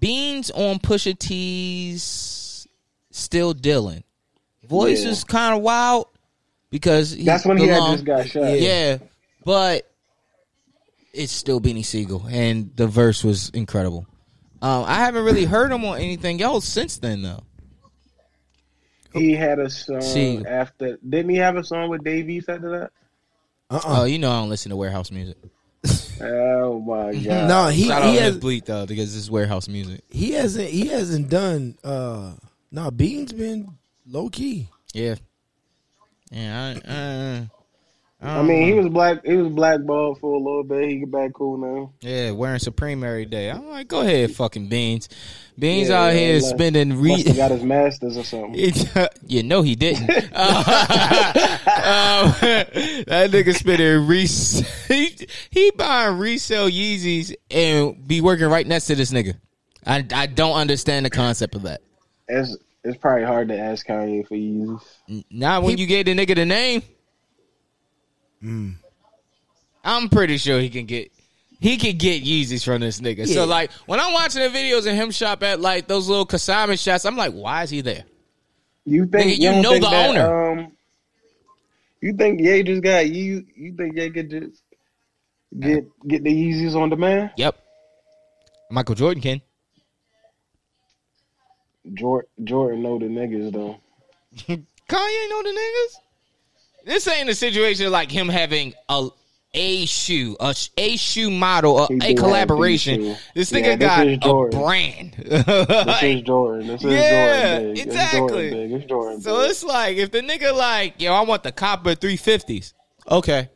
Beans 0.00 0.50
on 0.50 0.78
Pusha 0.78 1.18
T's 1.18 2.66
still 3.10 3.54
Dylan. 3.54 4.02
Voice 4.68 5.04
Yeah. 5.04 5.10
is 5.10 5.24
kind 5.24 5.54
of 5.54 5.62
wild 5.62 6.06
because 6.70 7.12
he 7.12 7.24
that's 7.24 7.46
when 7.46 7.56
he 7.56 7.68
had 7.68 7.92
this 7.92 8.00
guy 8.02 8.16
got 8.22 8.26
shot. 8.28 8.60
yeah. 8.60 8.98
but 9.44 9.90
it's 11.12 11.32
still 11.32 11.60
Beanie 11.60 11.84
Sigel, 11.84 12.26
and 12.28 12.74
the 12.76 12.86
verse 12.86 13.22
was 13.24 13.48
incredible. 13.50 14.06
Um, 14.62 14.84
I 14.86 14.94
haven't 14.94 15.24
really 15.24 15.44
heard 15.44 15.70
him 15.70 15.84
on 15.84 15.98
anything 15.98 16.40
else 16.42 16.64
since 16.66 16.96
then, 16.98 17.22
though. 17.22 17.42
He 19.12 19.32
had 19.32 19.58
a 19.58 19.70
song 19.70 20.00
See. 20.02 20.44
after. 20.44 20.98
Didn't 21.08 21.30
he 21.30 21.36
have 21.36 21.56
a 21.56 21.64
song 21.64 21.88
with 21.88 22.04
Dave 22.04 22.28
after 22.48 22.70
that? 22.80 22.90
Uh-uh. 23.70 23.80
Oh, 24.02 24.04
you 24.04 24.18
know 24.18 24.30
I 24.30 24.40
don't 24.40 24.48
listen 24.48 24.70
to 24.70 24.76
warehouse 24.76 25.10
music. 25.10 25.36
Oh 26.20 26.80
my 26.80 27.14
god! 27.24 27.48
No, 27.48 27.68
he 27.68 27.86
Shout 27.88 28.02
he 28.04 28.16
out 28.18 28.22
has 28.22 28.38
Bleak 28.38 28.64
though 28.64 28.86
because 28.86 29.12
this 29.14 29.22
is 29.22 29.30
warehouse 29.30 29.68
music. 29.68 30.02
he 30.10 30.32
hasn't 30.32 30.68
he 30.68 30.86
hasn't 30.88 31.28
done. 31.28 31.76
uh 31.84 32.32
No, 32.70 32.90
Bean's 32.90 33.32
been 33.32 33.76
low 34.06 34.28
key. 34.28 34.68
Yeah, 34.94 35.16
yeah. 36.30 36.74
I, 36.86 36.90
uh, 36.90 37.44
I 38.28 38.42
mean, 38.42 38.66
he 38.66 38.72
was 38.74 38.88
black. 38.88 39.24
He 39.24 39.36
was 39.36 39.52
blackballed 39.52 40.18
for 40.20 40.34
a 40.34 40.38
little 40.38 40.64
bit. 40.64 40.88
He 40.88 40.98
get 40.98 41.10
back 41.10 41.32
cool 41.34 41.58
now. 41.58 41.92
yeah, 42.00 42.32
wearing 42.32 42.58
Supreme 42.58 43.04
every 43.04 43.24
day. 43.26 43.50
I'm 43.50 43.68
like, 43.68 43.88
go 43.88 44.00
ahead, 44.00 44.32
fucking 44.34 44.68
Beans. 44.68 45.08
Beans 45.58 45.88
Yeah, 45.88 46.00
out 46.02 46.06
yeah, 46.08 46.20
here 46.20 46.40
spending 46.40 47.00
re. 47.00 47.22
have 47.22 47.36
got 47.36 47.50
his 47.52 47.62
masters 47.62 48.16
or 48.16 48.24
something. 48.24 48.74
you 49.26 49.42
know 49.42 49.62
he 49.62 49.74
didn't. 49.76 50.10
Um, 50.10 50.16
that 53.06 53.30
nigga 53.30 53.54
spending 53.54 54.06
res- 54.06 54.86
he, 54.88 55.16
he 55.50 55.70
buying 55.70 56.18
resale 56.18 56.68
Yeezys 56.68 57.34
and 57.50 58.06
be 58.06 58.20
working 58.20 58.46
right 58.46 58.66
next 58.66 58.86
to 58.86 58.94
this 58.94 59.12
nigga. 59.12 59.36
I, 59.86 60.04
I 60.12 60.26
don't 60.26 60.56
understand 60.56 61.06
the 61.06 61.10
concept 61.10 61.54
of 61.54 61.62
that. 61.62 61.80
It's 62.28 62.56
it's 62.84 62.96
probably 62.98 63.24
hard 63.24 63.48
to 63.48 63.58
ask 63.58 63.86
Kanye 63.86 64.26
for 64.26 64.34
Yeezys. 64.34 65.24
Not 65.30 65.62
when 65.62 65.78
you 65.78 65.86
gave 65.86 66.06
the 66.06 66.14
nigga 66.14 66.34
the 66.34 66.44
name. 66.44 66.82
I'm 69.84 70.08
pretty 70.08 70.38
sure 70.38 70.60
he 70.60 70.70
can 70.70 70.86
get 70.86 71.12
he 71.60 71.76
can 71.76 71.96
get 71.96 72.22
Yeezys 72.22 72.64
from 72.64 72.80
this 72.80 73.00
nigga. 73.00 73.26
Yeah. 73.26 73.34
So 73.34 73.44
like 73.46 73.70
when 73.86 74.00
I'm 74.00 74.12
watching 74.12 74.42
the 74.42 74.48
videos 74.48 74.86
of 74.86 74.94
him 74.94 75.10
shop 75.10 75.42
at 75.42 75.60
like 75.60 75.88
those 75.88 76.08
little 76.08 76.26
consignment 76.26 76.80
shops, 76.80 77.04
I'm 77.04 77.16
like, 77.16 77.32
why 77.32 77.62
is 77.62 77.70
he 77.70 77.80
there? 77.80 78.04
You 78.84 79.06
think 79.06 79.32
Nigga, 79.32 79.38
you 79.38 79.50
don't 79.50 79.62
know 79.62 79.70
think 79.72 79.84
the 79.84 79.90
that, 79.90 80.10
owner. 80.10 80.50
Um, 80.52 80.72
you 82.00 82.12
think 82.12 82.40
Ye 82.40 82.62
just 82.62 82.82
got 82.82 83.08
you? 83.08 83.44
You 83.56 83.72
think 83.72 83.96
Ye 83.96 84.10
could 84.10 84.30
just 84.30 84.62
get 85.58 85.86
get 86.06 86.22
the 86.22 86.30
Yeezys 86.30 86.76
on 86.76 86.90
demand? 86.90 87.30
Yep. 87.36 87.58
Michael 88.70 88.94
Jordan 88.94 89.22
can. 89.22 89.40
Jordan, 91.94 92.28
Jordan 92.44 92.82
know 92.82 92.98
the 92.98 93.06
niggas 93.06 93.52
though. 93.52 93.78
Kanye 94.36 95.30
know 95.30 95.42
the 95.42 95.48
niggas. 95.48 96.05
This 96.86 97.06
ain't 97.08 97.28
a 97.28 97.34
situation 97.34 97.90
like 97.90 98.10
him 98.12 98.28
having 98.28 98.72
a 98.88 99.08
a 99.52 99.86
shoe, 99.86 100.36
a, 100.38 100.54
a 100.76 100.96
shoe 100.96 101.30
model, 101.30 101.80
a, 101.80 101.88
a 102.02 102.14
collaboration. 102.14 103.16
This 103.34 103.50
nigga 103.50 103.76
this 103.76 103.88
got 103.88 104.06
is 104.06 104.18
a 104.22 104.56
brand. 104.56 105.14
This 105.14 106.02
is 106.02 106.22
Jordan. 106.26 106.66
This 106.68 106.84
is 106.84 106.92
Yeah, 106.92 107.58
Jordan. 107.58 107.74
Big. 107.74 107.86
exactly. 107.86 108.18
It's 108.20 108.30
Jordan 108.30 108.50
big. 108.68 108.72
It's 108.72 108.88
Jordan. 108.88 109.20
so 109.20 109.40
big. 109.40 109.50
it's 109.50 109.64
like 109.64 109.96
if 109.96 110.10
the 110.12 110.20
nigga 110.20 110.54
like, 110.56 111.00
yo, 111.00 111.12
I 111.12 111.22
want 111.22 111.42
the 111.42 111.50
copper 111.52 111.96
three 111.96 112.16
fifties. 112.16 112.72
Okay, 113.10 113.48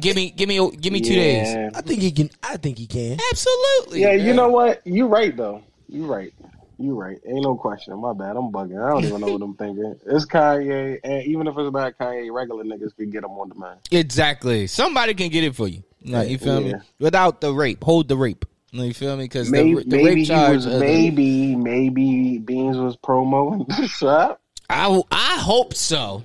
give 0.00 0.14
me, 0.16 0.30
give 0.30 0.48
me, 0.48 0.70
give 0.76 0.92
me 0.92 1.00
two 1.00 1.14
days. 1.14 1.72
I 1.74 1.80
think 1.80 2.02
he 2.02 2.10
can. 2.12 2.28
I 2.42 2.58
think 2.58 2.76
he 2.76 2.86
can. 2.86 3.18
Absolutely. 3.30 4.02
Yeah, 4.02 4.12
you 4.12 4.34
know 4.34 4.48
what? 4.48 4.82
You're 4.84 5.08
right 5.08 5.34
though. 5.34 5.62
You're 5.88 6.06
right. 6.06 6.34
You 6.78 6.94
right. 6.94 7.18
Ain't 7.26 7.42
no 7.42 7.56
question. 7.56 7.98
My 8.00 8.12
bad. 8.12 8.36
I'm 8.36 8.52
bugging. 8.52 8.84
I 8.84 8.90
don't 8.90 9.04
even 9.04 9.20
know 9.22 9.32
what 9.32 9.42
I'm 9.42 9.54
thinking. 9.56 9.98
It's 10.06 10.26
Kanye, 10.26 10.98
and 11.02 11.22
even 11.24 11.46
if 11.46 11.54
it's 11.56 11.72
not 11.72 11.96
Kanye, 11.98 12.30
regular 12.30 12.64
niggas 12.64 12.94
could 12.96 13.10
get 13.10 13.22
them 13.22 13.30
on 13.32 13.48
demand. 13.48 13.80
Exactly. 13.90 14.66
Somebody 14.66 15.14
can 15.14 15.30
get 15.30 15.42
it 15.44 15.54
for 15.54 15.68
you. 15.68 15.82
Like, 16.04 16.28
you 16.28 16.36
feel 16.38 16.60
me? 16.60 16.74
Without 17.00 17.40
the 17.40 17.52
rape, 17.52 17.82
hold 17.82 18.08
the 18.08 18.16
rape. 18.16 18.44
No, 18.72 18.82
You 18.82 18.92
feel 18.92 19.16
me? 19.16 19.24
Because 19.24 19.50
the, 19.50 19.52
Maybe, 19.52 19.74
the 19.84 19.96
maybe 19.96 20.04
rape 20.16 20.26
charge. 20.26 20.56
was. 20.56 20.66
of 20.66 20.72
the- 20.72 20.80
Maybe, 20.80 21.56
maybe 21.56 22.38
Beans 22.38 22.76
was 22.76 22.96
promoting 22.96 23.64
the 23.68 23.88
shop. 23.88 24.40
I 24.68 25.02
I 25.10 25.38
hope 25.40 25.72
so. 25.74 26.24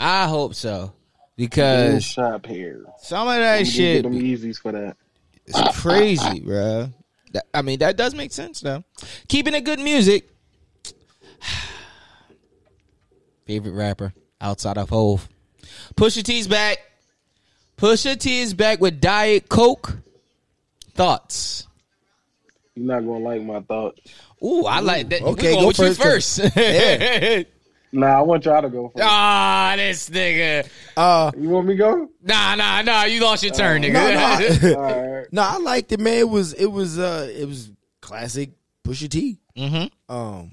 I 0.00 0.26
hope 0.26 0.54
so 0.54 0.92
because 1.36 2.04
shop 2.04 2.46
here. 2.46 2.84
some 2.98 3.28
of 3.28 3.34
that 3.36 3.66
shit 3.66 4.02
them 4.02 4.12
Yeezys 4.14 4.56
for 4.60 4.72
that. 4.72 4.96
is 5.46 5.54
crazy, 5.80 6.40
bro. 6.40 6.88
That- 7.34 7.46
I 7.52 7.62
mean, 7.62 7.80
that 7.80 7.96
does 7.96 8.14
make 8.14 8.32
sense 8.32 8.60
though. 8.60 8.84
Keeping 9.28 9.54
it 9.54 9.64
good 9.64 9.80
music. 9.80 10.30
Favorite 13.46 13.72
rapper 13.72 14.14
outside 14.40 14.78
of 14.78 14.88
Hove. 14.88 15.28
Pusha 15.96 16.22
T's 16.22 16.48
back. 16.48 16.78
Pusha 17.76 18.18
T 18.18 18.40
is 18.40 18.54
back 18.54 18.80
with 18.80 19.00
Diet 19.00 19.48
Coke. 19.48 19.98
Thoughts? 20.94 21.66
You're 22.76 22.86
not 22.86 23.00
gonna 23.00 23.24
like 23.24 23.42
my 23.42 23.60
thoughts. 23.60 24.00
Ooh, 24.42 24.64
I 24.64 24.80
like 24.80 25.08
that. 25.10 25.22
Okay, 25.22 25.48
we 25.48 25.54
going 25.54 25.60
go 25.60 25.66
with 25.68 25.78
you 25.78 25.94
first, 25.94 26.40
first. 26.40 26.56
Nah, 27.94 28.18
I 28.18 28.22
want 28.22 28.44
y'all 28.44 28.60
to 28.60 28.68
go. 28.68 28.88
First. 28.88 29.04
Ah, 29.06 29.74
this 29.76 30.10
nigga. 30.10 30.68
Uh, 30.96 31.30
You 31.38 31.48
want 31.50 31.66
me 31.68 31.74
to 31.74 31.78
go? 31.78 32.08
Nah, 32.22 32.56
nah, 32.56 32.82
nah. 32.82 33.04
You 33.04 33.20
lost 33.22 33.44
your 33.44 33.54
turn, 33.54 33.82
nigga. 33.82 33.92
no, 33.92 34.68
no, 34.72 34.76
All 34.82 35.12
right. 35.18 35.26
no. 35.32 35.42
I 35.42 35.58
liked 35.58 35.92
it, 35.92 36.00
man. 36.00 36.18
It 36.18 36.28
was, 36.28 36.54
it 36.54 36.66
was, 36.66 36.98
uh, 36.98 37.30
it 37.32 37.46
was 37.46 37.70
classic 38.02 38.50
Pusha 38.84 39.08
T. 39.08 39.38
mm-hmm. 39.56 40.12
Um, 40.14 40.52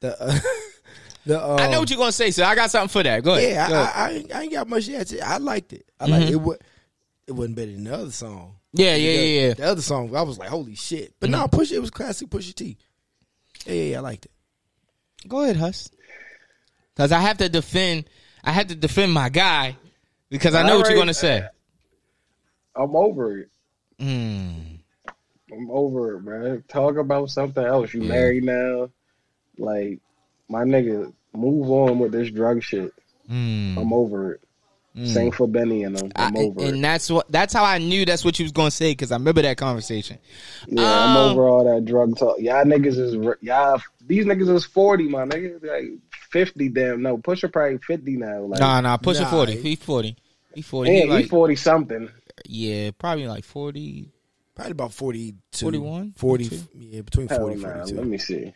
the, 0.00 0.20
uh, 0.22 0.38
the. 1.26 1.44
Um, 1.44 1.58
I 1.60 1.70
know 1.70 1.80
what 1.80 1.90
you're 1.90 1.98
gonna 1.98 2.10
say, 2.10 2.30
so 2.30 2.42
I 2.44 2.54
got 2.54 2.70
something 2.70 2.88
for 2.88 3.02
that. 3.02 3.22
Go 3.22 3.34
ahead. 3.34 3.50
Yeah, 3.52 3.68
Go 3.68 3.74
I, 3.74 3.80
ahead. 3.82 3.94
I, 3.94 4.00
I, 4.00 4.10
ain't, 4.12 4.34
I 4.34 4.42
ain't 4.44 4.52
got 4.52 4.68
much 4.68 4.86
to 4.86 4.94
add 4.96 5.06
to 5.08 5.16
it. 5.18 5.22
I 5.22 5.36
liked 5.38 5.72
it. 5.74 5.84
I 6.00 6.06
like 6.06 6.22
Mhm. 6.24 6.30
it. 6.30 6.36
Wa- 6.36 6.56
It 7.26 7.32
wasn't 7.32 7.56
better 7.56 7.72
than 7.72 7.84
the 7.84 7.94
other 7.94 8.10
song. 8.10 8.54
yeah, 8.72 8.94
yeah, 8.96 9.12
the, 9.16 9.26
yeah, 9.26 9.46
yeah. 9.48 9.54
The 9.54 9.64
other 9.64 9.82
song, 9.82 10.16
I 10.16 10.22
was 10.22 10.38
like, 10.38 10.48
holy 10.48 10.74
shit. 10.74 11.12
But 11.20 11.28
Mm-hmm. 11.30 11.40
no, 11.40 11.48
Push 11.48 11.70
it 11.72 11.80
was 11.80 11.90
classic 11.90 12.28
Pusha 12.30 12.54
T. 12.54 12.78
Yeah, 13.66 13.74
yeah, 13.74 13.82
yeah, 13.90 13.98
I 13.98 14.00
liked 14.00 14.24
it. 14.24 14.32
Go 15.28 15.42
ahead, 15.42 15.56
Hus. 15.56 15.90
Because 16.98 17.12
I 17.12 17.20
have 17.20 17.38
to 17.38 17.48
defend. 17.48 18.10
I 18.42 18.50
have 18.50 18.66
to 18.66 18.74
defend 18.74 19.12
my 19.12 19.28
guy 19.28 19.76
because 20.30 20.56
I 20.56 20.66
know 20.66 20.78
what 20.78 20.88
you're 20.88 20.98
gonna 20.98 21.14
say. 21.14 21.46
I'm 22.74 22.96
over 22.96 23.38
it. 23.38 23.48
Mm. 24.00 24.80
I'm 25.52 25.70
over 25.70 26.16
it, 26.16 26.24
bro. 26.24 26.60
Talk 26.66 26.96
about 26.96 27.30
something 27.30 27.64
else. 27.64 27.94
You 27.94 28.02
Yeah. 28.02 28.08
married 28.08 28.42
now. 28.44 28.90
Like, 29.58 30.00
my 30.48 30.64
nigga, 30.64 31.12
move 31.32 31.70
on 31.70 32.00
with 32.00 32.10
this 32.10 32.30
drug 32.32 32.64
shit. 32.64 32.92
Mm. 33.30 33.78
I'm 33.78 33.92
over 33.92 34.32
it. 34.32 34.40
Same 35.06 35.30
for 35.30 35.46
Benny 35.46 35.84
and 35.84 35.96
them. 35.96 36.10
I'm 36.16 36.36
I- 36.36 36.40
over 36.40 36.60
and 36.64 36.78
it. 36.78 36.82
that's 36.82 37.08
what. 37.08 37.30
That's 37.30 37.54
how 37.54 37.62
I 37.64 37.78
knew 37.78 38.04
that's 38.04 38.24
what 38.24 38.40
you 38.40 38.44
was 38.44 38.50
gonna 38.50 38.72
say 38.72 38.90
because 38.90 39.12
I 39.12 39.16
remember 39.16 39.42
that 39.42 39.56
conversation. 39.56 40.18
Yeah, 40.66 40.82
I'm 41.04 41.16
um, 41.16 41.30
over 41.30 41.48
all 41.48 41.62
that 41.72 41.84
drug 41.84 42.18
talk. 42.18 42.40
Y'all 42.40 42.64
niggas 42.64 42.98
is 42.98 43.14
y'all. 43.40 43.80
These 44.04 44.24
niggas 44.24 44.48
is 44.52 44.64
forty, 44.64 45.06
my 45.08 45.24
nigga. 45.24 45.62
Like 45.64 46.00
fifty, 46.30 46.68
damn. 46.68 47.02
No, 47.02 47.18
Pusher 47.18 47.48
probably 47.48 47.78
fifty 47.78 48.16
now. 48.16 48.42
Like, 48.42 48.60
Nah, 48.60 48.80
nah, 48.80 48.96
pushing 48.96 49.22
Nah, 49.24 49.30
forty. 49.30 49.56
he- 49.56 49.70
He 49.70 49.76
forty. 49.76 50.16
He 50.54 50.62
forty. 50.62 50.90
yeah, 50.92 51.02
he 51.04 51.08
like, 51.10 51.22
he 51.24 51.28
forty 51.28 51.56
something. 51.56 52.08
yeah, 52.46 52.90
probably 52.98 53.26
like 53.26 53.44
forty. 53.44 54.10
Probably 54.54 54.72
about 54.72 54.92
42. 54.92 55.66
41? 55.66 56.14
40, 56.16 56.44
42? 56.48 56.68
yeah, 56.80 57.00
between 57.02 57.28
Hell 57.28 57.38
40 57.38 57.52
and 57.54 57.62
42. 57.62 57.94
Let 57.96 58.06
me 58.08 58.18
see. 58.18 58.52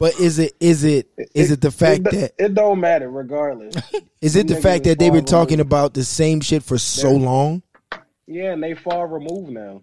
But 0.00 0.18
is 0.18 0.38
it 0.38 0.54
is 0.58 0.82
it 0.82 1.08
is 1.34 1.50
it 1.52 1.60
the 1.60 1.70
fact 1.70 2.06
it, 2.06 2.10
that 2.12 2.32
it 2.44 2.54
don't 2.54 2.80
matter 2.80 3.08
regardless? 3.10 3.76
is 4.20 4.34
it 4.34 4.48
the 4.48 4.56
fact 4.56 4.84
that 4.84 4.98
they've 4.98 5.12
been 5.12 5.26
far 5.26 5.42
talking 5.42 5.58
removed. 5.58 5.68
about 5.72 5.94
the 5.94 6.04
same 6.04 6.40
shit 6.40 6.62
for 6.64 6.78
so 6.78 7.10
They're- 7.10 7.18
long? 7.18 7.62
yeah, 8.26 8.52
and 8.52 8.62
they 8.62 8.74
far 8.74 9.06
removed 9.06 9.50
now. 9.50 9.82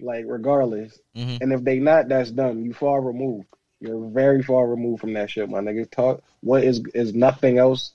Like 0.00 0.24
regardless, 0.28 0.98
Mhm. 1.16 1.38
and 1.40 1.52
if 1.52 1.64
they 1.64 1.78
not, 1.80 2.08
that's 2.08 2.30
done. 2.30 2.64
You 2.64 2.72
far 2.74 3.00
removed. 3.02 3.46
You're 3.80 4.08
very 4.08 4.42
far 4.42 4.66
removed 4.66 5.00
from 5.00 5.12
that 5.14 5.30
shit, 5.30 5.50
my 5.50 5.60
nigga. 5.60 5.90
Talk. 5.90 6.22
What 6.40 6.64
is 6.64 6.82
is 6.94 7.14
nothing 7.14 7.58
else? 7.58 7.92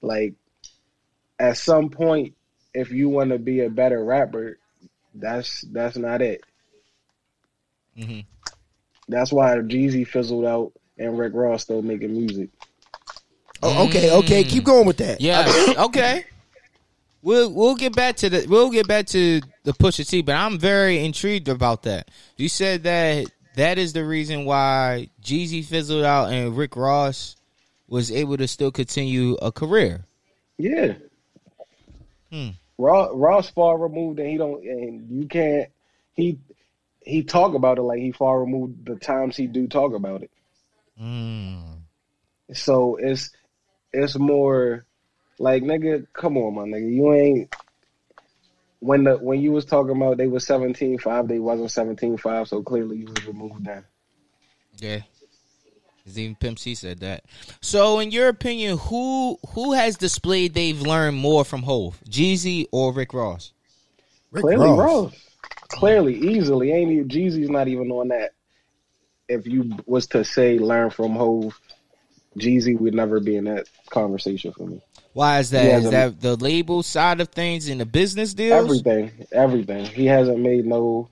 Like, 0.00 0.34
at 1.38 1.56
some 1.56 1.90
point, 1.90 2.34
if 2.74 2.90
you 2.90 3.08
want 3.08 3.30
to 3.30 3.38
be 3.38 3.60
a 3.60 3.70
better 3.70 4.04
rapper, 4.04 4.58
that's 5.14 5.62
that's 5.62 5.96
not 5.96 6.22
it. 6.22 6.44
Mm-hmm. 7.98 8.20
That's 9.08 9.32
why 9.32 9.56
Jeezy 9.56 10.06
fizzled 10.06 10.44
out 10.44 10.72
and 10.96 11.18
Rick 11.18 11.32
Ross 11.34 11.62
still 11.62 11.82
making 11.82 12.12
music. 12.12 12.50
Oh, 13.62 13.86
okay, 13.86 14.10
okay, 14.10 14.44
keep 14.44 14.64
going 14.64 14.86
with 14.86 14.96
that. 14.98 15.20
Yeah. 15.20 15.46
okay. 15.78 16.24
We'll 17.22 17.52
we'll 17.52 17.76
get 17.76 17.94
back 17.94 18.16
to 18.16 18.30
the 18.30 18.46
we'll 18.48 18.70
get 18.70 18.88
back 18.88 19.06
to 19.08 19.40
the 19.62 19.72
Pusha 19.72 20.08
T, 20.08 20.22
but 20.22 20.34
I'm 20.34 20.58
very 20.58 21.04
intrigued 21.04 21.48
about 21.48 21.84
that. 21.84 22.10
You 22.36 22.48
said 22.48 22.82
that 22.82 23.26
that 23.56 23.78
is 23.78 23.92
the 23.92 24.04
reason 24.04 24.44
why 24.44 25.08
Jeezy 25.22 25.64
fizzled 25.64 26.04
out 26.04 26.32
and 26.32 26.56
Rick 26.56 26.76
Ross 26.76 27.36
was 27.88 28.10
able 28.10 28.36
to 28.38 28.48
still 28.48 28.72
continue 28.72 29.34
a 29.34 29.52
career. 29.52 30.04
Yeah. 30.58 30.94
Hmm. 32.30 32.50
Ross, 32.78 33.10
Ross 33.12 33.50
far 33.50 33.78
removed, 33.78 34.18
and 34.18 34.28
he 34.28 34.38
don't, 34.38 34.64
and 34.64 35.10
you 35.10 35.28
can't. 35.28 35.68
He 36.14 36.38
he 37.04 37.22
talk 37.22 37.54
about 37.54 37.78
it 37.78 37.82
like 37.82 37.98
he 37.98 38.12
far 38.12 38.40
removed 38.40 38.86
the 38.86 38.96
times 38.96 39.36
he 39.36 39.46
do 39.46 39.66
talk 39.66 39.94
about 39.94 40.22
it. 40.22 40.30
Mm. 41.00 41.80
So 42.54 42.96
it's 42.96 43.30
it's 43.92 44.18
more 44.18 44.86
like 45.38 45.62
nigga, 45.62 46.06
come 46.12 46.36
on, 46.36 46.54
my 46.54 46.62
nigga, 46.62 46.94
you 46.94 47.12
ain't. 47.12 47.54
When 48.82 49.04
the 49.04 49.16
when 49.16 49.40
you 49.40 49.52
was 49.52 49.64
talking 49.64 49.96
about 49.96 50.16
they 50.16 50.26
was 50.26 50.44
seventeen 50.44 50.98
five, 50.98 51.28
they 51.28 51.38
wasn't 51.38 51.70
seventeen 51.70 52.16
five, 52.16 52.48
so 52.48 52.64
clearly 52.64 52.96
you 52.96 53.06
was 53.06 53.24
removed 53.26 53.64
then. 53.64 53.84
Yeah. 54.78 55.02
Even 56.04 56.34
Pimp 56.34 56.58
C 56.58 56.74
said 56.74 56.98
that. 56.98 57.24
So, 57.60 58.00
in 58.00 58.10
your 58.10 58.26
opinion, 58.26 58.78
who 58.78 59.38
who 59.50 59.72
has 59.72 59.96
displayed 59.96 60.54
they've 60.54 60.80
learned 60.80 61.16
more 61.16 61.44
from 61.44 61.62
Hove, 61.62 62.00
Jeezy 62.10 62.66
or 62.72 62.92
Rick 62.92 63.14
Ross? 63.14 63.52
Rick 64.32 64.42
Clearly, 64.42 64.70
Ross. 64.70 64.78
Ross. 65.04 65.28
Clearly, 65.68 66.16
easily. 66.16 66.72
Ain't 66.72 66.90
even 66.90 67.08
Jeezy's 67.08 67.50
not 67.50 67.68
even 67.68 67.88
on 67.92 68.08
that. 68.08 68.32
If 69.28 69.46
you 69.46 69.76
was 69.86 70.08
to 70.08 70.24
say 70.24 70.58
learn 70.58 70.90
from 70.90 71.12
Hove, 71.12 71.56
Jeezy 72.36 72.76
would 72.78 72.94
never 72.94 73.20
be 73.20 73.36
in 73.36 73.44
that 73.44 73.68
conversation 73.90 74.52
for 74.52 74.66
me. 74.66 74.82
Why 75.12 75.40
is 75.40 75.50
that? 75.50 75.82
Is 75.82 75.90
that 75.90 76.20
the 76.20 76.36
label 76.36 76.82
side 76.82 77.20
of 77.20 77.28
things 77.28 77.68
in 77.68 77.78
the 77.78 77.86
business 77.86 78.32
deals? 78.32 78.64
Everything, 78.64 79.10
everything. 79.32 79.84
He 79.84 80.06
hasn't 80.06 80.38
made 80.38 80.64
no 80.64 81.08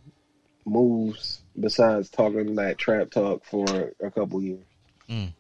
moves 0.65 1.43
besides 1.59 2.09
talking 2.09 2.55
that 2.55 2.79
trap 2.79 3.11
talk 3.11 3.45
for 3.45 3.93
a 4.03 4.11
couple 4.11 4.43
years. 4.43 4.65
Mm. 5.09 5.33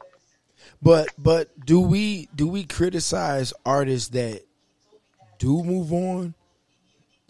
But 0.82 1.08
but 1.18 1.48
do 1.64 1.80
we 1.80 2.28
do 2.34 2.48
we 2.48 2.64
criticize 2.64 3.52
artists 3.64 4.10
that 4.10 4.42
do 5.38 5.62
move 5.62 5.92
on 5.92 6.34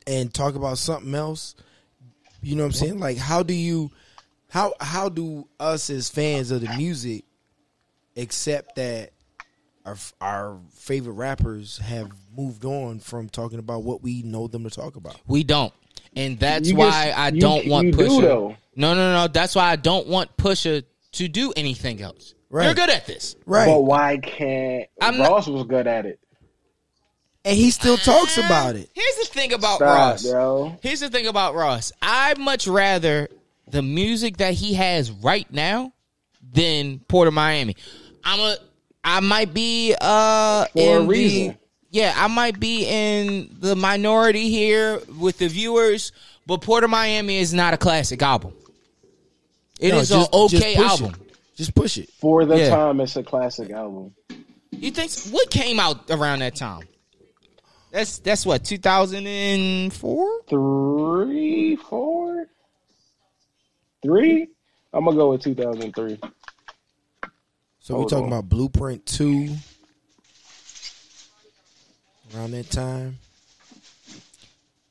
and 0.06 0.32
talk 0.32 0.54
about 0.54 0.78
something 0.78 1.14
else? 1.14 1.54
You 2.42 2.56
know 2.56 2.62
what 2.62 2.68
I'm 2.68 2.72
saying? 2.72 2.98
Like 2.98 3.18
how 3.18 3.42
do 3.42 3.54
you 3.54 3.90
how 4.48 4.74
how 4.80 5.08
do 5.08 5.46
us 5.58 5.90
as 5.90 6.10
fans 6.10 6.50
of 6.50 6.60
the 6.60 6.76
music 6.76 7.24
accept 8.16 8.76
that 8.76 9.10
our 9.90 9.96
our 10.20 10.58
favorite 10.72 11.14
rappers 11.14 11.78
have 11.78 12.10
moved 12.36 12.64
on 12.64 13.00
from 13.00 13.28
talking 13.28 13.58
about 13.58 13.82
what 13.82 14.02
we 14.02 14.22
know 14.22 14.46
them 14.46 14.64
to 14.64 14.70
talk 14.70 14.96
about? 14.96 15.16
We 15.26 15.44
don't. 15.44 15.72
And 16.16 16.38
that's 16.38 16.68
you 16.68 16.76
why 16.76 17.06
just, 17.06 17.18
I 17.18 17.30
don't 17.30 17.64
you, 17.64 17.70
want 17.70 17.86
you 17.88 17.92
Pusha. 17.92 18.20
Do, 18.20 18.56
no, 18.76 18.94
no, 18.94 19.12
no. 19.12 19.28
That's 19.28 19.54
why 19.54 19.70
I 19.70 19.76
don't 19.76 20.06
want 20.08 20.36
Pusha 20.36 20.84
to 21.12 21.28
do 21.28 21.52
anything 21.56 22.00
else. 22.00 22.34
Right. 22.48 22.64
You're 22.64 22.74
good 22.74 22.90
at 22.90 23.06
this. 23.06 23.36
Right. 23.46 23.66
But 23.66 23.82
why 23.82 24.18
can't 24.18 24.88
I'm 25.00 25.20
Ross 25.20 25.46
not, 25.46 25.54
was 25.54 25.66
good 25.66 25.86
at 25.86 26.06
it? 26.06 26.18
And 27.44 27.56
he 27.56 27.70
still 27.70 27.96
talks 27.96 28.38
uh, 28.38 28.42
about 28.42 28.76
it. 28.76 28.90
Here's 28.92 29.16
the 29.16 29.24
thing 29.32 29.52
about 29.52 29.76
Stop, 29.76 29.96
Ross. 29.96 30.28
Bro. 30.28 30.78
Here's 30.82 31.00
the 31.00 31.10
thing 31.10 31.26
about 31.26 31.54
Ross. 31.54 31.92
I 32.02 32.34
much 32.38 32.66
rather 32.66 33.28
the 33.68 33.82
music 33.82 34.38
that 34.38 34.54
he 34.54 34.74
has 34.74 35.10
right 35.10 35.50
now 35.52 35.92
than 36.52 36.98
Port 37.00 37.28
of 37.28 37.34
Miami. 37.34 37.76
I'm 38.24 38.40
a 38.40 38.56
I 39.02 39.20
might 39.20 39.54
be 39.54 39.94
uh 40.00 40.66
for 40.66 40.98
a 40.98 41.02
reason. 41.02 41.48
The, 41.48 41.56
yeah, 41.90 42.14
I 42.16 42.28
might 42.28 42.60
be 42.60 42.86
in 42.86 43.56
the 43.58 43.74
minority 43.74 44.48
here 44.48 45.00
with 45.18 45.38
the 45.38 45.48
viewers, 45.48 46.12
but 46.46 46.62
Port 46.62 46.84
of 46.84 46.90
Miami 46.90 47.38
is 47.38 47.52
not 47.52 47.74
a 47.74 47.76
classic 47.76 48.22
album. 48.22 48.52
It 49.80 49.90
no, 49.90 49.98
is 49.98 50.10
an 50.12 50.26
okay 50.32 50.74
just 50.74 51.02
album. 51.02 51.20
It. 51.20 51.36
Just 51.56 51.74
push 51.74 51.98
it. 51.98 52.10
For 52.20 52.44
the 52.44 52.56
yeah. 52.56 52.70
time 52.70 53.00
it's 53.00 53.16
a 53.16 53.22
classic 53.22 53.70
album. 53.70 54.14
You 54.70 54.90
think 54.90 55.10
so? 55.10 55.30
what 55.30 55.50
came 55.50 55.80
out 55.80 56.10
around 56.10 56.38
that 56.40 56.54
time? 56.54 56.86
That's 57.90 58.18
that's 58.18 58.46
what 58.46 58.64
2004, 58.64 60.42
three, 60.48 61.76
four, 61.76 62.46
three. 64.02 64.48
I'm 64.92 65.04
gonna 65.04 65.16
go 65.16 65.30
with 65.30 65.42
2003. 65.42 66.18
So 67.90 67.98
we're 67.98 68.04
talking 68.04 68.26
on. 68.26 68.32
about 68.32 68.48
Blueprint 68.48 69.04
Two 69.04 69.48
around 72.32 72.52
that 72.52 72.70
time. 72.70 73.18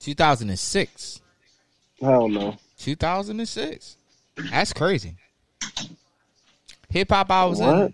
2006. 0.02 1.22
Hell 2.02 2.28
no. 2.28 2.58
2006. 2.78 3.96
That's 4.52 4.74
crazy. 4.74 5.16
Hip 6.90 7.10
hop 7.10 7.32
I 7.32 7.46
was 7.46 7.60
what? 7.60 7.76
in. 7.78 7.94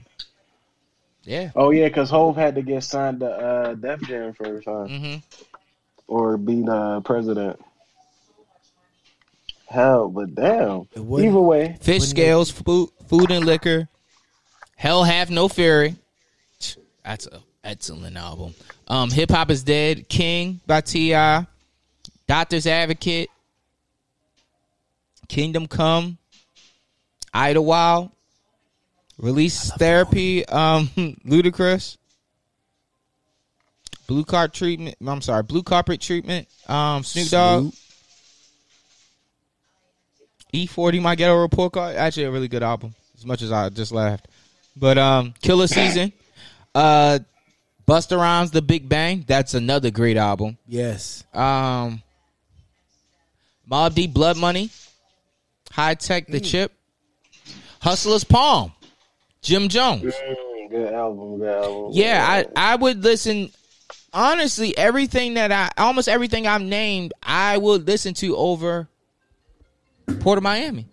Yeah. 1.23 1.51
Oh 1.55 1.69
yeah, 1.69 1.87
because 1.87 2.09
Hove 2.09 2.35
had 2.35 2.55
to 2.55 2.63
get 2.63 2.83
signed 2.83 3.19
to 3.19 3.29
uh, 3.29 3.73
Def 3.75 4.01
Jam 4.01 4.33
first, 4.33 4.65
huh? 4.65 4.87
Mm-hmm. 4.87 5.17
Or 6.07 6.37
be 6.37 6.63
the 6.63 7.01
president. 7.05 7.59
Hell, 9.67 10.09
but 10.09 10.33
damn. 10.33 10.87
Either 10.95 11.39
way, 11.39 11.77
Fishscale, 11.79 12.51
food, 12.51 12.89
food 13.07 13.29
and 13.29 13.45
liquor, 13.45 13.87
Hell, 14.76 15.03
have 15.03 15.30
no 15.30 15.47
fury. 15.47 15.95
That's 17.03 17.28
an 17.28 17.39
excellent 17.63 18.17
album. 18.17 18.53
Um, 18.88 19.09
Hip 19.11 19.32
hop 19.32 19.49
is 19.49 19.63
dead. 19.63 20.07
King 20.09 20.59
by 20.67 20.82
Ti. 20.82 21.45
Doctor's 22.28 22.67
Advocate. 22.67 23.30
Kingdom 25.28 25.67
Come. 25.67 26.17
Idlewild. 27.34 28.11
Release 29.17 29.71
therapy, 29.71 30.45
um, 30.45 30.88
Ludacris. 31.26 31.97
Blue 34.07 34.26
card 34.26 34.53
treatment. 34.53 34.95
I'm 35.05 35.21
sorry, 35.21 35.43
blue 35.43 35.63
carpet 35.63 36.01
treatment. 36.01 36.47
Um, 36.67 37.03
Snoop 37.03 37.30
Dogg. 37.30 37.73
E40, 40.53 41.01
my 41.01 41.15
ghetto 41.15 41.41
report 41.41 41.73
card. 41.73 41.95
Actually, 41.95 42.26
a 42.26 42.32
really 42.32 42.47
good 42.47 42.63
album. 42.63 42.93
As 43.17 43.26
much 43.26 43.41
as 43.41 43.51
I 43.51 43.69
just 43.69 43.91
laughed, 43.91 44.28
but 44.76 44.97
um, 44.97 45.34
Killa 45.41 45.67
Season. 45.67 46.11
Uh, 46.73 47.19
Busta 47.88 48.17
Rhymes, 48.17 48.51
The 48.51 48.61
Big 48.61 48.89
Bang. 48.89 49.23
That's 49.28 49.53
another 49.53 49.91
great 49.91 50.17
album. 50.17 50.57
Yes. 50.67 51.23
Um, 51.34 52.01
Mobb 53.69 53.93
Deep, 53.93 54.13
Blood 54.13 54.38
Money. 54.38 54.69
Hi-Tek, 55.71 56.28
The 56.28 56.39
mm. 56.39 56.45
Chip. 56.45 56.73
Hustler's 57.82 58.23
Palm. 58.23 58.71
Jim 59.41 59.69
Jones. 59.69 60.15
Mm, 60.15 60.69
good 60.71 60.93
album, 60.93 61.38
good 61.38 61.47
album. 61.47 61.91
Yeah, 61.93 62.26
I 62.28 62.45
I 62.55 62.76
would 62.76 63.03
listen. 63.03 63.51
Honestly, 64.11 64.76
everything 64.76 65.36
that 65.36 65.51
I 65.51 65.69
almost 65.78 66.07
everything 66.07 66.47
I've 66.47 66.63
named, 66.63 67.13
I 67.21 67.57
would 67.57 67.86
listen 67.86 68.15
to 68.15 68.36
over 68.36 68.88
Port 70.21 70.39
of 70.39 70.43
Miami. 70.43 70.88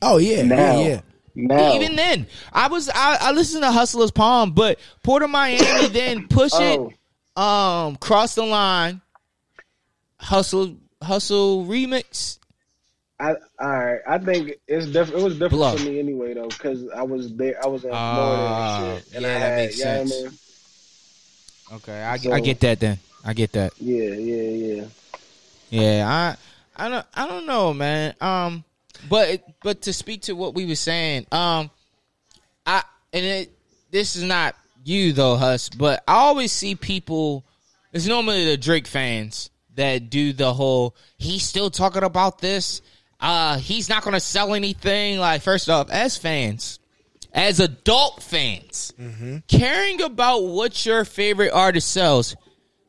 Oh 0.00 0.18
yeah, 0.18 0.42
now, 0.42 0.56
yeah, 0.56 0.88
yeah. 0.88 1.00
Even 1.34 1.96
then, 1.96 2.26
I 2.52 2.68
was 2.68 2.88
I, 2.88 3.16
I 3.20 3.32
listened 3.32 3.62
to 3.62 3.72
Hustler's 3.72 4.10
Palm, 4.10 4.52
but 4.52 4.78
Port 5.02 5.22
of 5.22 5.30
Miami 5.30 5.86
then 5.88 6.28
push 6.28 6.52
oh. 6.54 6.92
it, 7.36 7.40
um, 7.42 7.96
cross 7.96 8.34
the 8.34 8.44
line, 8.44 9.00
hustle 10.18 10.76
hustle 11.00 11.64
remix, 11.64 12.38
I 13.22 13.36
all 13.60 13.68
right. 13.68 14.00
I 14.08 14.18
think 14.18 14.54
it's 14.66 14.86
different. 14.86 15.20
It 15.20 15.24
was 15.24 15.34
different 15.34 15.52
Bluff. 15.52 15.78
for 15.78 15.84
me 15.84 16.00
anyway, 16.00 16.34
though, 16.34 16.48
because 16.48 16.88
I 16.90 17.02
was 17.02 17.32
there. 17.36 17.54
I 17.62 17.68
was 17.68 17.84
in 17.84 17.90
Florida 17.90 18.02
uh, 18.02 18.80
and 18.82 19.04
shit, 19.04 19.14
and 19.14 19.22
yeah, 19.22 19.28
I 19.28 19.32
had, 19.32 19.42
that 19.42 19.56
makes 19.56 19.78
yeah, 19.78 19.84
sense. 19.84 20.12
I 20.12 20.22
mean? 20.24 20.38
Okay, 21.74 22.02
I, 22.02 22.16
so, 22.16 22.32
I 22.32 22.40
get 22.40 22.60
that. 22.60 22.80
Then 22.80 22.98
I 23.24 23.32
get 23.32 23.52
that. 23.52 23.72
Yeah, 23.78 24.08
yeah, 24.08 24.50
yeah. 24.50 24.84
Yeah, 25.70 26.36
I 26.76 26.84
I 26.84 26.88
don't 26.88 27.06
I 27.14 27.28
don't 27.28 27.46
know, 27.46 27.72
man. 27.72 28.14
Um, 28.20 28.64
but 29.08 29.42
but 29.62 29.82
to 29.82 29.92
speak 29.92 30.22
to 30.22 30.34
what 30.34 30.54
we 30.54 30.66
were 30.66 30.74
saying, 30.74 31.26
um, 31.32 31.70
I 32.66 32.82
and 33.12 33.24
it 33.24 33.52
this 33.90 34.16
is 34.16 34.22
not 34.22 34.54
you 34.84 35.12
though, 35.12 35.36
Hus, 35.36 35.68
but 35.68 36.02
I 36.06 36.14
always 36.14 36.52
see 36.52 36.74
people. 36.74 37.44
It's 37.92 38.06
normally 38.06 38.46
the 38.46 38.56
Drake 38.56 38.86
fans 38.86 39.50
that 39.74 40.08
do 40.08 40.32
the 40.32 40.52
whole. 40.54 40.96
He's 41.18 41.42
still 41.42 41.70
talking 41.70 42.04
about 42.04 42.38
this 42.38 42.80
uh, 43.22 43.56
he's 43.56 43.88
not 43.88 44.02
going 44.02 44.14
to 44.14 44.20
sell 44.20 44.52
anything. 44.52 45.18
Like, 45.18 45.42
first 45.42 45.70
off, 45.70 45.88
as 45.90 46.18
fans, 46.18 46.80
as 47.32 47.60
adult 47.60 48.20
fans, 48.20 48.92
mm-hmm. 49.00 49.38
caring 49.46 50.02
about 50.02 50.40
what 50.40 50.84
your 50.84 51.04
favorite 51.04 51.52
artist 51.52 51.90
sells 51.90 52.34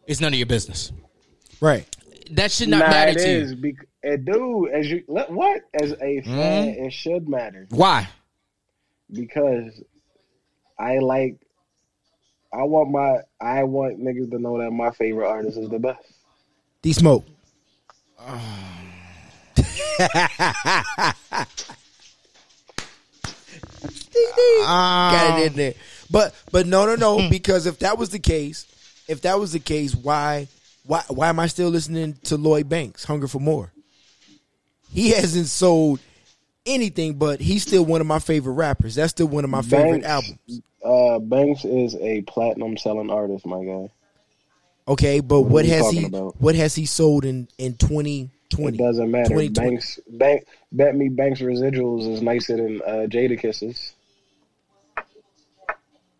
is 0.07 0.19
none 0.19 0.33
of 0.33 0.39
your 0.39 0.47
business. 0.47 0.91
Right. 1.61 1.85
That 2.31 2.51
should 2.51 2.69
not 2.69 2.79
nah, 2.79 2.89
matter 2.89 3.13
to 3.13 3.57
you. 3.57 3.75
Be- 4.03 4.17
dude, 4.17 4.69
as 4.71 4.89
you 4.89 5.03
what 5.07 5.61
as 5.73 5.93
a 5.93 6.21
fan, 6.21 6.67
mm-hmm. 6.67 6.85
it 6.85 6.93
should 6.93 7.27
matter. 7.27 7.67
Why? 7.69 8.09
Because 9.11 9.81
I 10.77 10.99
like. 10.99 11.37
I 12.53 12.63
want 12.63 12.91
my. 12.91 13.17
I 13.41 13.63
want 13.63 13.99
niggas 13.99 14.29
to 14.31 14.39
know 14.39 14.59
that 14.59 14.71
my 14.71 14.91
favorite 14.91 15.27
artist 15.27 15.57
is 15.57 15.69
the 15.69 15.79
best. 15.79 16.03
D 16.81 16.93
Smoke. 16.93 17.25
Got 24.63 25.39
it 25.39 25.47
in 25.47 25.53
there. 25.53 25.73
But 26.09 26.35
but 26.51 26.67
no 26.67 26.85
no 26.85 26.95
no 26.95 27.29
because 27.29 27.65
if 27.65 27.79
that 27.79 27.97
was 27.97 28.09
the 28.09 28.19
case, 28.19 28.65
if 29.07 29.21
that 29.21 29.39
was 29.39 29.51
the 29.51 29.59
case, 29.59 29.95
why 29.95 30.47
why 30.85 31.03
why 31.07 31.29
am 31.29 31.39
I 31.39 31.47
still 31.47 31.69
listening 31.69 32.13
to 32.25 32.37
Lloyd 32.37 32.69
Banks, 32.69 33.03
Hunger 33.03 33.27
for 33.27 33.39
More? 33.39 33.72
He 34.93 35.09
hasn't 35.09 35.47
sold 35.47 35.99
anything, 36.65 37.15
but 37.15 37.41
he's 37.41 37.63
still 37.63 37.83
one 37.85 38.01
of 38.01 38.07
my 38.07 38.19
favorite 38.19 38.53
rappers. 38.53 38.95
That's 38.95 39.11
still 39.11 39.27
one 39.27 39.43
of 39.43 39.49
my 39.49 39.61
Banks, 39.61 39.69
favorite 39.69 40.03
albums. 40.03 40.61
Uh, 40.83 41.19
Banks 41.19 41.65
is 41.65 41.95
a 41.95 42.21
platinum 42.21 42.77
selling 42.77 43.09
artist, 43.09 43.45
my 43.45 43.63
guy. 43.63 43.91
Okay, 44.87 45.19
but 45.19 45.41
what, 45.41 45.51
what 45.51 45.65
has 45.65 45.89
he 45.91 46.05
about? 46.05 46.39
what 46.41 46.55
has 46.55 46.75
he 46.75 46.85
sold 46.85 47.25
in 47.25 47.47
in 47.57 47.75
twenty 47.75 48.29
Twenty. 48.55 48.77
It 48.77 48.81
doesn't 48.81 49.09
matter. 49.09 49.49
Banks, 49.49 49.99
bank, 50.07 50.45
bet 50.71 50.95
me 50.95 51.09
Banks 51.09 51.41
residuals 51.41 52.07
is 52.07 52.21
nicer 52.21 52.57
than 52.57 52.81
uh, 52.81 53.07
Jadakiss's. 53.07 53.95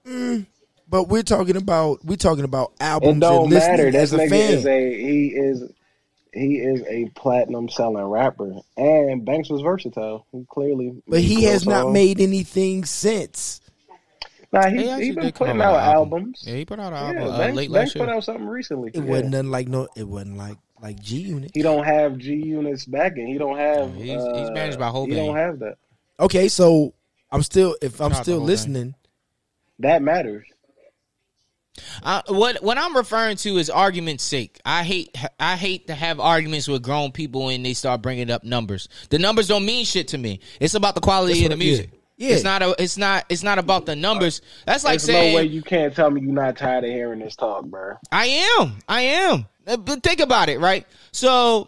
Mm, 0.05 0.45
but 0.89 1.09
we're 1.09 1.23
talking 1.23 1.57
about 1.57 2.03
we're 2.03 2.17
talking 2.17 2.43
about 2.43 2.73
albums. 2.79 3.17
It 3.17 3.19
don't 3.19 3.49
matter. 3.49 3.91
This 3.91 4.13
as 4.13 4.13
a 4.13 4.27
fan. 4.27 4.67
a 4.67 4.95
he 4.95 5.27
is 5.27 5.71
he 6.33 6.55
is 6.57 6.81
a 6.87 7.05
platinum 7.15 7.69
selling 7.69 8.03
rapper, 8.03 8.53
and 8.77 9.23
Banks 9.25 9.49
was 9.49 9.61
versatile. 9.61 10.25
He 10.31 10.45
clearly, 10.49 11.01
but 11.07 11.19
he 11.21 11.35
cool 11.41 11.45
has 11.51 11.65
not 11.65 11.81
song. 11.83 11.93
made 11.93 12.19
anything 12.19 12.85
since. 12.85 13.61
Nah, 14.51 14.69
He 14.69 14.83
he 14.83 15.03
he 15.05 15.11
been 15.11 15.31
putting 15.31 15.61
out 15.61 15.73
out 15.75 15.79
album. 15.95 16.13
albums. 16.19 16.43
Yeah, 16.45 16.55
he 16.57 16.65
put 16.65 16.79
out 16.79 16.93
an 16.93 17.15
Yeah, 17.15 17.21
album 17.21 17.33
uh, 17.33 17.37
Banks, 17.39 17.55
late 17.57 17.71
Banks 17.71 17.71
last 17.71 17.95
year. 17.95 18.05
put 18.05 18.13
out 18.15 18.23
something 18.23 18.47
recently. 18.47 18.89
It 18.93 18.97
Yeah. 18.97 19.01
wasn't 19.09 19.29
nothing 19.31 19.49
like 19.51 19.67
no. 19.67 19.87
It 19.95 20.07
wasn't 20.07 20.37
like 20.37 20.57
like 20.81 20.99
G 20.99 21.17
Unit. 21.21 21.51
He 21.53 21.61
don't 21.63 21.83
have 21.85 22.17
G 22.17 22.33
Unit's 22.35 22.85
backing. 22.85 23.25
He 23.27 23.37
don't 23.39 23.57
have. 23.57 23.95
Yeah, 23.95 24.03
he's- 24.03 24.37
he's 24.37 24.49
uh, 24.49 24.51
managed 24.51 24.77
by 24.79 24.89
Whole. 24.89 25.05
He 25.07 25.15
don't 25.15 25.35
have 25.35 25.59
that. 25.59 25.75
Okay, 26.19 26.47
so 26.49 26.93
I'm 27.31 27.41
still 27.41 27.75
if 27.81 27.99
I'm 27.99 28.11
Shout 28.11 28.23
still 28.23 28.37
to 28.39 28.43
Hoban. 28.43 28.47
listening. 28.47 28.95
That 29.79 30.01
matters. 30.03 30.45
Uh, 32.03 32.21
what 32.27 32.61
what 32.63 32.77
I'm 32.77 32.95
referring 32.95 33.37
to 33.37 33.57
is 33.57 33.69
argument's 33.69 34.23
sake. 34.23 34.59
I 34.65 34.83
hate 34.83 35.15
I 35.39 35.55
hate 35.55 35.87
to 35.87 35.95
have 35.95 36.19
arguments 36.19 36.67
with 36.67 36.83
grown 36.83 37.11
people 37.11 37.49
and 37.49 37.65
they 37.65 37.73
start 37.73 38.01
bringing 38.01 38.29
up 38.29 38.43
numbers. 38.43 38.89
The 39.09 39.17
numbers 39.19 39.47
don't 39.47 39.65
mean 39.65 39.85
shit 39.85 40.09
to 40.09 40.17
me. 40.17 40.39
It's 40.59 40.75
about 40.75 40.95
the 40.95 41.01
quality 41.01 41.33
That's 41.33 41.45
of 41.45 41.59
the 41.59 41.65
music. 41.65 41.89
yeah. 41.91 41.99
Yeah. 42.15 42.35
It's 42.35 42.43
not 42.43 42.61
a, 42.61 42.75
it's 42.77 42.97
not 42.97 43.25
it's 43.27 43.41
not 43.41 43.57
about 43.57 43.87
the 43.87 43.95
numbers. 43.95 44.41
That's 44.67 44.83
like 44.83 44.93
There's 44.93 45.03
saying 45.03 45.33
no 45.33 45.37
way 45.41 45.45
you 45.47 45.63
can't 45.63 45.95
tell 45.95 46.11
me 46.11 46.21
you're 46.21 46.31
not 46.31 46.57
tired 46.57 46.83
of 46.83 46.91
hearing 46.91 47.19
this 47.19 47.35
talk, 47.35 47.65
bro. 47.65 47.95
I 48.11 48.25
am. 48.59 48.77
I 48.87 49.01
am. 49.01 49.47
Uh, 49.65 49.77
But 49.77 50.03
think 50.03 50.19
about 50.19 50.49
it, 50.49 50.59
right? 50.59 50.85
So 51.11 51.67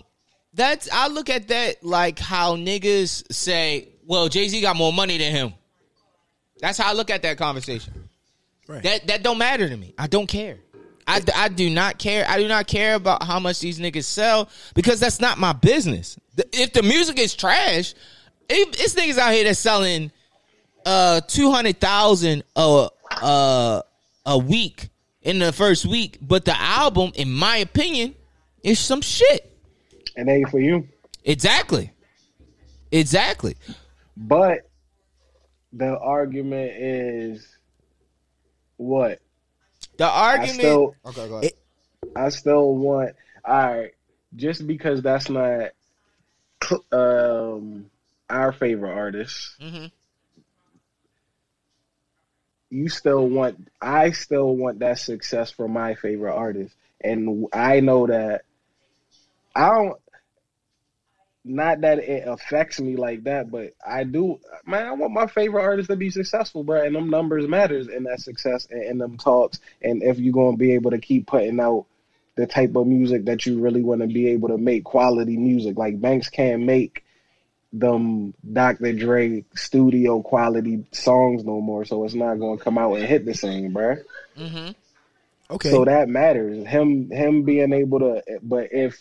that's 0.54 0.88
I 0.94 1.08
look 1.08 1.32
at 1.32 1.48
that 1.48 1.84
like 1.84 2.20
how 2.20 2.56
niggas 2.56 3.34
say, 3.34 3.90
"Well, 4.06 4.30
Jay 4.30 4.48
Z 4.48 4.62
got 4.62 4.76
more 4.76 4.94
money 4.94 5.18
than 5.18 5.32
him." 5.32 5.54
That's 6.60 6.78
how 6.78 6.92
I 6.92 6.94
look 6.94 7.10
at 7.10 7.24
that 7.24 7.38
conversation. 7.38 8.05
Right. 8.68 8.84
That 8.84 9.08
that 9.08 9.24
don't 9.24 9.38
matter 9.38 9.70
to 9.70 9.78
me. 9.78 9.94
I 9.98 10.08
don't 10.08 10.28
care. 10.28 10.58
I, 11.08 11.22
I 11.36 11.50
do 11.50 11.70
not 11.70 12.00
care. 12.00 12.26
I 12.28 12.40
do 12.40 12.48
not 12.48 12.66
care 12.66 12.96
about 12.96 13.24
how 13.24 13.40
much 13.40 13.60
these 13.60 13.80
niggas 13.80 14.06
sell 14.06 14.50
because 14.74 15.00
that's 15.00 15.20
not 15.20 15.38
my 15.38 15.54
business. 15.54 16.18
If 16.52 16.74
the 16.74 16.82
music 16.82 17.20
is 17.20 17.36
trash, 17.36 17.94
if, 18.50 18.70
it's 18.70 18.96
niggas 18.96 19.20
out 19.20 19.32
here 19.32 19.44
that's 19.44 19.60
selling 19.60 20.12
uh 20.86 21.22
two 21.22 21.52
hundred 21.52 21.80
thousand 21.80 22.44
a 22.56 22.90
uh 23.12 23.82
a 24.26 24.38
week 24.38 24.90
in 25.22 25.40
the 25.40 25.52
first 25.52 25.86
week, 25.86 26.18
but 26.22 26.46
the 26.46 26.60
album, 26.60 27.12
in 27.16 27.32
my 27.32 27.58
opinion, 27.58 28.16
is 28.64 28.80
some 28.80 29.02
shit. 29.02 29.52
And 30.16 30.30
ain't 30.30 30.50
for 30.50 30.60
you. 30.60 30.88
Exactly. 31.24 31.92
Exactly. 32.92 33.56
But 34.16 34.70
the 35.74 36.00
argument 36.00 36.72
is 36.72 37.55
what? 38.78 39.20
The 39.98 40.06
I 40.06 40.34
argument. 40.34 40.54
still 40.56 40.96
okay, 41.06 41.28
go 41.28 41.36
ahead. 41.38 41.54
I 42.16 42.30
still 42.30 42.76
want 42.76 43.16
all 43.44 43.78
right, 43.78 43.92
just 44.36 44.66
because 44.66 45.02
that's 45.02 45.30
not 45.30 45.72
um 46.92 47.90
our 48.30 48.52
favorite 48.52 48.94
artist. 48.94 49.60
Mhm. 49.62 49.92
You 52.70 52.90
still 52.90 53.28
want 53.28 53.70
I 53.82 54.12
still 54.12 54.56
want 54.56 54.80
that 54.80 55.00
success 55.00 55.52
for 55.52 55.68
my 55.68 55.96
favorite 55.96 56.34
artist. 56.34 56.76
And 57.02 57.48
I 57.54 57.80
know 57.82 58.08
that 58.08 58.44
I 59.56 59.68
don't 59.70 60.00
not 61.46 61.82
that 61.82 62.00
it 62.00 62.28
affects 62.28 62.80
me 62.80 62.96
like 62.96 63.24
that, 63.26 63.52
but 63.52 63.74
I 63.86 64.04
do 64.04 64.40
man, 64.66 64.88
I 64.88 64.92
want 64.94 65.14
my 65.14 65.28
favorite 65.28 65.62
artist 65.62 65.90
to 65.90 65.96
be 65.96 66.10
successful, 66.10 66.64
bro, 66.64 66.84
and 66.84 66.96
them 66.96 67.10
numbers 67.10 67.48
matters 67.48 67.88
in 67.88 68.04
that 68.04 68.20
success 68.20 68.68
and 68.70 68.84
in 68.84 68.98
them 68.98 69.18
talks. 69.18 69.60
And 69.82 70.02
if 70.02 70.20
you're 70.20 70.34
gonna 70.34 70.58
be 70.58 70.74
able 70.74 70.92
to 70.92 70.98
keep 70.98 71.28
putting 71.28 71.60
out 71.60 71.86
the 72.36 72.48
type 72.48 72.76
of 72.76 72.88
music 72.88 73.26
that 73.26 73.46
you 73.46 73.60
really 73.60 73.82
want 73.82 74.02
to 74.02 74.08
be 74.08 74.30
able 74.30 74.50
to 74.50 74.58
make 74.58 74.84
quality 74.84 75.38
music. 75.38 75.78
Like 75.78 76.00
Banks 76.00 76.30
can't 76.30 76.64
make 76.64 77.04
them 77.72 78.34
Dr. 78.52 78.94
Dre 78.94 79.46
studio 79.56 80.22
quality 80.22 80.86
songs 80.92 81.44
no 81.44 81.62
more, 81.62 81.86
so 81.86 82.04
it's 82.04 82.14
not 82.14 82.40
gonna 82.40 82.58
come 82.58 82.78
out 82.78 82.96
and 82.96 83.06
hit 83.06 83.26
the 83.26 83.34
same, 83.34 83.74
bruh. 83.74 84.02
hmm 84.36 84.70
Okay, 85.50 85.70
So 85.70 85.86
that 85.86 86.10
matters. 86.10 86.66
Him 86.66 87.12
him 87.12 87.44
being 87.44 87.72
able 87.72 88.00
to 88.00 88.24
but 88.42 88.70
if 88.72 89.00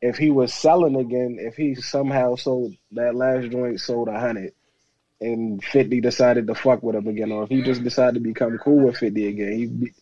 if 0.00 0.16
he 0.16 0.30
was 0.30 0.54
selling 0.54 0.96
again, 0.96 1.38
if 1.40 1.56
he 1.56 1.74
somehow 1.74 2.36
sold 2.36 2.74
that 2.92 3.14
last 3.14 3.50
joint 3.50 3.80
sold 3.80 4.08
a 4.08 4.18
hundred 4.18 4.52
and 5.20 5.62
fifty 5.64 6.00
decided 6.00 6.46
to 6.46 6.54
fuck 6.54 6.82
with 6.82 6.94
him 6.96 7.08
again, 7.08 7.32
or 7.32 7.42
if 7.42 7.48
he 7.48 7.62
just 7.62 7.82
decided 7.82 8.14
to 8.14 8.20
become 8.20 8.58
cool 8.58 8.86
with 8.86 8.96
fifty 8.96 9.26
again, 9.28 9.52
he 9.52 9.66
be, 9.66 9.92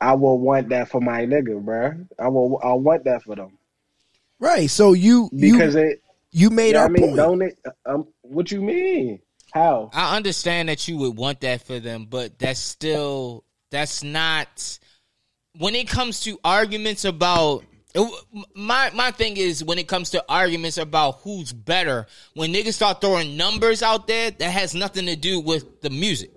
I 0.00 0.14
will 0.14 0.38
want 0.38 0.68
that 0.70 0.88
for 0.88 1.00
my 1.00 1.26
nigga, 1.26 1.60
bro. 1.62 1.94
I 2.18 2.28
will 2.28 2.60
I 2.62 2.72
want 2.72 3.04
that 3.04 3.22
for 3.22 3.36
them. 3.36 3.58
right. 4.38 4.68
So 4.68 4.92
you 4.92 5.30
Because 5.32 5.74
you 5.74 5.80
it 5.80 6.02
you 6.30 6.50
made 6.50 6.74
yeah, 6.74 6.82
our 6.82 6.86
I 6.86 6.88
mean, 6.88 7.02
point. 7.02 7.16
don't 7.16 7.42
it 7.42 7.58
um 7.86 8.08
what 8.22 8.50
you 8.50 8.60
mean? 8.60 9.20
How? 9.52 9.90
I 9.92 10.16
understand 10.16 10.68
that 10.68 10.86
you 10.88 10.98
would 10.98 11.16
want 11.16 11.40
that 11.40 11.62
for 11.62 11.78
them, 11.80 12.06
but 12.08 12.38
that's 12.38 12.60
still 12.60 13.44
that's 13.70 14.02
not 14.02 14.78
when 15.58 15.74
it 15.74 15.88
comes 15.88 16.20
to 16.20 16.38
arguments 16.44 17.04
about 17.04 17.64
my 18.54 18.90
my 18.94 19.10
thing 19.10 19.36
is 19.36 19.64
when 19.64 19.78
it 19.78 19.88
comes 19.88 20.10
to 20.10 20.24
arguments 20.28 20.76
about 20.78 21.20
who's 21.22 21.52
better 21.52 22.06
when 22.34 22.52
niggas 22.52 22.74
start 22.74 23.00
throwing 23.00 23.36
numbers 23.36 23.82
out 23.82 24.06
there 24.06 24.30
that 24.30 24.50
has 24.50 24.74
nothing 24.74 25.06
to 25.06 25.16
do 25.16 25.40
with 25.40 25.80
the 25.80 25.90
music. 25.90 26.30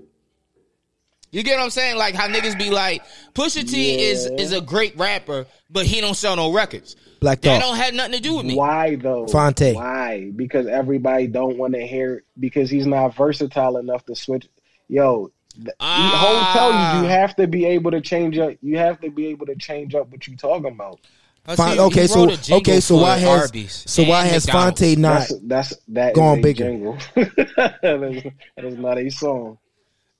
You 1.32 1.44
get 1.44 1.58
what 1.58 1.64
I'm 1.64 1.70
saying? 1.70 1.98
Like 1.98 2.16
how 2.16 2.28
niggas 2.28 2.58
be 2.58 2.70
like, 2.72 3.04
Pusha 3.34 3.70
T 3.70 4.02
is 4.02 4.28
Yeah. 4.30 4.38
is 4.38 4.52
a 4.54 4.62
great 4.62 4.98
rapper, 4.98 5.46
but 5.70 5.86
he 5.86 6.02
don't 6.02 6.16
sell 6.16 6.36
no 6.36 6.52
records. 6.52 6.96
Black 7.22 7.42
That 7.42 7.62
Thought. 7.62 7.68
don't 7.68 7.78
have 7.78 7.94
nothing 7.94 8.14
to 8.14 8.20
do 8.20 8.36
with 8.38 8.46
me. 8.46 8.56
Why 8.56 8.96
though? 8.96 9.28
Phonte. 9.28 9.76
Why? 9.76 10.32
Because 10.36 10.68
everybody 10.68 11.28
don't 11.28 11.58
want 11.58 11.74
to 11.76 11.86
hear 11.86 12.24
because 12.40 12.70
he's 12.70 12.88
not 12.88 13.16
versatile 13.16 13.78
enough 13.78 14.06
to 14.08 14.16
switch. 14.16 14.48
Yo, 14.90 15.32
th- 15.56 15.68
Ah. 15.80 16.12
whole 16.16 16.54
tell 16.54 16.98
you 16.98 17.04
you 17.04 17.10
have 17.10 17.36
to 17.36 17.48
be 17.48 17.66
able 17.66 17.92
to 17.92 18.02
change 18.02 18.38
up. 18.38 18.54
You 18.62 18.78
have 18.80 19.00
to 19.02 19.10
be 19.12 19.28
able 19.28 19.46
to 19.46 19.56
change 19.56 19.96
up 19.96 20.10
what 20.10 20.28
you 20.28 20.36
talking 20.36 20.72
about. 20.72 21.00
Oh, 21.48 21.54
I 21.54 21.56
Fon- 21.56 21.74
see, 21.74 21.80
okay, 21.80 22.08
so 22.08 22.26
wrote 22.28 22.50
a 22.50 22.56
okay, 22.58 22.80
so 22.80 22.98
why 22.98 23.18
has 23.18 23.42
Arby's 23.42 23.84
so 23.88 24.04
why 24.04 24.26
has 24.26 24.46
McDonald's. 24.46 24.80
Phonte 24.82 24.98
not? 25.00 25.20
That's 25.20 25.40
that's 25.42 25.78
that 25.88 26.14
Gone 26.14 26.38
is 26.38 26.40
a 26.40 26.44
bigger. 26.44 26.64
jingle. 26.66 26.98
that, 27.16 28.12
is, 28.14 28.24
that 28.56 28.66
is 28.66 28.78
not 28.78 28.98
a 29.00 29.10
song. 29.10 29.58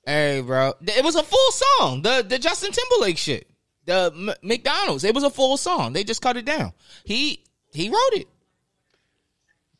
Hey, 0.04 0.40
bro, 0.40 0.74
it 0.82 1.04
was 1.04 1.14
a 1.14 1.22
full 1.22 1.50
song. 1.52 2.02
The 2.02 2.24
the 2.28 2.38
Justin 2.40 2.72
Timberlake 2.72 3.18
shit, 3.18 3.48
the 3.84 4.12
M- 4.14 4.34
McDonald's. 4.42 5.04
It 5.04 5.14
was 5.14 5.22
a 5.22 5.30
full 5.30 5.56
song. 5.56 5.92
They 5.92 6.02
just 6.02 6.20
cut 6.22 6.36
it 6.36 6.44
down. 6.44 6.72
He 7.04 7.44
he 7.72 7.88
wrote 7.88 8.14
it. 8.14 8.26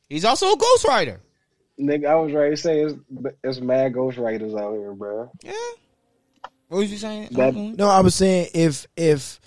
He's 0.09 0.25
also 0.25 0.53
a 0.53 0.57
ghostwriter. 0.57 1.19
Nigga, 1.81 2.07
I 2.07 2.15
was 2.17 2.33
ready 2.33 2.55
to 2.55 2.57
say 2.57 2.81
it's, 2.83 2.95
it's 3.43 3.61
mad 3.61 3.95
ghostwriters 3.95 4.57
out 4.61 4.75
here, 4.79 4.93
bro. 4.93 5.31
Yeah. 5.43 5.53
What 6.69 6.79
was 6.79 6.93
you 6.93 6.99
saying? 6.99 7.29
That- 7.33 7.55
No, 7.55 7.89
I 7.89 8.01
was 8.01 8.15
saying 8.15 8.49
if 8.55 8.87
if 8.97 9.41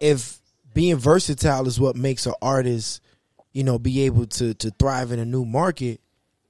if 0.00 0.40
being 0.74 0.96
versatile 0.96 1.66
is 1.66 1.78
what 1.78 1.96
makes 1.96 2.26
an 2.26 2.34
artist, 2.42 3.00
you 3.52 3.62
know, 3.64 3.78
be 3.78 4.02
able 4.02 4.26
to 4.26 4.54
to 4.54 4.70
thrive 4.70 5.12
in 5.12 5.18
a 5.18 5.24
new 5.24 5.44
market 5.44 6.00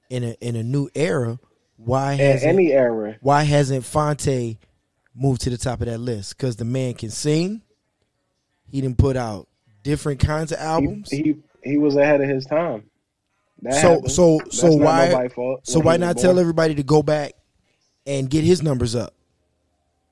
in 0.09 0.23
a 0.23 0.35
in 0.41 0.55
a 0.55 0.63
new 0.63 0.89
era, 0.95 1.39
why 1.77 2.13
hasn't 2.13 2.53
any 2.53 2.71
era, 2.71 3.17
why 3.21 3.43
hasn't 3.43 3.85
Phonte 3.85 4.57
moved 5.13 5.41
to 5.41 5.49
the 5.49 5.57
top 5.57 5.81
of 5.81 5.87
that 5.87 5.99
list? 5.99 6.37
Because 6.37 6.55
the 6.55 6.65
man 6.65 6.93
can 6.93 7.09
sing. 7.09 7.61
He 8.69 8.79
didn't 8.81 8.97
put 8.97 9.17
out 9.17 9.47
different 9.83 10.19
kinds 10.19 10.51
of 10.51 10.59
albums. 10.59 11.09
he 11.09 11.35
he 11.63 11.77
was 11.77 11.95
ahead 11.95 12.21
of 12.21 12.29
his 12.29 12.45
time. 12.45 12.89
That 13.63 13.73
so 13.73 13.89
happened. 13.89 14.11
so 14.11 14.37
That's 14.39 14.57
so 14.57 14.71
why 14.73 15.29
so 15.63 15.79
why 15.79 15.97
not 15.97 16.15
born. 16.15 16.23
tell 16.23 16.39
everybody 16.39 16.75
to 16.75 16.83
go 16.83 17.03
back 17.03 17.33
and 18.05 18.29
get 18.29 18.43
his 18.43 18.63
numbers 18.63 18.95
up 18.95 19.13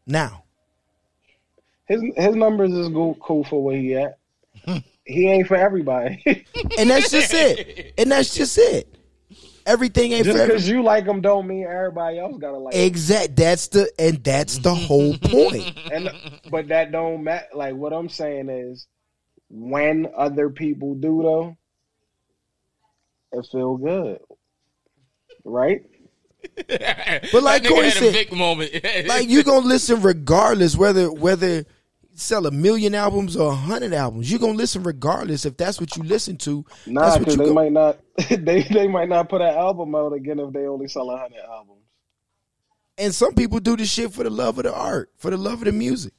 now? 0.06 0.44
His 1.90 2.02
his 2.16 2.36
numbers 2.36 2.72
is 2.72 2.88
go, 2.90 3.16
cool 3.20 3.44
for 3.44 3.62
where 3.64 3.76
he 3.78 3.96
at. 3.96 4.18
he 5.06 5.28
ain't 5.28 5.48
for 5.48 5.58
everybody. 5.58 6.24
And 6.78 6.90
that's 6.90 7.10
just 7.12 7.34
it. 7.34 7.94
And 7.98 8.12
that's 8.12 8.34
just 8.34 8.58
it. 8.58 8.96
Everything 9.66 10.14
ain't 10.14 10.26
Just 10.26 10.38
for 10.38 10.46
because 10.48 10.68
you 10.68 10.82
like 10.82 11.06
him 11.06 11.22
don't 11.22 11.46
mean 11.46 11.64
everybody 11.66 12.18
else 12.18 12.36
gotta 12.40 12.58
like 12.58 12.74
him. 12.74 12.88
exact. 12.88 13.36
That's 13.36 13.68
the 13.68 13.92
and 14.00 14.24
that's 14.24 14.58
the 14.60 14.74
whole 14.74 15.16
point. 15.22 15.78
And 15.92 16.10
but 16.50 16.70
that 16.70 16.92
don't 16.92 17.24
matter. 17.24 17.48
Like 17.54 17.76
what 17.76 17.92
I'm 17.94 18.10
saying 18.10 18.50
is, 18.50 18.88
when 19.50 20.08
other 20.16 20.50
people 20.50 20.96
do 20.96 21.22
though, 21.24 21.58
it 23.32 23.46
feel 23.52 23.78
good, 23.78 24.20
right? 25.44 25.82
But 26.68 27.44
like 27.44 27.64
That 27.64 27.64
nigga 27.64 27.68
Corey 27.70 27.90
said, 27.92 28.32
moment. 28.32 29.08
like 29.08 29.28
you 29.28 29.44
gonna 29.44 29.68
listen 29.68 30.02
regardless 30.02 30.76
whether 30.78 31.12
whether 31.12 31.58
you 31.58 31.66
sell 32.20 32.46
a 32.46 32.52
million 32.52 32.94
albums 32.96 33.36
or 33.36 33.52
a 33.52 33.56
hundred 33.56 33.94
albums. 33.94 34.30
You're 34.30 34.40
gonna 34.40 34.54
listen 34.54 34.84
regardless 34.84 35.46
if 35.46 35.58
that's 35.58 35.80
what 35.80 35.96
you 35.96 36.04
listen 36.04 36.38
to. 36.38 36.66
Nah, 36.86 37.02
that's 37.02 37.16
what 37.16 37.20
because 37.20 37.38
they 37.38 37.46
go- 37.46 37.54
might 37.54 37.72
not. 37.72 38.00
They 38.30 38.64
they 38.64 38.88
might 38.88 39.10
not 39.10 39.30
put 39.30 39.42
an 39.42 39.54
album 39.56 39.96
out 39.96 40.14
again 40.14 40.40
if 40.40 40.52
they 40.54 40.66
only 40.68 40.88
sell 40.88 41.10
a 41.10 41.18
hundred 41.18 41.40
albums. 41.50 41.82
And 42.98 43.16
some 43.16 43.34
people 43.34 43.60
do 43.60 43.78
this 43.78 43.90
shit 43.90 44.12
for 44.12 44.24
the 44.24 44.30
love 44.30 44.58
of 44.58 44.64
the 44.66 44.74
art, 44.74 45.10
for 45.18 45.32
the 45.32 45.38
love 45.38 45.60
of 45.60 45.66
the 45.66 45.72
music. 45.72 46.14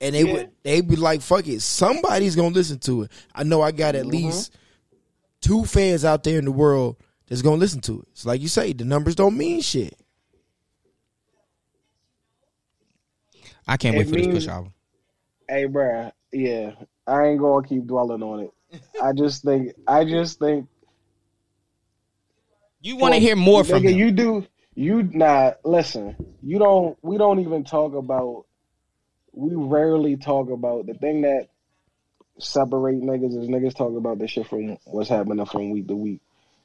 And 0.00 0.14
they 0.14 0.22
Yeah. 0.24 0.32
would 0.32 0.50
they 0.62 0.80
be 0.80 0.96
like, 0.96 1.20
fuck 1.22 1.46
it, 1.46 1.60
somebody's 1.62 2.36
gonna 2.36 2.54
listen 2.54 2.78
to 2.80 3.02
it. 3.02 3.10
I 3.34 3.42
know 3.44 3.62
I 3.62 3.70
got 3.72 3.94
at 3.94 4.02
Mm-hmm. 4.02 4.10
least 4.26 4.56
two 5.40 5.64
fans 5.64 6.04
out 6.04 6.22
there 6.24 6.38
in 6.38 6.44
the 6.44 6.52
world 6.52 6.96
that's 7.28 7.42
gonna 7.42 7.56
listen 7.56 7.80
to 7.82 8.00
it. 8.00 8.08
So 8.14 8.28
like 8.28 8.40
you 8.40 8.48
say, 8.48 8.72
the 8.72 8.84
numbers 8.84 9.14
don't 9.14 9.36
mean 9.36 9.60
shit. 9.60 9.94
I 13.66 13.76
can't 13.76 13.94
It 13.96 13.98
wait 13.98 14.08
for 14.08 14.14
this 14.16 14.26
means- 14.26 14.44
push 14.44 14.48
album. 14.52 14.72
Hey, 15.48 15.66
bruh. 15.66 16.12
Yeah, 16.32 16.72
I 17.06 17.26
ain't 17.26 17.40
gonna 17.40 17.66
keep 17.66 17.86
dwelling 17.86 18.22
on 18.22 18.40
it. 18.40 18.50
I 19.02 19.12
just 19.12 19.42
think, 19.44 19.72
I 19.86 20.04
just 20.04 20.38
think, 20.38 20.68
You 22.80 22.96
want 22.96 23.14
to 23.14 23.18
well, 23.18 23.26
hear 23.26 23.36
more 23.36 23.64
from 23.64 23.82
nigga, 23.82 23.90
him? 23.90 23.98
You 23.98 24.10
do. 24.10 24.46
You 24.74 25.02
not 25.04 25.58
listen. 25.64 26.16
You 26.42 26.58
don't. 26.58 26.98
We 27.02 27.16
don't 27.16 27.40
even 27.40 27.64
talk 27.64 27.94
about. 27.94 28.44
We 29.32 29.50
rarely 29.54 30.16
talk 30.16 30.50
about 30.50 30.86
the 30.86 30.94
thing 30.94 31.22
that 31.22 31.48
separate 32.38 33.00
niggas 33.00 33.38
is 33.38 33.48
niggas 33.48 33.74
talk 33.74 33.96
about 33.96 34.18
the 34.18 34.28
shit 34.28 34.46
from 34.46 34.76
what's 34.84 35.08
happening 35.08 35.44
from 35.46 35.70
week 35.70 35.88
to 35.88 35.96
week. 35.96 36.20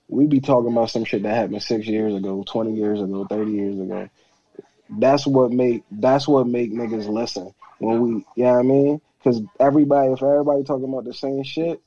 We 0.10 0.26
be 0.28 0.42
talking 0.42 0.72
about 0.72 0.90
some 0.90 1.06
shit 1.06 1.24
that 1.24 1.36
happened 1.36 1.64
six 1.64 1.88
years 1.88 2.14
ago, 2.14 2.44
twenty 2.46 2.74
years 2.76 3.02
ago, 3.02 3.26
thirty 3.30 3.52
years 3.52 3.80
ago. 3.80 4.10
That's 4.92 5.26
what 5.26 5.52
make 5.52 5.84
that's 5.90 6.28
what 6.28 6.48
make 6.48 6.72
niggas 6.74 7.08
listen 7.08 7.54
when 7.80 8.02
we, 8.02 8.10
you 8.36 8.44
know 8.44 8.52
what 8.54 8.60
I 8.60 8.64
mean? 8.64 9.02
Because 9.18 9.42
everybody, 9.60 10.12
if 10.12 10.22
everybody 10.22 10.64
talking 10.64 10.90
about 10.90 11.06
the 11.06 11.14
same 11.14 11.44
shit, 11.44 11.82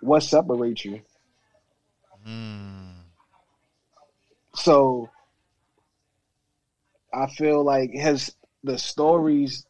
what 0.00 0.22
separates 0.22 0.84
you? 0.84 1.00
Hmm. 2.24 2.90
So 4.54 5.10
I 7.12 7.26
feel 7.28 7.64
like 7.64 7.90
his 7.92 8.34
the 8.62 8.78
stories 8.78 9.66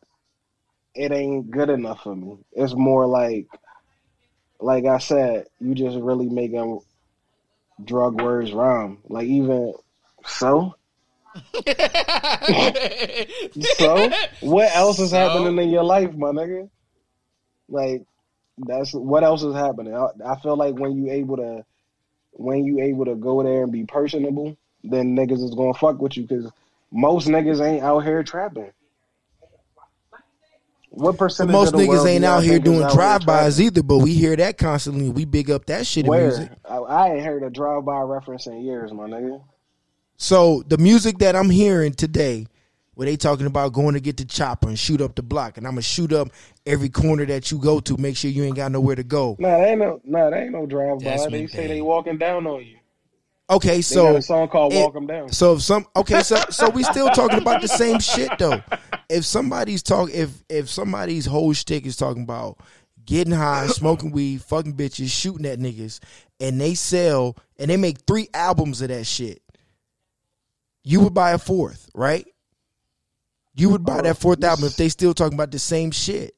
it 0.95 1.13
ain't 1.13 1.51
good 1.51 1.71
enough 1.71 2.03
for 2.03 2.15
me. 2.15 2.39
It's 2.53 2.75
more 2.75 3.07
like 3.07 3.47
like 4.61 4.85
I 4.85 4.99
said, 4.99 5.47
you 5.61 5.75
just 5.75 5.97
really 5.97 6.29
making 6.29 6.81
drug 7.83 8.21
words 8.21 8.53
rhyme. 8.53 8.99
Like 9.09 9.27
even 9.27 9.75
so 10.27 10.75
so 13.77 14.11
what 14.41 14.75
else 14.75 14.99
is 14.99 15.11
So? 15.11 15.17
happening 15.17 15.59
in 15.59 15.71
your 15.71 15.85
life, 15.85 16.15
my 16.15 16.29
nigga? 16.29 16.69
Like 17.69 18.05
that's 18.59 18.93
what 18.93 19.25
else 19.25 19.43
is 19.43 19.55
happening. 19.55 19.95
I, 19.95 20.09
I 20.27 20.39
feel 20.41 20.57
like 20.57 20.75
when 20.75 20.93
you 20.97 21.11
able 21.11 21.37
to 21.39 21.65
when 22.33 22.65
you 22.65 22.81
able 22.81 23.05
to 23.07 23.15
go 23.15 23.43
there 23.43 23.63
and 23.65 23.73
be 23.73 23.85
personable, 23.85 24.57
then 24.85 25.17
niggas 25.17 25.43
is 25.43 25.55
gonna 25.55 25.75
fuck 25.75 26.01
with 26.01 26.17
you 26.17 26.25
because 26.25 26.51
most 26.91 27.29
niggas 27.29 27.65
ain't 27.65 27.83
out 27.83 28.01
here 28.01 28.23
trapping. 28.23 28.73
What 30.91 31.13
But 31.13 31.19
percentage? 31.19 31.53
most 31.53 31.73
of 31.73 31.81
the 31.81 31.87
niggas 31.87 32.07
ain't 32.07 32.25
out 32.25 32.43
here 32.43 32.59
doing 32.59 32.83
out 32.83 32.93
drive-bys 32.93 33.61
either, 33.61 33.83
but 33.83 33.99
we 33.99 34.13
hear 34.13 34.37
that 34.37 34.59
constantly. 34.59 35.09
We 35.09 35.25
big 35.25 35.51
up 35.51 35.65
that 35.67 35.87
shit 35.87 36.05
in 36.05 36.11
Where 36.11 36.25
music. 36.25 36.51
I, 36.69 36.77
I 36.77 37.15
ain't 37.15 37.25
heard 37.25 37.43
a 37.43 37.49
drive-by 37.49 38.01
reference 38.03 38.47
in 38.47 38.61
years, 38.61 38.93
my 38.93 39.05
nigga. 39.05 39.43
So 40.17 40.63
the 40.67 40.79
music 40.79 41.19
that 41.19 41.35
I'm 41.35 41.51
hearing 41.51 41.93
today, 41.93 42.47
where 42.95 43.07
they 43.07 43.17
talking 43.17 43.47
about 43.47 43.73
going 43.73 43.95
to 43.95 44.01
get 44.01 44.19
the 44.19 44.25
chopper 44.25 44.69
and 44.69 44.79
shoot 44.79 45.01
up 45.01 45.15
the 45.15 45.23
block, 45.23 45.57
and 45.57 45.67
I'm 45.67 45.73
gonna 45.73 45.83
shoot 45.83 46.13
up 46.13 46.29
every 46.67 46.89
corner 46.91 47.25
that 47.27 47.51
you 47.51 47.59
go 47.59 47.81
to, 47.81 47.97
make 47.97 48.17
sure 48.17 48.31
you 48.31 48.45
ain't 48.45 48.57
got 48.57 48.71
nowhere 48.71 48.97
to 48.97 49.03
go. 49.03 49.37
Nah, 49.39 49.59
that 49.59 49.69
ain't 49.69 49.79
no, 49.81 50.01
nah, 50.05 50.31
that 50.31 50.43
ain't 50.43 50.53
no 50.53 50.67
drive-by. 50.67 51.03
Desmond 51.05 51.35
They 51.35 51.47
say 51.47 51.57
Bane. 51.59 51.69
they 51.69 51.81
walking 51.81 52.19
down 52.19 52.47
on 52.47 52.65
you. 52.65 52.77
Okay, 53.51 53.77
They 53.77 53.83
so 53.83 54.05
got 54.05 54.17
a 54.17 54.23
song 54.23 54.49
called 54.49 54.73
it- 54.73 54.79
"Walk 54.81 54.95
'Em 54.97 55.07
Down." 55.07 55.29
So 55.31 55.55
if 55.55 55.63
some 55.63 55.87
okay, 55.97 56.23
so 56.23 56.37
so 56.51 56.71
we 56.71 56.85
still 56.85 57.09
talking 57.11 57.39
about 57.39 57.61
the 57.61 57.69
same 57.69 57.99
shit 57.99 58.31
though. 58.39 58.63
If 59.11 59.25
somebody's 59.27 59.83
talk 59.83 60.11
if 60.11 60.45
if 60.49 60.71
somebody's 60.71 61.27
whole 61.27 61.53
shtick 61.53 61.85
is 61.85 61.97
talking 61.97 62.23
about 62.23 62.59
getting 63.05 63.35
high, 63.35 63.67
smoking 63.67 64.13
weed, 64.13 64.43
fucking 64.43 64.75
bitches, 64.75 65.11
shooting 65.11 65.45
at 65.45 65.59
niggas, 65.59 65.99
and 66.41 66.61
they 66.61 66.75
sell 66.75 67.37
and 67.59 67.71
they 67.71 67.77
make 67.77 67.99
three 68.07 68.29
albums 68.33 68.81
of 68.81 68.89
that 68.89 69.05
shit, 69.07 69.43
you 70.85 71.01
would 71.01 71.15
buy 71.15 71.33
a 71.33 71.39
fourth, 71.39 71.91
right? 71.95 72.27
You 73.55 73.71
would 73.71 73.85
buy 73.85 74.01
that 74.03 74.17
fourth 74.17 74.43
album 74.43 74.65
if 74.65 74.77
they 74.77 74.89
still 74.89 75.15
talking 75.15 75.35
about 75.35 75.51
the 75.51 75.59
same 75.59 75.91
shit. 75.91 76.35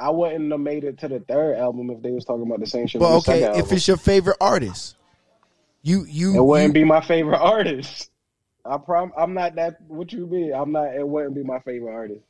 I 0.00 0.10
wouldn't 0.10 0.50
have 0.52 0.60
made 0.60 0.84
it 0.84 0.98
to 0.98 1.08
the 1.08 1.20
third 1.20 1.56
album 1.56 1.90
if 1.90 2.02
they 2.02 2.10
was 2.12 2.24
talking 2.24 2.46
about 2.46 2.60
the 2.60 2.66
same 2.66 2.86
shit. 2.86 3.00
But 3.00 3.16
okay, 3.18 3.42
if 3.42 3.48
album. 3.56 3.66
it's 3.76 3.88
your 3.88 3.96
favorite 3.96 4.36
artist, 4.40 4.96
you 5.82 6.04
you 6.08 6.36
it 6.36 6.42
wouldn't 6.44 6.68
you- 6.68 6.72
be 6.82 6.84
my 6.84 7.00
favorite 7.00 7.38
artist. 7.40 8.10
I 8.64 8.76
prom. 8.76 9.12
I'm 9.16 9.34
not 9.34 9.54
that. 9.54 9.80
What 9.88 10.12
you 10.12 10.26
mean? 10.26 10.52
I'm 10.52 10.72
not. 10.72 10.94
It 10.94 11.06
wouldn't 11.06 11.34
be 11.34 11.42
my 11.42 11.58
favorite 11.60 11.92
artist. 11.92 12.20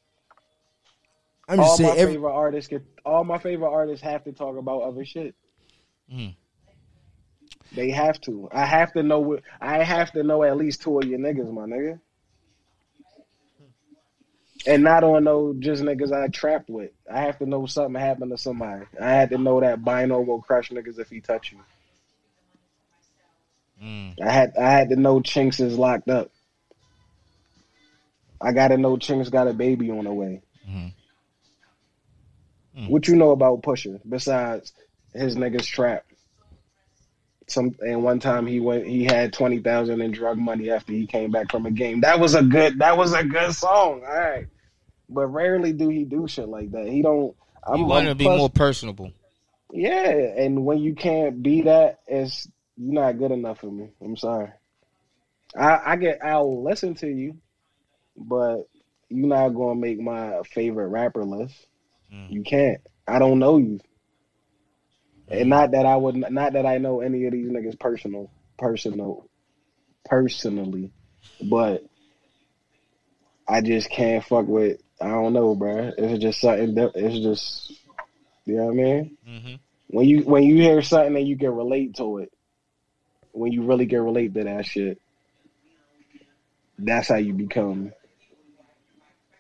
I'm 1.49 1.59
all 1.61 1.67
just 1.67 1.81
my 1.81 1.87
saying 1.89 1.99
every, 1.99 2.15
favorite 2.15 2.33
artists 2.33 2.69
get. 2.69 2.85
All 3.05 3.25
my 3.25 3.39
favorite 3.39 3.71
artists 3.71 4.05
have 4.05 4.25
to 4.25 4.33
talk 4.33 4.57
about 4.57 4.83
other 4.83 5.05
shit. 5.05 5.35
Mm. 6.13 6.37
They 7.73 7.91
have 7.91 8.21
to. 8.23 8.49
I 8.53 8.65
have 8.65 8.93
to 8.95 9.03
know. 9.03 9.39
I 9.61 9.83
have 9.83 10.13
to 10.13 10.23
know 10.23 10.43
at 10.43 10.57
least 10.57 10.83
two 10.83 10.99
of 10.99 11.05
your 11.05 11.19
niggas, 11.19 11.53
my 11.53 11.63
nigga. 11.63 12.01
And 14.67 14.83
not 14.83 15.05
on 15.05 15.25
no 15.25 15.55
just 15.59 15.83
niggas 15.83 16.13
I 16.13 16.29
trapped 16.29 16.69
with. 16.69 16.91
I 17.13 17.21
have 17.21 17.39
to 17.39 17.47
know 17.47 17.67
something 17.67 18.01
happened 18.01 18.33
to 18.33 18.39
somebody. 18.39 18.85
I 19.01 19.11
had 19.11 19.31
to 19.31 19.39
know 19.39 19.61
that 19.61 19.85
Bino 19.85 20.21
will 20.21 20.43
crush 20.43 20.71
niggas 20.71 20.99
if 20.99 21.09
he 21.09 21.21
touch 21.21 21.53
you. 21.53 21.59
Mm. 23.83 24.21
I 24.21 24.31
had 24.31 24.57
I 24.57 24.71
had 24.71 24.89
to 24.91 24.97
know 24.97 25.21
Chinks 25.21 25.61
is 25.61 25.79
locked 25.79 26.09
up. 26.09 26.31
I 28.41 28.53
gotta 28.53 28.77
know 28.77 28.97
Chinks 28.97 29.29
got 29.29 29.49
a 29.49 29.53
baby 29.53 29.91
on 29.91 30.05
the 30.05 30.13
way. 30.13 30.43
Mhm. 30.69 30.93
Mm. 32.77 32.89
What 32.89 33.07
you 33.07 33.17
know 33.17 33.31
about 33.31 33.63
Pusha 33.63 34.01
besides 34.09 34.73
his 35.13 35.37
niggas 35.37 35.67
trap? 35.67 36.05
Some 37.49 37.75
and 37.81 38.03
one 38.03 38.21
time 38.21 38.47
he 38.47 38.61
went 38.61 38.87
he 38.87 39.05
had 39.05 39.33
twenty 39.33 39.59
thousand 39.61 40.03
in 40.03 40.11
drug 40.11 40.39
money 40.39 40.71
after 40.71 40.93
he 40.93 41.07
came 41.07 41.31
back 41.31 41.51
from 41.51 41.67
a 41.67 41.71
game. 41.71 42.03
That 42.03 42.21
was 42.21 42.35
a 42.35 42.43
good 42.43 42.79
that 42.81 42.97
was 42.97 43.15
a 43.15 43.25
good 43.25 43.55
song. 43.55 44.03
All 44.07 44.15
right. 44.21 44.47
But 45.09 45.29
rarely 45.29 45.73
do 45.73 45.89
he 45.89 46.05
do 46.05 46.29
shit 46.29 46.49
like 46.49 46.71
that. 46.73 46.87
He 46.87 47.03
don't 47.03 47.35
I'm 47.65 47.81
you 47.81 47.85
want 47.87 48.09
to 48.09 48.15
be 48.15 48.25
plus- 48.25 48.39
more 48.39 48.51
personable. 48.51 49.13
Yeah, 49.73 50.09
and 50.09 50.65
when 50.65 50.79
you 50.79 50.95
can't 50.95 51.43
be 51.43 51.63
that, 51.63 52.01
it's 52.07 52.49
you're 52.77 52.95
not 52.95 53.19
good 53.19 53.33
enough 53.33 53.61
for 53.61 53.71
me. 53.71 53.91
I'm 54.03 54.17
sorry. 54.17 54.51
I 55.57 55.81
I 55.85 55.97
get 55.97 56.25
I'll 56.25 56.63
listen 56.63 56.95
to 56.97 57.09
you, 57.09 57.37
but 58.17 58.69
you're 59.09 59.27
not 59.27 59.51
gonna 59.51 59.75
make 59.79 59.99
my 60.01 60.43
favorite 60.45 60.89
rapper 60.89 61.25
list. 61.25 61.55
Mm. 62.13 62.31
You 62.31 62.43
can't. 62.43 62.81
I 63.07 63.19
don't 63.19 63.39
know 63.39 63.59
you, 63.59 63.81
and 65.31 65.49
not 65.51 65.73
that 65.73 65.87
I 65.87 65.97
would 65.97 66.17
not 66.17 66.53
that 66.55 66.67
I 66.67 66.79
know 66.79 67.01
any 67.01 67.25
of 67.27 67.33
these 67.33 67.49
niggas 67.49 67.79
personal 67.79 68.31
personal 68.59 69.27
personally, 70.05 70.91
but 71.43 71.85
I 73.47 73.61
just 73.61 73.91
can't 73.91 74.25
fuck 74.25 74.47
with. 74.47 74.81
I 75.01 75.09
don't 75.09 75.33
know, 75.33 75.55
bro. 75.55 75.93
It's 75.97 76.23
just 76.23 76.41
something. 76.41 76.75
that- 76.75 76.93
It's 76.97 77.19
just 77.21 77.73
you 78.47 78.57
know 78.57 78.65
what 78.67 78.73
I 78.73 78.77
mean 78.77 79.17
hmm 79.27 79.55
when 79.89 80.07
you 80.07 80.23
when 80.23 80.43
you 80.43 80.57
hear 80.57 80.83
something 80.83 81.17
and 81.17 81.27
you 81.29 81.37
can 81.39 81.55
relate 81.55 81.97
to 81.97 82.19
it, 82.19 82.33
when 83.33 83.53
you 83.53 83.63
really 83.63 83.87
can 83.87 84.03
relate 84.03 84.35
to 84.35 84.45
that 84.45 84.67
shit, 84.67 85.01
that's 86.79 87.09
how 87.09 87.17
you 87.17 87.33
become. 87.35 87.93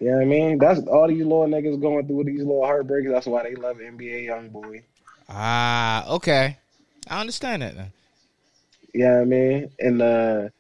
You 0.01 0.11
know 0.11 0.17
what 0.17 0.23
I 0.23 0.27
mean? 0.27 0.59
That's 0.59 0.81
all 0.87 1.09
these 1.09 1.23
little 1.25 1.47
niggas 1.49 1.81
going 1.81 2.07
through 2.07 2.25
these 2.25 2.39
little 2.39 2.65
heartbreaks. 2.65 3.11
That's 3.11 3.27
why 3.27 3.43
they 3.43 3.57
love 3.57 3.79
NBA 3.79 4.27
YoungBoy. 4.29 4.83
Ah, 5.29 6.09
okay. 6.09 6.57
I 7.09 7.21
understand 7.21 7.63
that 7.63 7.77
now. 7.77 7.89
You 8.95 9.05
know 9.05 9.21
I 9.21 9.25
mean? 9.25 9.71
And 9.79 10.01
the 10.01 10.53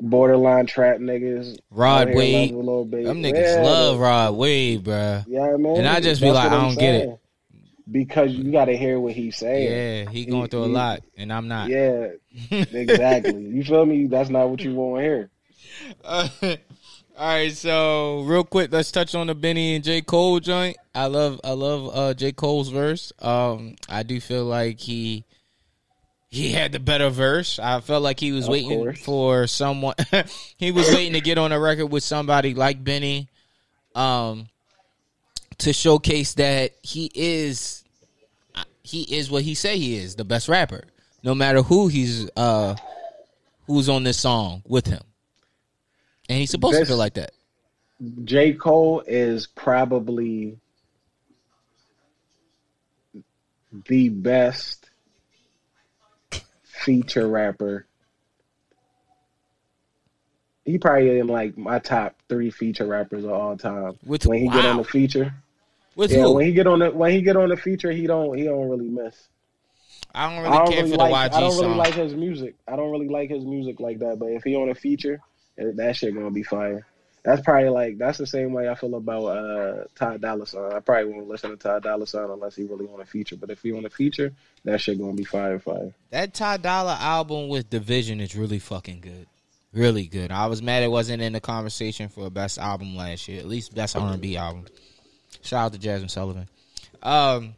borderline 0.00 0.66
trap 0.66 0.98
niggas. 0.98 1.58
Rod 1.70 2.02
out 2.02 2.08
here 2.08 2.16
Wave. 2.16 2.50
love 2.50 2.50
a 2.50 2.58
little 2.58 2.84
bit. 2.84 3.04
Them 3.04 3.22
niggas 3.22 3.56
Yeah, 3.56 3.62
love 3.62 3.98
Rod 3.98 4.34
Wave, 4.34 4.80
bruh. 4.80 5.26
You 5.26 5.34
know 5.34 5.54
I 5.54 5.56
mean? 5.56 5.76
And 5.78 5.88
I 5.88 6.00
just 6.00 6.20
be 6.20 6.30
like, 6.30 6.50
I 6.50 6.62
don't 6.62 6.78
get 6.78 6.94
it. 6.94 7.20
Because 7.90 8.32
you 8.32 8.50
got 8.50 8.66
to 8.66 8.76
hear 8.76 8.98
what 8.98 9.12
he's 9.12 9.36
saying. 9.36 10.04
Yeah, 10.06 10.10
he 10.10 10.24
going 10.24 10.48
through 10.48 10.64
a 10.64 10.66
lot, 10.66 11.02
and 11.18 11.30
I'm 11.30 11.48
not. 11.48 11.68
Yeah, 11.68 12.08
exactly. 12.50 13.42
you 13.42 13.62
feel 13.62 13.84
me? 13.84 14.06
That's 14.06 14.30
not 14.30 14.48
what 14.48 14.60
you 14.60 14.74
want 14.74 15.00
to 15.00 15.02
hear. 15.02 15.30
Uh, 16.02 16.28
all 17.16 17.26
right, 17.26 17.52
so 17.52 18.22
real 18.22 18.44
quick, 18.44 18.72
let's 18.72 18.90
touch 18.90 19.14
on 19.14 19.28
the 19.28 19.34
Benny 19.34 19.74
and 19.76 19.84
J 19.84 20.02
Cole 20.02 20.40
joint. 20.40 20.76
I 20.94 21.06
love, 21.06 21.40
I 21.44 21.52
love 21.52 21.90
uh, 21.96 22.14
J 22.14 22.32
Cole's 22.32 22.68
verse. 22.70 23.12
Um, 23.20 23.76
I 23.88 24.02
do 24.02 24.20
feel 24.20 24.44
like 24.44 24.80
he 24.80 25.24
he 26.28 26.50
had 26.50 26.72
the 26.72 26.80
better 26.80 27.10
verse. 27.10 27.60
I 27.60 27.80
felt 27.80 28.02
like 28.02 28.18
he 28.18 28.32
was 28.32 28.46
Of 28.46 28.50
waiting 28.50 28.70
course. 28.70 29.00
for 29.00 29.46
someone. 29.46 29.94
he 30.56 30.72
was 30.72 30.88
waiting 30.88 31.12
to 31.12 31.20
get 31.20 31.38
on 31.38 31.52
a 31.52 31.60
record 31.60 31.86
with 31.86 32.02
somebody 32.02 32.54
like 32.54 32.82
Benny, 32.82 33.28
um, 33.94 34.48
to 35.58 35.72
showcase 35.72 36.34
that 36.34 36.72
he 36.82 37.10
is 37.14 37.84
he 38.82 39.02
is 39.02 39.30
what 39.30 39.42
he 39.44 39.54
say 39.54 39.78
he 39.78 39.96
is, 39.96 40.16
the 40.16 40.24
best 40.24 40.48
rapper. 40.48 40.82
No 41.22 41.34
matter 41.34 41.62
who 41.62 41.86
he's 41.86 42.28
uh 42.36 42.74
who's 43.68 43.88
on 43.88 44.02
this 44.02 44.18
song 44.18 44.62
with 44.66 44.86
him. 44.86 45.00
And 46.28 46.38
he's 46.38 46.50
supposed 46.50 46.74
This- 46.74 46.80
to 46.88 46.92
feel 46.92 46.96
like 46.98 47.14
that. 47.14 47.32
J. 48.24 48.52
Cole 48.54 49.02
is 49.06 49.46
probably 49.46 50.58
the 53.86 54.08
best 54.08 54.90
feature 56.62 57.26
rapper. 57.28 57.86
He 60.64 60.78
probably 60.78 61.18
in 61.18 61.26
like 61.26 61.56
my 61.58 61.78
top 61.78 62.16
three 62.28 62.50
feature 62.50 62.86
rappers 62.86 63.24
of 63.24 63.30
all 63.30 63.56
time. 63.56 63.98
With- 64.04 64.26
when 64.26 64.38
he 64.40 64.48
get 64.48 64.64
on 64.64 64.78
the 64.78 64.84
feature, 64.84 65.34
With 65.94 66.10
yeah, 66.10 66.22
who? 66.22 66.34
when 66.34 66.46
he 66.46 66.52
get 66.52 66.66
on 66.66 66.78
the 66.80 66.90
when 66.90 67.12
he 67.12 67.20
get 67.22 67.36
on 67.36 67.50
the 67.50 67.56
feature, 67.56 67.92
he 67.92 68.06
don't 68.06 68.36
he 68.36 68.44
don't 68.44 68.68
really 68.68 68.88
miss. 68.88 69.28
I 70.14 70.28
don't 70.28 70.38
I 70.38 70.42
really 70.42 70.56
don't 70.58 70.68
care 70.68 70.76
really 70.84 70.90
for 70.92 70.96
the 70.96 71.02
like 71.04 71.32
YG 71.32 71.36
I 71.36 71.40
don't 71.40 71.52
song. 71.52 71.62
really 71.64 71.74
like 71.76 71.94
his 71.94 72.14
music. 72.14 72.54
I 72.66 72.76
don't 72.76 72.90
really 72.90 73.08
like 73.08 73.30
his 73.30 73.44
music 73.44 73.78
like 73.80 73.98
that. 73.98 74.18
But 74.18 74.26
if 74.30 74.42
he 74.42 74.56
on 74.56 74.68
a 74.70 74.74
feature, 74.74 75.20
that 75.56 75.96
shit 75.96 76.14
gonna 76.14 76.30
be 76.30 76.42
fire. 76.42 76.86
That's 77.24 77.40
probably 77.40 77.70
like 77.70 77.96
that's 77.98 78.18
the 78.18 78.26
same 78.26 78.52
way 78.52 78.68
I 78.68 78.74
feel 78.74 78.94
about 78.94 79.24
uh 79.24 79.84
Ty 79.94 80.18
Dolla 80.18 80.46
Sign. 80.46 80.72
I 80.72 80.80
probably 80.80 81.12
won't 81.12 81.28
listen 81.28 81.50
to 81.50 81.56
Ty 81.56 81.80
Dolla 81.80 82.06
Sign 82.06 82.30
unless 82.30 82.56
he 82.56 82.64
really 82.64 82.86
want 82.86 83.02
a 83.02 83.06
feature. 83.06 83.36
But 83.36 83.50
if 83.50 83.62
he 83.62 83.72
want 83.72 83.86
a 83.86 83.90
feature, 83.90 84.32
that 84.64 84.80
shit 84.80 84.98
gonna 84.98 85.14
be 85.14 85.24
fire, 85.24 85.58
fire. 85.58 85.94
That 86.10 86.34
Ty 86.34 86.58
Dolla 86.58 86.98
album 87.00 87.48
with 87.48 87.70
Division 87.70 88.20
is 88.20 88.36
really 88.36 88.58
fucking 88.58 89.00
good. 89.00 89.26
Really 89.72 90.06
good. 90.06 90.30
I 90.30 90.46
was 90.46 90.62
mad 90.62 90.82
it 90.82 90.90
wasn't 90.90 91.22
in 91.22 91.32
the 91.32 91.40
conversation 91.40 92.08
for 92.08 92.30
best 92.30 92.58
album 92.58 92.94
last 92.94 93.26
year. 93.26 93.40
At 93.40 93.46
least 93.46 93.74
best 93.74 93.96
R 93.96 94.12
and 94.12 94.22
B 94.22 94.36
album. 94.36 94.66
Shout 95.42 95.66
out 95.66 95.72
to 95.72 95.78
Jazmine 95.78 96.10
Sullivan. 96.10 96.48
Um, 97.02 97.54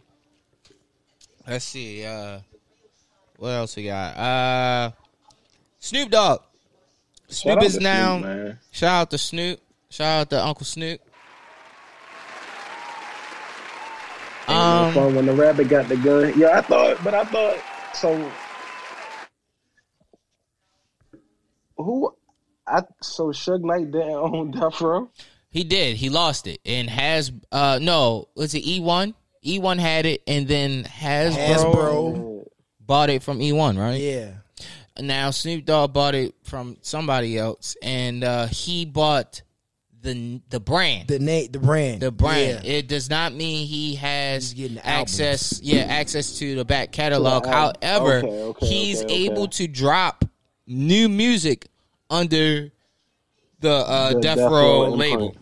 let's 1.46 1.64
see. 1.64 2.04
Uh, 2.04 2.40
what 3.36 3.50
else 3.50 3.76
we 3.76 3.84
got? 3.84 4.16
Uh, 4.16 4.90
Snoop 5.78 6.10
Dogg. 6.10 6.42
Snoop 7.28 7.62
is 7.62 7.74
to 7.76 7.80
now. 7.82 8.20
Snoop. 8.20 8.56
Shout 8.70 8.90
out 9.02 9.10
to 9.10 9.18
Snoop. 9.18 9.60
Shout 9.90 10.20
out 10.20 10.30
to 10.30 10.44
Uncle 10.44 10.64
Snoop. 10.66 11.00
Um, 14.48 14.94
fun 14.94 15.14
when 15.16 15.26
the 15.26 15.32
rabbit 15.32 15.68
got 15.68 15.88
the 15.88 15.96
gun. 15.96 16.32
Yeah, 16.38 16.58
I 16.58 16.60
thought, 16.60 17.02
but 17.02 17.14
I 17.14 17.24
thought 17.24 17.58
so. 17.94 18.30
Who? 21.76 22.14
I 22.66 22.82
so 23.02 23.28
Suge 23.28 23.62
Knight 23.62 23.90
didn't 23.90 24.10
own 24.10 24.50
Death 24.52 24.80
Row. 24.80 25.10
He 25.50 25.64
did. 25.64 25.96
He 25.96 26.10
lost 26.10 26.46
it 26.46 26.60
and 26.64 26.88
has 26.90 27.32
uh 27.50 27.78
no, 27.80 28.28
was 28.36 28.54
it 28.54 28.66
E 28.66 28.80
one? 28.80 29.14
E 29.44 29.58
one 29.58 29.78
had 29.78 30.06
it 30.06 30.22
and 30.26 30.46
then 30.46 30.84
Hasbro, 30.84 31.36
Hasbro. 31.36 32.44
bought 32.80 33.10
it 33.10 33.22
from 33.22 33.40
E 33.40 33.52
one, 33.52 33.78
right? 33.78 34.00
Yeah. 34.00 34.32
Now 35.00 35.30
Snoop 35.30 35.64
Dogg 35.64 35.92
bought 35.92 36.14
it 36.14 36.34
from 36.44 36.76
somebody 36.82 37.36
else 37.38 37.76
and 37.82 38.24
uh 38.24 38.46
he 38.46 38.84
bought 38.84 39.42
the 40.02 40.40
the 40.50 40.60
brand. 40.60 41.08
The 41.08 41.18
name, 41.18 41.50
the 41.50 41.58
brand, 41.58 42.00
The 42.00 42.12
brand. 42.12 42.64
Yeah. 42.64 42.72
It 42.72 42.88
does 42.88 43.10
not 43.10 43.32
mean 43.34 43.66
he 43.66 43.96
has 43.96 44.52
He's 44.52 44.54
getting 44.54 44.78
access. 44.78 45.60
Yeah, 45.62 45.80
access 45.82 46.38
to 46.38 46.54
the 46.54 46.64
back 46.64 46.92
catalog. 46.92 47.42
To 47.44 47.48
the 47.50 47.56
album. 47.56 47.82
However, 47.82 48.16
Okay, 48.18 48.42
okay, 48.42 48.66
he's 48.66 49.02
okay, 49.02 49.06
okay. 49.06 49.24
able 49.32 49.48
to 49.48 49.66
drop 49.66 50.24
new 50.66 51.08
music 51.08 51.66
under 52.08 52.70
the 53.60 53.70
uh, 53.72 54.12
The 54.12 54.20
Death, 54.20 54.36
Death 54.36 54.50
Row 54.50 54.50
Row 54.50 54.92
imprint. 54.92 55.20
label. 55.20 55.36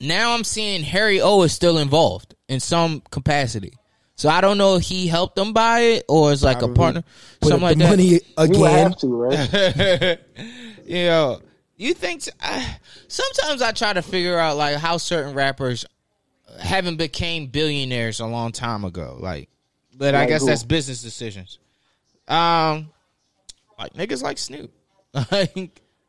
Now 0.00 0.32
I'm 0.34 0.44
seeing 0.44 0.82
Harry 0.82 1.20
O 1.20 1.42
is 1.42 1.52
still 1.52 1.78
involved 1.78 2.34
in 2.48 2.60
some 2.60 3.00
capacity. 3.10 3.72
So 4.18 4.30
I 4.30 4.40
don't 4.40 4.56
know 4.56 4.76
if 4.76 4.82
he 4.82 5.06
helped 5.06 5.36
them 5.36 5.52
buy 5.52 5.80
it 5.80 6.04
or 6.08 6.32
it's 6.32 6.42
like 6.42 6.62
a 6.62 6.68
partner, 6.68 7.04
Put 7.40 7.50
something 7.50 7.62
like 7.62 7.76
the 7.76 7.84
that. 7.84 7.90
money 7.90 8.04
You 8.04 8.20
again. 8.38 8.86
have 8.88 8.96
to, 8.98 9.14
right? 9.14 10.18
you 10.86 11.04
know, 11.04 11.40
you 11.76 11.92
think 11.92 12.22
I, 12.40 12.78
sometimes 13.08 13.60
I 13.60 13.72
try 13.72 13.92
to 13.92 14.00
figure 14.02 14.38
out 14.38 14.56
like 14.56 14.76
how 14.76 14.96
certain 14.96 15.34
rappers 15.34 15.84
haven't 16.58 16.96
became 16.96 17.48
billionaires 17.48 18.20
a 18.20 18.26
long 18.26 18.52
time 18.52 18.86
ago. 18.86 19.18
Like, 19.20 19.50
but 19.94 20.14
I 20.14 20.24
guess 20.24 20.40
who? 20.40 20.46
that's 20.46 20.64
business 20.64 21.02
decisions. 21.02 21.58
Um, 22.26 22.88
like 23.78 23.92
niggas 23.92 24.22
like 24.22 24.38
Snoop. 24.38 24.72
like, 25.30 25.54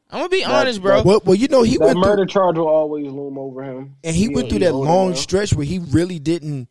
I'm 0.10 0.20
gonna 0.20 0.30
be 0.30 0.46
honest, 0.46 0.82
bro. 0.82 1.04
Well, 1.04 1.22
well, 1.26 1.36
you 1.36 1.50
know 1.50 1.64
he 1.64 1.78
that 1.78 1.86
went 1.88 2.00
murder 2.00 2.22
through, 2.24 2.28
charge 2.28 2.58
will 2.58 2.70
always 2.70 3.06
loom 3.08 3.38
over 3.38 3.64
him. 3.64 3.98
and 4.06 4.16
he 4.16 4.30
went 4.30 4.50
through 4.50 4.60
that 4.60 4.74
long 4.74 5.10
now. 5.10 5.16
stretch 5.16 5.54
where 5.54 5.66
he 5.66 5.80
really 5.80 6.20
didn't 6.20 6.70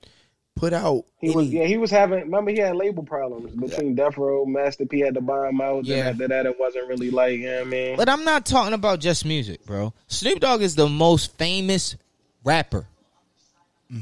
put 0.57 0.73
out 0.73 1.05
He 1.21 1.29
any. 1.29 1.37
was 1.37 1.49
yeah, 1.51 1.65
he 1.67 1.77
was 1.79 1.91
having. 1.91 2.21
Remember, 2.21 2.51
he 2.51 2.59
had 2.59 2.75
label 2.75 3.03
problems 3.05 3.53
between 3.55 3.95
Death 3.95 4.17
Row, 4.19 4.45
Master 4.45 4.85
P 4.87 4.99
had 5.01 5.15
to 5.15 5.21
buy 5.21 5.49
him 5.49 5.61
out. 5.61 5.85
Yeah. 5.85 5.97
Then 5.97 6.07
after 6.09 6.29
that, 6.29 6.47
it 6.47 6.59
wasn't 6.59 6.89
really 6.89 7.11
like, 7.11 7.39
yeah, 7.39 7.63
man. 7.65 7.97
But 7.97 8.09
I'm 8.09 8.25
not 8.25 8.45
talking 8.47 8.73
about 8.75 8.99
just 9.01 9.25
music, 9.25 9.65
bro. 9.65 9.93
Snoop 10.09 10.41
Dogg 10.41 10.63
is 10.63 10.75
the 10.75 10.89
most 10.89 11.37
famous 11.39 11.95
rapper 12.43 12.87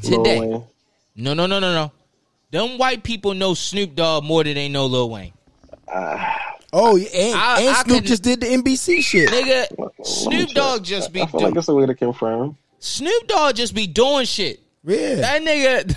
today. 0.02 0.40
Lil 0.40 0.50
Wayne. 0.50 0.62
No, 1.16 1.34
no, 1.34 1.46
no, 1.46 1.58
no, 1.60 1.72
no. 1.72 1.92
Them 2.50 2.78
white 2.78 3.02
people 3.02 3.34
know 3.34 3.54
Snoop 3.54 3.94
Dogg 3.94 4.24
more 4.24 4.44
than 4.44 4.54
they 4.54 4.68
know 4.68 4.86
Lil 4.86 5.10
Wayne. 5.10 5.32
Ah. 5.92 6.56
oh, 6.72 6.96
yeah, 6.96 7.08
and, 7.14 7.34
I- 7.38 7.60
and 7.60 7.68
I 7.68 7.82
Snoop 7.82 7.98
could- 7.98 8.06
just 8.06 8.22
did 8.22 8.40
the 8.40 8.46
NBC 8.46 9.02
shit. 9.02 9.28
Nigga, 9.28 9.66
Let 9.78 9.98
me 9.98 10.04
Snoop 10.04 10.48
check. 10.48 10.56
Dogg 10.56 10.84
just 10.84 11.12
be 11.12 11.22
I 11.22 11.26
feel 11.26 11.40
do- 11.40 11.46
like 11.46 11.54
that's 11.54 11.68
a 11.68 11.74
way 11.74 11.86
to 11.86 11.94
confirm. 11.94 12.56
Snoop 12.78 13.26
Dogg 13.28 13.56
just 13.56 13.74
be 13.74 13.86
doing 13.86 14.24
shit. 14.26 14.60
Yeah, 14.86 15.14
That 15.16 15.42
nigga 15.42 15.96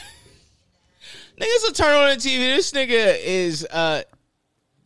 Niggas 1.39 1.63
will 1.63 1.73
turn 1.73 1.95
on 1.95 2.09
the 2.09 2.15
TV. 2.15 2.55
This 2.55 2.71
nigga 2.71 3.17
is 3.23 3.65
uh 3.71 4.01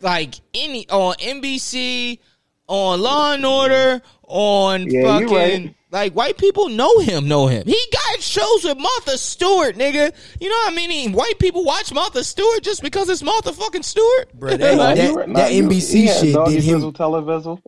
like 0.02 0.36
any 0.54 0.88
on 0.90 1.16
NBC, 1.16 2.20
on 2.68 3.02
Law 3.02 3.34
and 3.34 3.46
Order, 3.46 4.02
on 4.24 4.90
Yeah, 4.90 5.20
fucking 5.20 5.30
right. 5.36 5.76
like 5.92 6.14
white 6.14 6.38
people 6.38 6.68
know 6.70 7.00
him, 7.00 7.28
know 7.28 7.48
him. 7.48 7.64
He 7.66 7.78
got 7.94 8.22
shows 8.22 8.64
with 8.66 8.78
Martha 8.78 9.18
Stewart, 9.18 9.76
nigga. 9.76 10.12
You 10.42 10.50
know 10.50 10.64
how 10.66 10.72
many 10.72 11.08
white 11.10 11.40
people 11.40 11.64
watch 11.64 11.94
Martha 11.94 12.24
Stewart 12.24 12.64
just 12.64 12.82
because 12.82 13.10
it's 13.10 13.24
Martha 13.24 13.54
fucking 13.54 13.84
Stewart? 13.84 14.34
Bro, 14.34 14.58
that- 14.58 14.76
Nah, 14.78 14.96
that- 14.96 15.10
you 15.10 15.16
right. 15.16 15.30
Nah, 15.30 15.40
that 15.40 15.52
NBC 15.52 15.94
he 16.02 16.08
shit 16.08 16.46
did 16.48 16.64
him- 16.64 16.80
Fizzle 16.80 16.92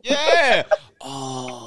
Yeah. 0.02 0.64
oh, 1.00 1.63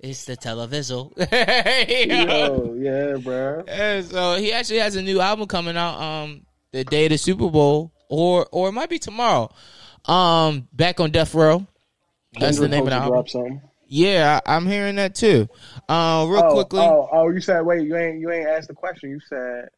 it's 0.00 0.24
the 0.24 0.36
television. 0.36 1.10
Yo, 1.16 2.74
yeah, 2.78 3.16
bro. 3.16 3.64
Yeah, 3.66 4.02
so 4.02 4.36
he 4.36 4.52
actually 4.52 4.78
has 4.78 4.96
a 4.96 5.02
new 5.02 5.20
album 5.20 5.46
coming 5.46 5.76
out 5.76 6.00
um 6.00 6.42
the 6.72 6.84
day 6.84 7.06
of 7.06 7.10
the 7.10 7.18
Super 7.18 7.50
Bowl 7.50 7.92
or 8.08 8.46
or 8.52 8.68
it 8.68 8.72
might 8.72 8.90
be 8.90 8.98
tomorrow. 8.98 9.50
Um 10.04 10.68
back 10.72 11.00
on 11.00 11.10
Death 11.10 11.34
Row. 11.34 11.66
That's 12.38 12.58
the 12.58 12.68
name 12.68 12.84
of 12.84 12.90
the 12.90 12.96
album. 12.96 13.62
Yeah, 13.88 14.40
I, 14.44 14.56
I'm 14.56 14.66
hearing 14.66 14.96
that 14.96 15.14
too. 15.14 15.48
Uh 15.88 16.26
real 16.28 16.42
oh, 16.44 16.52
quickly. 16.52 16.80
Oh, 16.80 17.08
oh, 17.12 17.28
you 17.30 17.40
said 17.40 17.62
wait, 17.62 17.86
you 17.86 17.96
ain't 17.96 18.20
you 18.20 18.30
ain't 18.30 18.48
asked 18.48 18.68
the 18.68 18.74
question. 18.74 19.10
You 19.10 19.20
said 19.20 19.68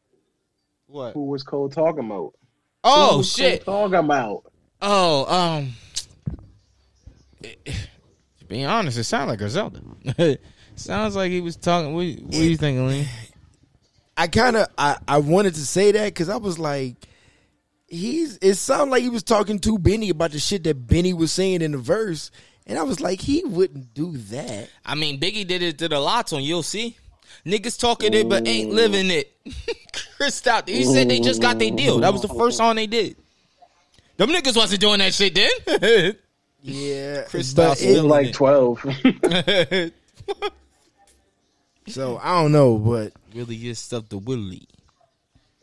What? 0.87 1.13
who 1.13 1.25
was 1.25 1.43
Cole 1.43 1.69
talking 1.69 2.05
about? 2.05 2.33
Oh 2.83 3.23
shit. 3.23 3.65
Cole 3.65 3.89
talking 3.89 4.05
about. 4.05 4.43
Oh, 4.81 5.25
um 5.33 5.73
to 8.49 8.55
be 8.55 8.65
honest, 8.65 8.97
it 8.97 9.03
sounds 9.03 9.29
like 9.29 9.39
Griselda. 9.39 9.79
Sounds 10.75 11.15
like 11.15 11.29
he 11.29 11.41
was 11.41 11.57
talking. 11.57 11.93
What, 11.93 12.05
what 12.05 12.35
are 12.35 12.43
you 12.43 12.55
thinking, 12.55 12.87
Lee? 12.87 13.07
I 14.15 14.27
kind 14.27 14.55
of 14.55 14.67
I, 14.77 14.97
I 15.07 15.17
wanted 15.17 15.55
to 15.55 15.65
say 15.65 15.91
that 15.91 16.05
because 16.05 16.29
I 16.29 16.37
was 16.37 16.57
like, 16.57 16.95
he's. 17.87 18.37
It 18.41 18.55
sounded 18.55 18.91
like 18.91 19.03
he 19.03 19.09
was 19.09 19.23
talking 19.23 19.59
to 19.59 19.77
Benny 19.77 20.09
about 20.09 20.31
the 20.31 20.39
shit 20.39 20.63
that 20.63 20.87
Benny 20.87 21.13
was 21.13 21.33
saying 21.33 21.61
in 21.61 21.73
the 21.73 21.77
verse, 21.77 22.31
and 22.65 22.79
I 22.79 22.83
was 22.83 23.01
like, 23.01 23.19
he 23.19 23.43
wouldn't 23.43 23.93
do 23.93 24.15
that. 24.15 24.69
I 24.85 24.95
mean, 24.95 25.19
Biggie 25.19 25.45
did 25.45 25.61
it 25.61 25.77
to 25.79 25.89
the 25.89 25.99
LOX 25.99 26.31
on 26.31 26.43
You'll 26.43 26.63
See. 26.63 26.95
Niggas 27.45 27.77
talking 27.77 28.13
it 28.13 28.29
but 28.29 28.47
ain't 28.47 28.71
living 28.71 29.11
it. 29.11 29.33
Chris 30.17 30.45
out. 30.47 30.67
He 30.69 30.85
said 30.85 31.09
they 31.09 31.19
just 31.19 31.41
got 31.41 31.59
their 31.59 31.71
deal. 31.71 31.99
That 31.99 32.13
was 32.13 32.21
the 32.21 32.29
first 32.29 32.57
song 32.57 32.77
they 32.77 32.87
did. 32.87 33.17
Them 34.15 34.29
niggas 34.29 34.55
wasn't 34.55 34.81
doing 34.81 34.99
that 34.99 35.13
shit 35.13 35.35
then. 35.35 36.15
Yeah, 36.61 37.23
Chris 37.23 37.53
but 37.53 37.77
Styles 37.77 37.79
He 37.79 37.99
like 38.01 38.27
it. 38.27 38.33
twelve. 38.33 38.79
so 41.87 42.19
I 42.21 42.41
don't 42.41 42.51
know, 42.51 42.77
but 42.77 43.13
really 43.33 43.55
is 43.69 43.79
stuff 43.79 44.09
to 44.09 44.17
Willie. 44.17 44.67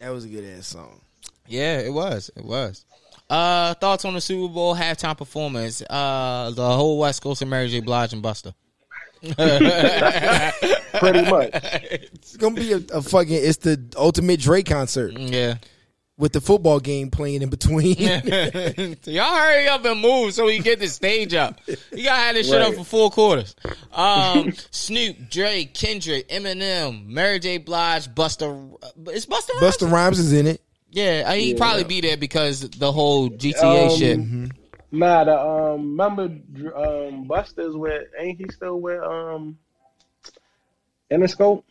that 0.00 0.10
was 0.10 0.24
a 0.24 0.28
good 0.28 0.44
ass 0.44 0.68
song. 0.68 1.00
Yeah, 1.46 1.78
it 1.80 1.92
was. 1.92 2.30
It 2.36 2.44
was. 2.44 2.84
Uh, 3.28 3.74
thoughts 3.74 4.04
on 4.04 4.14
the 4.14 4.20
Super 4.20 4.52
Bowl 4.52 4.74
halftime 4.74 5.16
performance? 5.18 5.82
Uh, 5.82 6.52
the 6.54 6.76
whole 6.76 6.98
West 6.98 7.22
Coast 7.22 7.42
and 7.42 7.50
Mary 7.50 7.68
J. 7.68 7.80
Blige 7.80 8.12
and 8.12 8.22
Busta. 8.22 8.54
Pretty 9.22 11.30
much. 11.30 11.50
It's 11.52 12.36
gonna 12.36 12.54
be 12.54 12.72
a, 12.72 12.76
a 12.92 13.02
fucking. 13.02 13.32
It's 13.34 13.58
the 13.58 13.82
ultimate 13.96 14.40
Drake 14.40 14.66
concert 14.66 15.18
Yeah. 15.18 15.56
With 16.18 16.32
the 16.32 16.40
football 16.40 16.80
game 16.80 17.10
playing 17.10 17.42
in 17.42 17.50
between. 17.50 17.94
Y'all 19.04 19.36
hurry 19.36 19.68
up 19.68 19.84
and 19.84 20.00
move 20.00 20.32
so 20.32 20.46
we 20.46 20.58
get 20.60 20.78
the 20.78 20.88
stage 20.88 21.34
up. 21.34 21.60
You 21.66 22.04
gotta 22.04 22.20
have 22.22 22.34
this 22.34 22.48
shit 22.48 22.62
up 22.62 22.72
for 22.74 22.84
four 22.84 23.10
quarters. 23.10 23.54
Um, 23.92 24.52
Snoop, 24.70 25.28
Drake, 25.28 25.74
Kendrick, 25.74 26.26
Eminem, 26.30 27.06
Mary 27.06 27.38
J. 27.38 27.58
Blige, 27.58 28.08
Busta. 28.08 28.78
It's 29.08 29.26
Busta. 29.26 29.60
Rhymes? 29.60 29.76
Busta 29.76 29.92
Rhymes 29.92 30.18
is 30.18 30.32
in 30.32 30.46
it. 30.46 30.62
Yeah, 30.90 31.30
he'd 31.34 31.50
Yeah. 31.52 31.58
probably 31.58 31.84
be 31.84 32.00
there 32.00 32.16
because 32.16 32.60
the 32.70 32.90
whole 32.90 33.28
GTA 33.28 33.90
Um, 33.90 33.98
shit. 33.98 34.18
My 34.90 35.06
Nah, 35.08 35.24
the 35.24 35.38
um, 35.38 35.98
remember 35.98 36.22
um, 36.74 37.28
Busta's 37.28 37.76
with 37.76 38.04
ain't 38.18 38.38
he 38.38 38.46
still 38.50 38.80
with 38.80 39.02
um, 39.02 39.58
Interscope? 41.12 41.62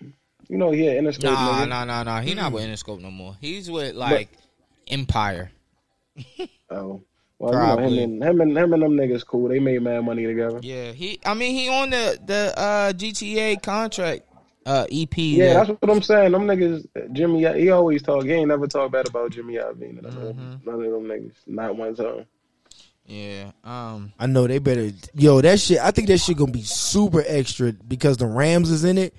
You 0.48 0.58
know, 0.58 0.72
yeah, 0.72 0.92
Interscope. 0.94 1.24
Nah, 1.24 1.64
nigga. 1.66 1.70
nah, 1.70 1.86
nah, 1.86 2.04
nah. 2.04 2.22
He 2.22 2.34
not 2.36 2.52
with 2.52 2.64
Interscope 2.64 3.00
no 3.02 3.12
more. 3.12 3.36
He's 3.42 3.70
with 3.72 3.96
like 3.96 4.30
Empire. 4.88 5.52
Oh, 6.70 7.04
well, 7.38 7.52
Probably. 7.52 8.00
you 8.02 8.08
know, 8.08 8.26
him 8.28 8.42
and 8.42 8.52
him 8.52 8.58
and 8.58 8.58
him 8.58 8.74
and 8.74 8.84
them 8.84 8.92
niggas 8.94 9.26
cool. 9.26 9.50
They 9.50 9.60
made 9.60 9.82
mad 9.84 10.04
money 10.04 10.26
together. 10.26 10.60
Yeah, 10.64 10.94
he. 10.94 11.20
I 11.26 11.34
mean, 11.36 11.54
he 11.54 11.70
on 11.70 11.92
the 11.92 12.18
the 12.26 12.54
uh, 12.60 12.94
GTA 12.94 13.62
contract 13.62 14.24
uh, 14.66 14.86
EP. 14.92 15.16
Yeah, 15.18 15.54
that- 15.54 15.68
that's 15.68 15.82
what 15.82 15.92
I'm 15.92 16.02
saying. 16.02 16.32
Them 16.32 16.48
niggas, 16.48 16.88
Jimmy, 17.14 17.46
he 17.60 17.70
always 17.70 18.02
talk. 18.02 18.24
He 18.24 18.32
ain't 18.32 18.48
never 18.48 18.66
talk 18.68 18.92
bad 18.92 19.08
about 19.08 19.32
Jimmy 19.32 19.56
Iovine. 19.56 20.02
None, 20.02 20.06
of 20.06 20.14
Mm-hmm. 20.14 20.26
them- 20.26 20.62
none 20.66 20.76
of 20.86 20.92
them 20.92 21.04
niggas, 21.04 21.34
not 21.46 21.76
one 21.76 21.94
time. 21.96 22.26
yeah. 23.06 23.52
Um. 23.64 24.12
I 24.18 24.26
know 24.26 24.48
they 24.48 24.58
better. 24.58 24.90
Yo, 25.14 25.40
that 25.42 25.60
shit. 25.60 25.78
I 25.80 25.92
think 25.92 26.08
that 26.08 26.18
shit 26.18 26.38
gonna 26.38 26.52
be 26.52 26.64
super 26.64 27.24
extra 27.28 27.74
because 27.74 28.18
the 28.18 28.26
Rams 28.28 28.72
is 28.72 28.86
in 28.86 28.98
it, 28.98 29.14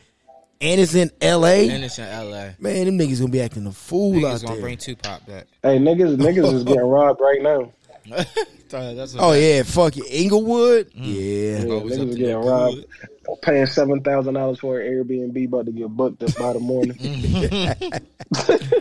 and 0.61 0.81
it's 0.81 0.95
in 0.95 1.11
L.A. 1.21 1.69
And 1.71 1.85
it's 1.85 1.99
in 1.99 2.05
L.A. 2.05 2.55
Man, 2.59 2.87
them 2.87 2.99
niggas 2.99 3.19
gonna 3.21 3.31
be 3.31 3.41
acting 3.41 3.67
a 3.67 3.73
fool 3.73 4.13
Niggas 4.15 4.35
out 4.35 4.43
gonna 4.43 4.55
there. 4.55 4.63
bring 4.63 4.77
Tupac 4.79 5.27
back. 5.27 5.47
Hey, 5.63 5.79
niggas, 5.79 6.17
niggas 6.17 6.53
is 6.53 6.65
getting 6.65 6.83
robbed 6.83 7.21
right 7.21 7.43
now. 7.43 7.73
That's 8.69 9.17
oh 9.19 9.33
yeah, 9.33 9.63
fuck 9.65 9.97
it, 9.97 10.05
Inglewood. 10.09 10.91
Yeah, 10.95 11.59
Yeah, 11.59 11.65
niggas 11.65 11.91
is 12.09 12.15
getting 12.17 12.41
no 12.41 12.49
robbed. 12.49 12.77
good. 13.01 13.43
Paying 13.43 13.67
seven 13.67 14.01
thousand 14.03 14.35
dollars 14.35 14.61
for 14.61 14.81
an 14.81 14.87
Airbnb, 14.93 15.47
about 15.47 15.67
to 15.67 15.73
get 15.73 15.89
booked 15.89 16.23
up 16.23 16.37
by 16.37 16.53
the 16.53 16.61
morning. 16.61 16.97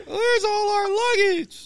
Where's 0.08 0.44
all 0.46 0.70
our 0.70 0.90
luggage? 0.90 1.66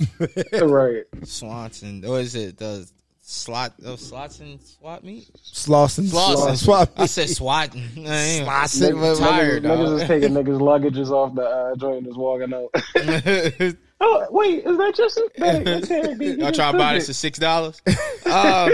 right. 0.62 1.04
Swanson. 1.26 2.02
What 2.02 2.22
is 2.22 2.36
it? 2.36 2.58
The 2.58 2.90
slot? 3.30 3.74
Oh, 3.86 3.96
slots 3.96 4.40
and 4.40 4.60
swap 4.62 5.04
meet? 5.04 5.32
Slauson, 5.38 6.06
Slauson. 6.06 6.58
swap. 6.58 6.90
I 6.98 7.06
said 7.06 7.30
swat. 7.30 7.70
I 7.76 7.80
ain't- 7.80 8.48
Niggas, 8.48 9.20
tired, 9.20 9.64
niggas, 9.64 9.78
niggas 9.78 10.02
is 10.02 10.08
taking 10.08 10.30
niggas' 10.34 10.60
luggages 10.60 11.12
off 11.12 11.36
the 11.36 11.44
uh, 11.44 11.76
joint, 11.76 12.06
just 12.06 12.18
walking 12.18 12.52
out. 12.54 12.70
oh, 14.02 14.26
wait, 14.32 14.66
is 14.66 14.78
that 14.78 14.96
just 14.96 15.22
that, 15.38 15.64
that's 15.64 15.92
Eric 15.92 16.18
B. 16.18 16.32
Y'all 16.32 16.52
try 16.52 16.72
to 16.72 16.78
buy 16.78 16.96
this 16.96 17.06
for 17.08 17.14
six 17.14 17.38
dollars. 17.40 17.80
uh, 18.26 18.70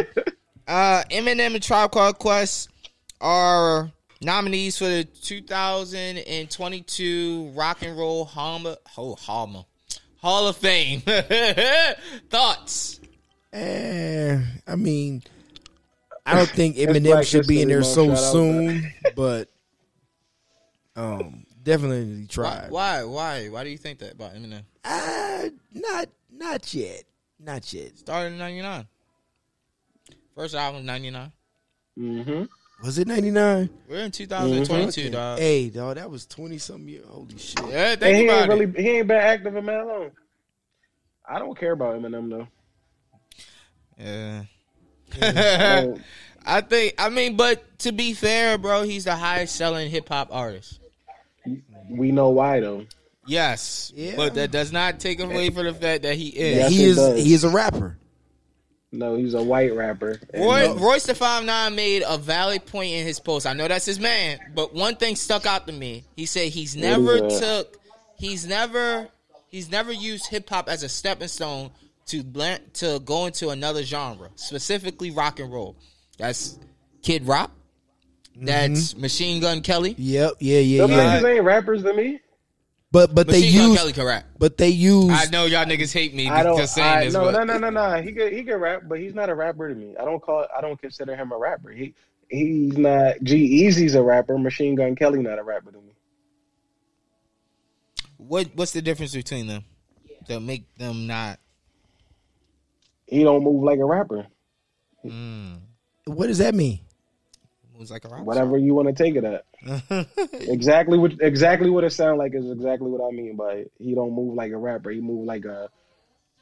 uh, 0.67 1.03
Eminem 1.11 1.53
and 1.55 1.63
Tribe 1.63 1.91
Called 1.91 2.17
Quest 2.19 2.69
are 3.21 3.91
nominees 4.21 4.77
for 4.77 4.85
the 4.85 5.03
2022 5.03 7.51
Rock 7.55 7.81
and 7.81 7.97
Roll 7.97 8.23
Hall 8.25 8.65
of, 8.67 8.77
oh, 8.97 9.15
Hall, 9.15 9.67
Hall 10.21 10.47
of 10.47 10.55
Fame. 10.57 11.01
Thoughts? 12.29 12.99
Eh, 13.55 14.41
I 14.67 14.75
mean, 14.75 15.23
I 16.25 16.35
don't 16.35 16.49
think 16.49 16.75
Eminem 16.77 17.03
Black 17.03 17.25
should 17.25 17.47
be 17.47 17.61
in 17.61 17.69
there 17.69 17.83
so 17.83 18.07
Month, 18.07 18.19
shout 18.19 18.27
out 18.27 18.31
soon, 18.33 18.93
but 19.15 19.49
um, 20.95 21.45
definitely 21.63 22.27
try. 22.27 22.65
Why? 22.69 23.03
Why? 23.05 23.47
Why 23.47 23.63
do 23.63 23.69
you 23.69 23.77
think 23.77 23.99
that 23.99 24.13
about 24.13 24.33
Eminem? 24.33 24.63
Uh, 24.83 25.49
not, 25.73 26.09
not 26.31 26.73
yet, 26.73 27.03
not 27.39 27.71
yet. 27.73 27.97
Started 27.97 28.33
in 28.33 28.37
'99. 28.39 28.85
First 30.35 30.55
album 30.55 30.85
'99. 30.85 31.31
Mm-hmm. 31.97 32.43
Was 32.83 32.97
it 32.99 33.07
ninety 33.07 33.31
nine? 33.31 33.69
We're 33.87 33.99
in 34.03 34.11
2022, 34.11 35.09
dog. 35.11 35.39
Hey, 35.39 35.69
dog, 35.69 35.95
that 35.95 36.11
was 36.11 36.25
twenty 36.25 36.57
something 36.57 36.89
years. 36.89 37.05
Holy 37.07 37.37
shit! 37.37 37.57
Yeah, 37.69 37.91
And 37.91 37.99
think 38.01 38.17
he 38.17 38.25
about 38.27 38.41
ain't 38.41 38.51
it. 38.51 38.53
really 38.53 38.83
he 38.83 38.89
ain't 38.97 39.07
been 39.07 39.15
active 39.17 39.55
in 39.55 39.63
man 39.65 39.87
long. 39.87 40.11
I 41.27 41.39
don't 41.39 41.57
care 41.57 41.71
about 41.71 41.95
Eminem 41.95 42.29
though. 42.29 42.47
Yeah. 43.99 44.43
I 45.21 45.81
don't- 45.81 46.01
I 46.47 46.61
think. 46.61 46.93
I 46.99 47.09
mean, 47.09 47.37
but 47.37 47.79
to 47.79 47.91
be 47.91 48.13
fair, 48.13 48.57
bro, 48.59 48.83
he's 48.83 49.05
the 49.05 49.15
highest 49.15 49.55
selling 49.55 49.89
hip 49.89 50.07
hop 50.09 50.29
artist. 50.31 50.79
we 51.89 52.11
know 52.11 52.29
why 52.29 52.59
though. 52.59 52.85
Yes, 53.27 53.91
Yeah. 53.95 54.15
but 54.15 54.35
that 54.35 54.51
does 54.51 54.71
not 54.71 54.99
take 54.99 55.19
away 55.19 55.49
from 55.49 55.65
the 55.65 55.73
fact 55.73 56.03
that 56.03 56.15
he 56.15 56.27
is. 56.27 56.57
Yes, 56.57 56.71
he 56.71 56.83
it 56.83 56.87
is 56.89 56.95
does. 56.97 57.23
he 57.23 57.33
is 57.33 57.43
a 57.43 57.49
rapper. 57.49 57.97
No, 58.91 59.15
he's 59.15 59.33
a 59.33 59.41
white 59.41 59.73
rapper. 59.75 60.21
Roy, 60.33 60.67
no- 60.67 60.75
Royce 60.75 61.07
the 61.07 61.15
Five 61.15 61.43
Nine 61.45 61.75
made 61.75 62.03
a 62.07 62.17
valid 62.19 62.67
point 62.67 62.93
in 62.93 63.05
his 63.07 63.19
post. 63.19 63.47
I 63.47 63.53
know 63.53 63.67
that's 63.67 63.85
his 63.85 63.99
man, 63.99 64.37
but 64.53 64.75
one 64.75 64.95
thing 64.95 65.15
stuck 65.15 65.47
out 65.47 65.65
to 65.65 65.73
me. 65.73 66.03
He 66.15 66.27
said 66.27 66.49
he's 66.49 66.75
never 66.75 67.15
is 67.15 67.39
that? 67.39 67.39
took, 67.39 67.77
he's 68.19 68.45
never, 68.45 69.07
he's 69.49 69.71
never 69.71 69.91
used 69.91 70.27
hip 70.27 70.47
hop 70.47 70.69
as 70.69 70.83
a 70.83 70.89
stepping 70.89 71.27
stone 71.27 71.71
to 72.07 72.23
blend 72.23 72.73
to 72.75 72.99
go 73.03 73.25
into 73.25 73.49
another 73.49 73.83
genre, 73.83 74.29
specifically 74.35 75.11
rock 75.11 75.39
and 75.39 75.51
roll. 75.51 75.75
That's 76.17 76.59
Kid 77.01 77.27
Rock. 77.27 77.51
That's 78.35 78.93
mm-hmm. 78.93 79.01
Machine 79.01 79.41
Gun 79.41 79.61
Kelly. 79.61 79.95
Yep, 79.97 80.33
yeah, 80.39 80.59
yeah, 80.59 80.81
Them 80.81 80.91
yeah. 80.91 81.21
niggas 81.21 81.35
ain't 81.35 81.43
rappers 81.43 81.83
to 81.83 81.93
me. 81.93 82.19
But 82.91 83.13
but 83.13 83.27
they 83.27 83.41
Gun 83.41 83.69
use 83.69 83.77
Kelly 83.77 83.93
can 83.93 84.05
rap. 84.05 84.25
but 84.37 84.57
they 84.57 84.69
use 84.69 85.09
I 85.11 85.25
know 85.25 85.45
y'all 85.45 85.65
niggas 85.65 85.91
hate 85.91 86.13
me 86.13 86.29
I 86.29 86.43
don't. 86.43 86.55
because 86.55 86.73
saying 86.73 86.87
I, 86.87 87.05
this. 87.05 87.13
no, 87.13 87.25
but 87.25 87.31
no, 87.31 87.43
no, 87.43 87.57
no, 87.57 87.69
no. 87.69 88.01
He 88.01 88.13
could, 88.13 88.31
he 88.31 88.43
could 88.43 88.55
rap, 88.55 88.83
but 88.87 88.99
he's 88.99 89.13
not 89.13 89.29
a 89.29 89.35
rapper 89.35 89.67
to 89.67 89.75
me. 89.75 89.95
I 89.99 90.05
don't 90.05 90.21
call. 90.21 90.45
I 90.55 90.61
don't 90.61 90.79
consider 90.79 91.15
him 91.15 91.31
a 91.33 91.37
rapper. 91.37 91.71
He, 91.71 91.93
he's 92.29 92.77
not. 92.77 93.15
G-Eazy's 93.21 93.95
a 93.95 94.03
rapper. 94.03 94.37
Machine 94.37 94.75
Gun 94.75 94.95
Kelly 94.95 95.21
not 95.21 95.39
a 95.39 95.43
rapper 95.43 95.71
to 95.71 95.77
me. 95.77 95.91
What 98.17 98.47
what's 98.55 98.71
the 98.71 98.81
difference 98.81 99.13
between 99.13 99.47
them 99.47 99.65
that 100.27 100.39
make 100.39 100.73
them 100.77 101.05
not? 101.05 101.39
He 103.05 103.23
don't 103.23 103.43
move 103.43 103.63
like 103.63 103.79
a 103.79 103.85
rapper. 103.85 104.27
Mm, 105.05 105.59
what 106.05 106.27
does 106.27 106.39
that 106.39 106.55
mean? 106.55 106.79
moves 107.77 107.91
like 107.91 108.05
a 108.05 108.09
rap. 108.09 108.21
Whatever 108.21 108.57
you 108.57 108.73
want 108.73 108.87
to 108.87 109.03
take 109.03 109.15
it 109.15 109.23
at. 109.23 109.45
exactly 110.47 110.97
what 110.97 111.13
exactly 111.21 111.69
what 111.69 111.83
it 111.83 111.91
sounds 111.91 112.17
like 112.17 112.33
is 112.35 112.49
exactly 112.49 112.89
what 112.89 113.05
I 113.05 113.11
mean 113.15 113.35
by 113.35 113.53
it. 113.53 113.71
he 113.79 113.95
don't 113.95 114.13
move 114.13 114.35
like 114.35 114.51
a 114.51 114.57
rapper. 114.57 114.91
He 114.91 115.01
move 115.01 115.25
like 115.25 115.45
a 115.45 115.69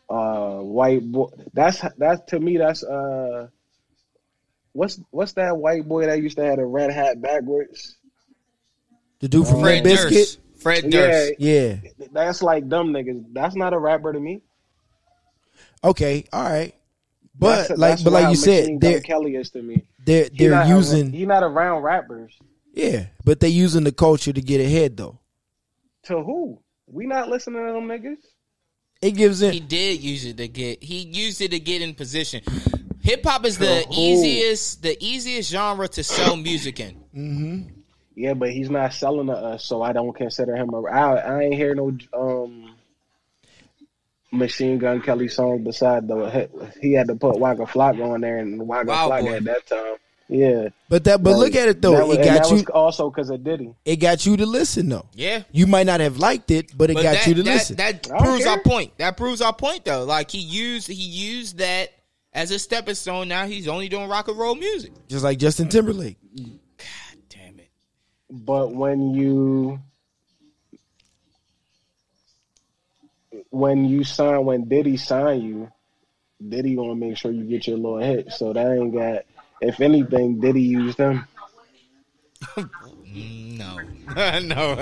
uh 0.09 0.59
white 0.59 1.09
boy. 1.09 1.30
That's 1.53 1.82
that's 1.97 2.22
to 2.32 2.39
me. 2.39 2.57
That's 2.57 2.84
uh. 2.84 3.47
What's 4.74 4.99
what's 5.11 5.34
that 5.34 5.57
white 5.57 5.88
boy 5.88 6.07
that 6.07 6.22
used 6.22 6.38
to 6.38 6.45
have 6.45 6.57
a 6.57 6.66
red 6.66 6.91
hat 6.91 7.22
backwards? 7.22 7.95
The 9.20 9.28
dude 9.28 9.47
from 9.47 9.61
Red 9.61 9.84
Biscuit. 9.84 10.11
Bizkit. 10.11 10.14
Durst. 10.14 10.39
Fred 10.57 10.89
Durst. 10.89 11.34
Yeah. 11.38 11.76
That's 12.11 12.41
like 12.41 12.68
dumb 12.68 12.91
niggas. 12.91 13.26
That's 13.34 13.55
not 13.55 13.74
a 13.74 13.78
rapper 13.78 14.11
to 14.11 14.20
me. 14.20 14.41
Okay. 15.84 16.26
All 16.32 16.44
right. 16.44 16.74
But 17.38 17.56
That's- 17.68 17.80
like, 17.80 17.90
that's 17.92 18.04
but 18.04 18.14
like 18.14 18.30
you 18.30 18.36
said, 18.36 18.62
Machine 18.64 18.80
Gun 18.80 18.92
they're 18.92 19.02
Kelly 19.02 19.36
is 19.36 19.50
to 19.52 19.62
me. 19.62 19.84
they're 20.06 20.30
they're 20.30 20.52
not- 20.52 20.68
using 20.68 21.12
He 21.12 21.26
not 21.26 21.44
around 21.44 21.82
rappers. 21.82 22.34
yeah, 22.74 23.08
but 23.26 23.40
they 23.40 23.50
using 23.50 23.84
the 23.84 23.92
culture 23.92 24.32
to 24.34 24.42
get 24.42 24.62
ahead 24.62 24.98
though. 24.98 25.20
To 26.04 26.22
who? 26.24 26.60
We 26.88 27.08
not 27.08 27.30
listening 27.30 27.66
to 27.66 27.74
them 27.74 27.88
niggas. 27.88 28.18
It 29.02 29.12
gives 29.12 29.40
He 29.40 29.60
did 29.60 30.00
use 30.02 30.26
it 30.26 30.38
to 30.38 30.48
get. 30.48 30.84
He 30.84 31.00
used 31.00 31.42
it 31.42 31.52
to 31.52 31.60
get 31.60 31.82
in 31.82 31.94
position. 31.96 32.42
Hip 33.02 33.24
hop 33.26 33.46
is 33.46 33.58
the 33.58 33.84
who? 33.88 33.94
easiest, 33.94 34.82
the 34.84 34.96
easiest 35.04 35.52
genre 35.52 35.88
to 35.90 36.04
sell 36.04 36.36
music 36.38 36.80
in. 36.80 36.92
hmm 37.14 37.62
Yeah, 38.16 38.34
but 38.36 38.52
he's 38.52 38.70
not 38.70 38.94
selling 38.94 39.28
to 39.28 39.34
us, 39.34 39.66
so 39.66 39.82
I 39.82 39.92
don't 39.92 40.16
consider 40.16 40.56
him 40.56 40.70
a. 40.74 40.84
I, 40.84 41.16
I 41.16 41.42
ain't 41.44 41.56
hear 41.56 41.74
no 41.76 41.98
um, 42.14 42.73
Machine 44.34 44.78
Gun 44.80 45.02
Kelly 45.02 45.28
song 45.28 45.64
beside 45.64 46.08
the 46.08 46.50
he 46.82 46.94
had 46.94 47.08
to 47.08 47.16
put 47.16 47.38
Waka 47.40 47.64
Flocka 47.64 48.04
on 48.14 48.22
there, 48.22 48.38
and 48.40 48.68
Waka 48.68 48.88
Wild 48.88 49.12
Flocka 49.12 49.22
Boy. 49.26 49.34
at 49.36 49.44
that 49.46 49.68
time. 49.68 49.96
Yeah, 50.30 50.70
But 50.90 51.04
that, 51.04 51.22
but 51.22 51.32
Like, 51.32 51.40
look 51.40 51.56
at 51.56 51.68
it 51.68 51.82
though. 51.82 51.92
that 51.98 52.08
was- 52.08 52.18
it 52.18 52.22
and 52.22 52.30
got 52.30 52.44
that 52.44 52.50
you. 52.50 52.56
was 52.56 52.66
also 52.74 53.10
because 53.10 53.30
of 53.30 53.44
Diddy. 53.44 53.76
It 53.86 53.98
got 53.98 54.26
you 54.26 54.38
to 54.38 54.46
listen 54.46 54.90
though. 54.90 55.06
Yeah, 55.14 55.44
You 55.52 55.68
might 55.68 55.86
not 55.86 56.00
have 56.00 56.18
liked 56.18 56.50
it, 56.50 56.76
but 56.76 56.90
it 56.90 56.96
but 56.96 57.04
got 57.04 57.14
that, 57.16 57.28
you 57.28 57.34
to 57.36 57.44
that, 57.44 57.54
listen. 57.54 57.76
that 57.76 58.08
I 58.08 58.18
don't 58.18 58.24
proves 58.24 58.46
our 58.46 58.60
point. 58.62 58.98
That 58.98 59.18
proves 59.18 59.42
our 59.42 59.54
point, 59.54 59.86
though. 59.86 60.06
Like 60.06 60.32
he 60.32 60.40
used, 60.40 60.88
he 60.88 60.94
used 60.96 61.58
that 61.60 61.92
as 62.34 62.50
a 62.52 62.58
stepping 62.58 62.96
stone. 62.96 63.28
Now 63.28 63.46
he's 63.46 63.68
only 63.68 63.90
doing 63.90 64.08
rock 64.10 64.28
and 64.30 64.38
roll 64.38 64.56
music. 64.56 64.92
Just 65.08 65.24
like 65.24 65.38
Justin 65.38 65.68
Timberlake. 65.70 66.18
God 66.36 66.48
damn 67.30 67.60
it. 67.60 67.70
But 68.32 68.72
when 68.74 69.14
you 69.14 69.80
when 73.54 73.86
you 73.86 74.04
sign 74.04 74.43
when 74.45 74.68
Diddy 74.68 74.97
sign 74.97 75.41
you, 75.41 75.72
Diddy 76.49 76.76
gonna 76.76 76.95
make 76.95 77.18
sure 77.18 77.32
you 77.32 77.43
get 77.43 77.68
your 77.68 77.78
little 77.78 77.99
hit. 77.99 78.32
So 78.34 78.51
that 78.51 78.72
ain't 78.78 78.93
got. 78.93 79.24
If 79.62 79.80
anything, 79.80 80.39
Diddy 80.41 80.62
used 80.62 80.97
them. 80.97 81.28
No, 83.16 83.78
no. 84.39 84.76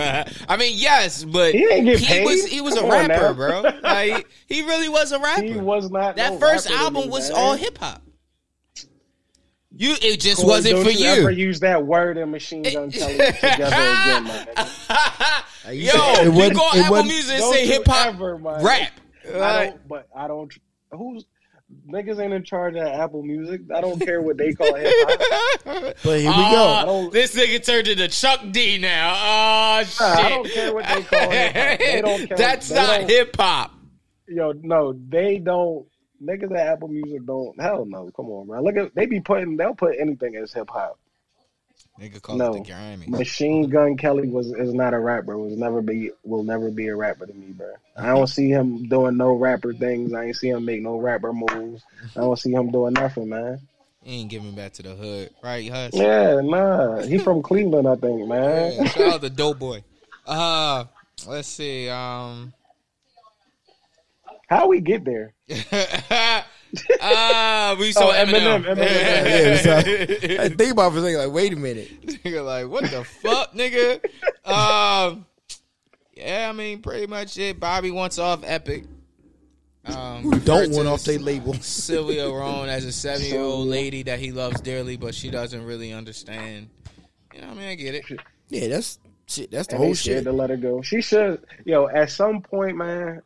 I 0.47 0.55
mean, 0.57 0.77
yes, 0.77 1.25
but 1.25 1.53
He 1.53 1.59
didn't 1.59 1.83
get 1.85 1.99
he 1.99 2.05
paid. 2.05 2.25
was 2.25 2.45
he 2.45 2.61
was 2.61 2.75
a 2.77 2.79
Come 2.79 2.91
on 2.91 3.09
rapper, 3.09 3.33
bro. 3.33 3.61
Like 3.83 4.25
he 4.47 4.61
really 4.61 4.87
was 4.87 5.11
a 5.11 5.19
rapper. 5.19 5.43
He 5.43 5.57
was 5.57 5.91
not. 5.91 6.15
that 6.15 6.33
no 6.33 6.39
first 6.39 6.71
album 6.71 7.09
was 7.09 7.29
man. 7.29 7.37
all 7.37 7.55
hip 7.55 7.77
hop. 7.77 8.01
You, 9.81 9.95
it 10.01 10.19
just 10.19 10.37
Corey, 10.41 10.47
wasn't 10.49 10.75
don't 10.75 10.83
for 10.85 10.91
you. 10.91 10.99
you. 11.05 11.21
Ever 11.21 11.31
use 11.31 11.59
that 11.61 11.85
word 11.85 12.17
in 12.17 12.29
Machine 12.29 12.61
Gun 12.61 12.91
Kelly 12.91 13.13
together 13.17 13.65
again, 13.65 14.23
my 14.25 14.47
nigga. 14.55 15.43
Yo, 15.65 15.73
It 15.73 16.23
you 16.25 16.31
wasn't- 16.31 16.55
go 16.57 16.61
on 16.63 16.77
Apple 16.79 17.03
Music 17.03 17.35
and 17.39 17.53
say 17.53 17.65
hip 17.65 17.87
hop 17.87 18.07
ever, 18.13 18.37
my 18.37 18.61
rap. 18.61 18.91
nigga. 19.25 19.41
I 19.41 19.65
don't, 19.65 19.87
but 19.87 20.07
I 20.15 20.27
don't. 20.27 20.53
Who's 20.91 21.25
niggas 21.89 22.19
ain't 22.19 22.33
in 22.33 22.43
charge 22.43 22.75
of 22.75 22.83
Apple 22.83 23.23
Music. 23.23 23.61
I 23.73 23.81
don't 23.81 23.99
care 23.99 24.21
what 24.21 24.37
they 24.37 24.53
call 24.53 24.75
hip 24.75 24.93
hop. 24.93 25.19
But 26.03 26.19
here 26.19 26.29
we 26.29 26.35
Ah, 26.35 26.83
go. 26.85 27.09
this 27.09 27.33
nigga 27.35 27.63
turned 27.65 27.87
into 27.87 28.07
Chuck 28.09 28.41
D 28.51 28.77
now. 28.77 29.15
Oh 29.79 29.83
shit! 29.83 30.01
I 30.01 30.29
don't 30.29 30.51
care 30.51 30.73
what 30.75 30.85
they 30.87 31.01
call 31.03 31.29
hip 31.31 31.55
hop. 31.55 31.79
They 31.79 32.01
don't 32.03 32.27
care. 32.27 32.37
That's 32.37 32.69
They 32.69 32.75
don't- 32.75 33.09
hip 33.09 33.35
hop. 33.35 33.71
Yo, 34.27 34.53
no, 34.61 34.93
they 35.09 35.39
don't. 35.39 35.87
Niggas 36.23 36.51
at 36.51 36.67
Apple 36.67 36.87
Music 36.89 37.25
don't. 37.25 37.59
Hell 37.59 37.85
no. 37.85 38.11
Come 38.15 38.27
on, 38.27 38.47
bro. 38.47 38.61
Look 38.61 38.77
at 38.77 38.93
they 38.95 39.05
be 39.05 39.19
putting. 39.19 39.57
They'll 39.57 39.75
put 39.75 39.95
anything 39.99 40.35
as 40.35 40.53
hip 40.53 40.69
hop. 40.69 40.97
Nigga 41.99 42.21
call 42.21 42.37
No. 42.37 42.53
it 42.55 42.63
the 42.63 42.71
Grammys. 42.71 43.07
Machine 43.07 43.69
Gun 43.69 43.97
Kelly 43.97 44.27
was 44.29 44.47
is 44.51 44.73
not 44.73 44.93
a 44.93 44.99
rapper. 44.99 45.37
Was 45.37 45.57
never 45.57 45.81
be. 45.81 46.11
Will 46.23 46.43
never 46.43 46.69
be 46.69 46.87
a 46.87 46.95
rapper 46.95 47.25
to 47.25 47.33
me, 47.33 47.47
bro. 47.53 47.73
I 47.97 48.07
don't 48.07 48.27
see 48.27 48.49
him 48.49 48.87
doing 48.87 49.17
no 49.17 49.33
rapper 49.33 49.73
things. 49.73 50.13
I 50.13 50.25
ain't 50.25 50.35
see 50.35 50.49
him 50.49 50.63
make 50.65 50.81
no 50.81 50.97
rapper 50.97 51.33
moves. 51.33 51.83
I 52.15 52.19
don't 52.21 52.37
see 52.39 52.51
him 52.51 52.71
doing 52.71 52.93
nothing, 52.93 53.29
man. 53.29 53.59
He 54.03 54.21
ain't 54.21 54.29
giving 54.29 54.55
back 54.55 54.73
to 54.73 54.83
the 54.83 54.95
hood, 54.95 55.29
right, 55.43 55.69
Hush? 55.69 55.91
Yeah, 55.93 56.39
nah. 56.41 57.01
He 57.01 57.19
from 57.19 57.41
Cleveland, 57.43 57.87
I 57.87 57.95
think, 57.95 58.21
Yeah, 58.21 58.25
man. 58.25 58.87
shout 58.87 59.13
out 59.13 59.21
to 59.21 59.29
Dope 59.29 59.59
Boy. 59.59 59.83
Uh, 60.25 60.85
let's 61.27 61.47
see. 61.47 61.87
Um, 61.87 62.51
How 64.47 64.67
we 64.67 64.81
get 64.81 65.05
there? 65.05 65.33
ah, 67.01 67.75
we 67.79 67.91
saw 67.91 68.09
Oh, 68.09 68.13
Eminem. 68.13 68.63
Eminem, 68.63 68.65
Eminem. 68.65 68.77
Yeah, 68.77 69.57
so, 70.37 70.43
I 70.43 70.49
think 70.49 70.71
about 70.73 70.87
it 70.89 70.91
for 70.91 70.97
a 70.99 71.01
second, 71.01 71.17
like, 71.19 71.31
wait 71.31 71.53
a 71.53 71.55
minute. 71.55 72.01
nigga, 72.05 72.45
like, 72.45 72.67
what 72.69 72.83
the 72.89 73.03
fuck, 73.03 73.53
nigga? 73.53 74.03
Um, 74.45 75.25
yeah, 76.13 76.47
I 76.49 76.53
mean, 76.53 76.81
pretty 76.81 77.07
much 77.07 77.37
it. 77.37 77.59
Bobby 77.59 77.91
wants 77.91 78.19
off 78.19 78.41
Epic. 78.45 78.85
Um, 79.85 80.21
Who 80.21 80.39
don't 80.39 80.71
want 80.71 80.87
off 80.87 81.03
their 81.03 81.17
label? 81.19 81.53
Sylvia 81.61 82.29
Rhone 82.29 82.69
as 82.69 82.85
a 82.85 82.91
seven 82.91 83.25
year 83.25 83.39
old 83.41 83.67
lady 83.67 84.03
that 84.03 84.19
he 84.19 84.31
loves 84.31 84.61
dearly, 84.61 84.95
but 84.95 85.15
she 85.15 85.31
doesn't 85.31 85.65
really 85.65 85.91
understand. 85.91 86.69
You 87.33 87.41
know, 87.41 87.47
what 87.47 87.57
I 87.57 87.59
mean, 87.59 87.69
I 87.69 87.75
get 87.75 87.95
it. 87.95 88.05
Yeah, 88.49 88.67
that's 88.67 88.99
shit. 89.25 89.49
That's 89.49 89.67
the 89.67 89.75
And 89.75 89.83
whole 89.83 89.93
shit. 89.95 90.23
to 90.25 90.31
let 90.31 90.51
her 90.51 90.57
go. 90.57 90.83
She 90.83 91.01
should, 91.01 91.43
yo. 91.65 91.87
At 91.87 92.11
some 92.11 92.41
point, 92.41 92.77
man. 92.77 93.21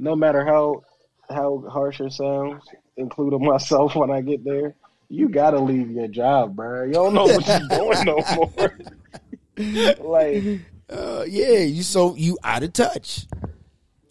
No 0.00 0.16
matter 0.16 0.44
how 0.44 0.82
how 1.30 1.64
harsh 1.70 2.00
it 2.00 2.12
sounds, 2.12 2.64
including 2.96 3.44
myself 3.44 3.94
when 3.96 4.10
I 4.10 4.20
get 4.20 4.44
there, 4.44 4.74
you 5.08 5.28
gotta 5.28 5.58
leave 5.60 5.90
your 5.90 6.08
job, 6.08 6.56
bro. 6.56 6.84
You 6.84 6.92
don't 6.92 7.14
know 7.14 7.24
what 7.24 7.46
you're 7.46 7.68
doing 7.68 8.04
no 8.04 8.22
more. 8.36 8.78
like, 10.00 10.60
Uh, 10.88 11.24
yeah, 11.28 11.58
you 11.58 11.82
so 11.82 12.14
you 12.16 12.38
out 12.42 12.62
of 12.62 12.72
touch. 12.72 13.26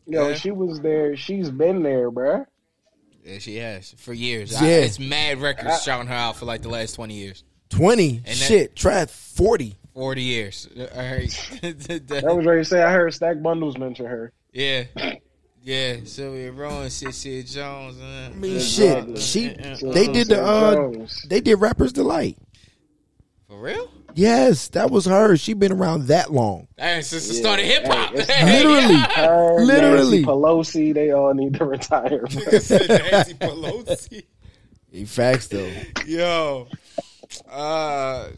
Yeah. 0.05 0.33
she 0.33 0.51
was 0.51 0.79
there. 0.81 1.15
She's 1.15 1.49
been 1.49 1.83
there, 1.83 2.09
bro. 2.09 2.45
Yeah, 3.23 3.37
she 3.39 3.57
has 3.57 3.93
for 3.97 4.13
years. 4.13 4.51
Yeah. 4.53 4.67
I, 4.67 4.71
it's 4.71 4.97
mad 4.99 5.39
records 5.39 5.83
shouting 5.83 6.07
her 6.07 6.13
out 6.15 6.37
for 6.37 6.45
like 6.45 6.61
the 6.61 6.69
last 6.69 6.93
twenty 6.95 7.15
years, 7.15 7.43
Twenty 7.69 8.19
that- 8.19 8.35
shit. 8.35 8.75
Try 8.75 9.05
forty. 9.05 9.75
forty 9.93 10.23
years. 10.23 10.67
All 10.79 10.85
right. 10.97 11.49
That 11.61 12.33
was 12.35 12.45
ready 12.45 12.61
to 12.61 12.65
say. 12.65 12.81
I 12.81 12.91
heard 12.91 13.13
Stack 13.13 13.41
Bundles 13.41 13.77
mention 13.77 14.05
her. 14.05 14.31
yeah, 14.53 14.85
yeah. 15.63 15.97
Sylvia 16.05 16.51
Rhone, 16.51 16.89
Cynthia 16.89 17.43
Jones. 17.43 17.97
Uh, 18.01 18.29
I 18.31 18.35
mean, 18.35 18.59
shit. 18.59 19.17
She 19.17 19.47
they 19.49 20.07
did 20.07 20.27
the 20.29 20.41
uh, 20.43 20.91
they 21.27 21.41
did 21.41 21.55
Rappers 21.55 21.93
Delight. 21.93 22.37
for 23.47 23.59
real. 23.59 23.89
Yes, 24.15 24.69
that 24.69 24.89
was 24.89 25.05
her. 25.05 25.37
She 25.37 25.53
been 25.53 25.71
around 25.71 26.07
that 26.07 26.31
long. 26.33 26.67
Hey, 26.77 27.01
since 27.03 27.27
the 27.27 27.35
Yeah. 27.35 27.39
start 27.41 27.59
of 27.59 27.65
hip 27.67 27.85
hop, 27.85 28.13
Hey, 28.27 28.63
Literally. 28.63 28.95
Her, 28.95 29.63
Literally. 29.63 30.17
Nancy 30.17 30.25
Pelosi, 30.25 30.93
they 30.95 31.11
all 31.11 31.33
need 31.35 31.53
to 31.53 31.65
retire. 31.65 32.21
Nancy 32.33 33.33
Pelosi. 33.35 34.23
Hey, 34.91 35.05
facts 35.05 35.47
though. 35.47 35.71
Yo, 36.07 36.67
uh, 37.51 38.29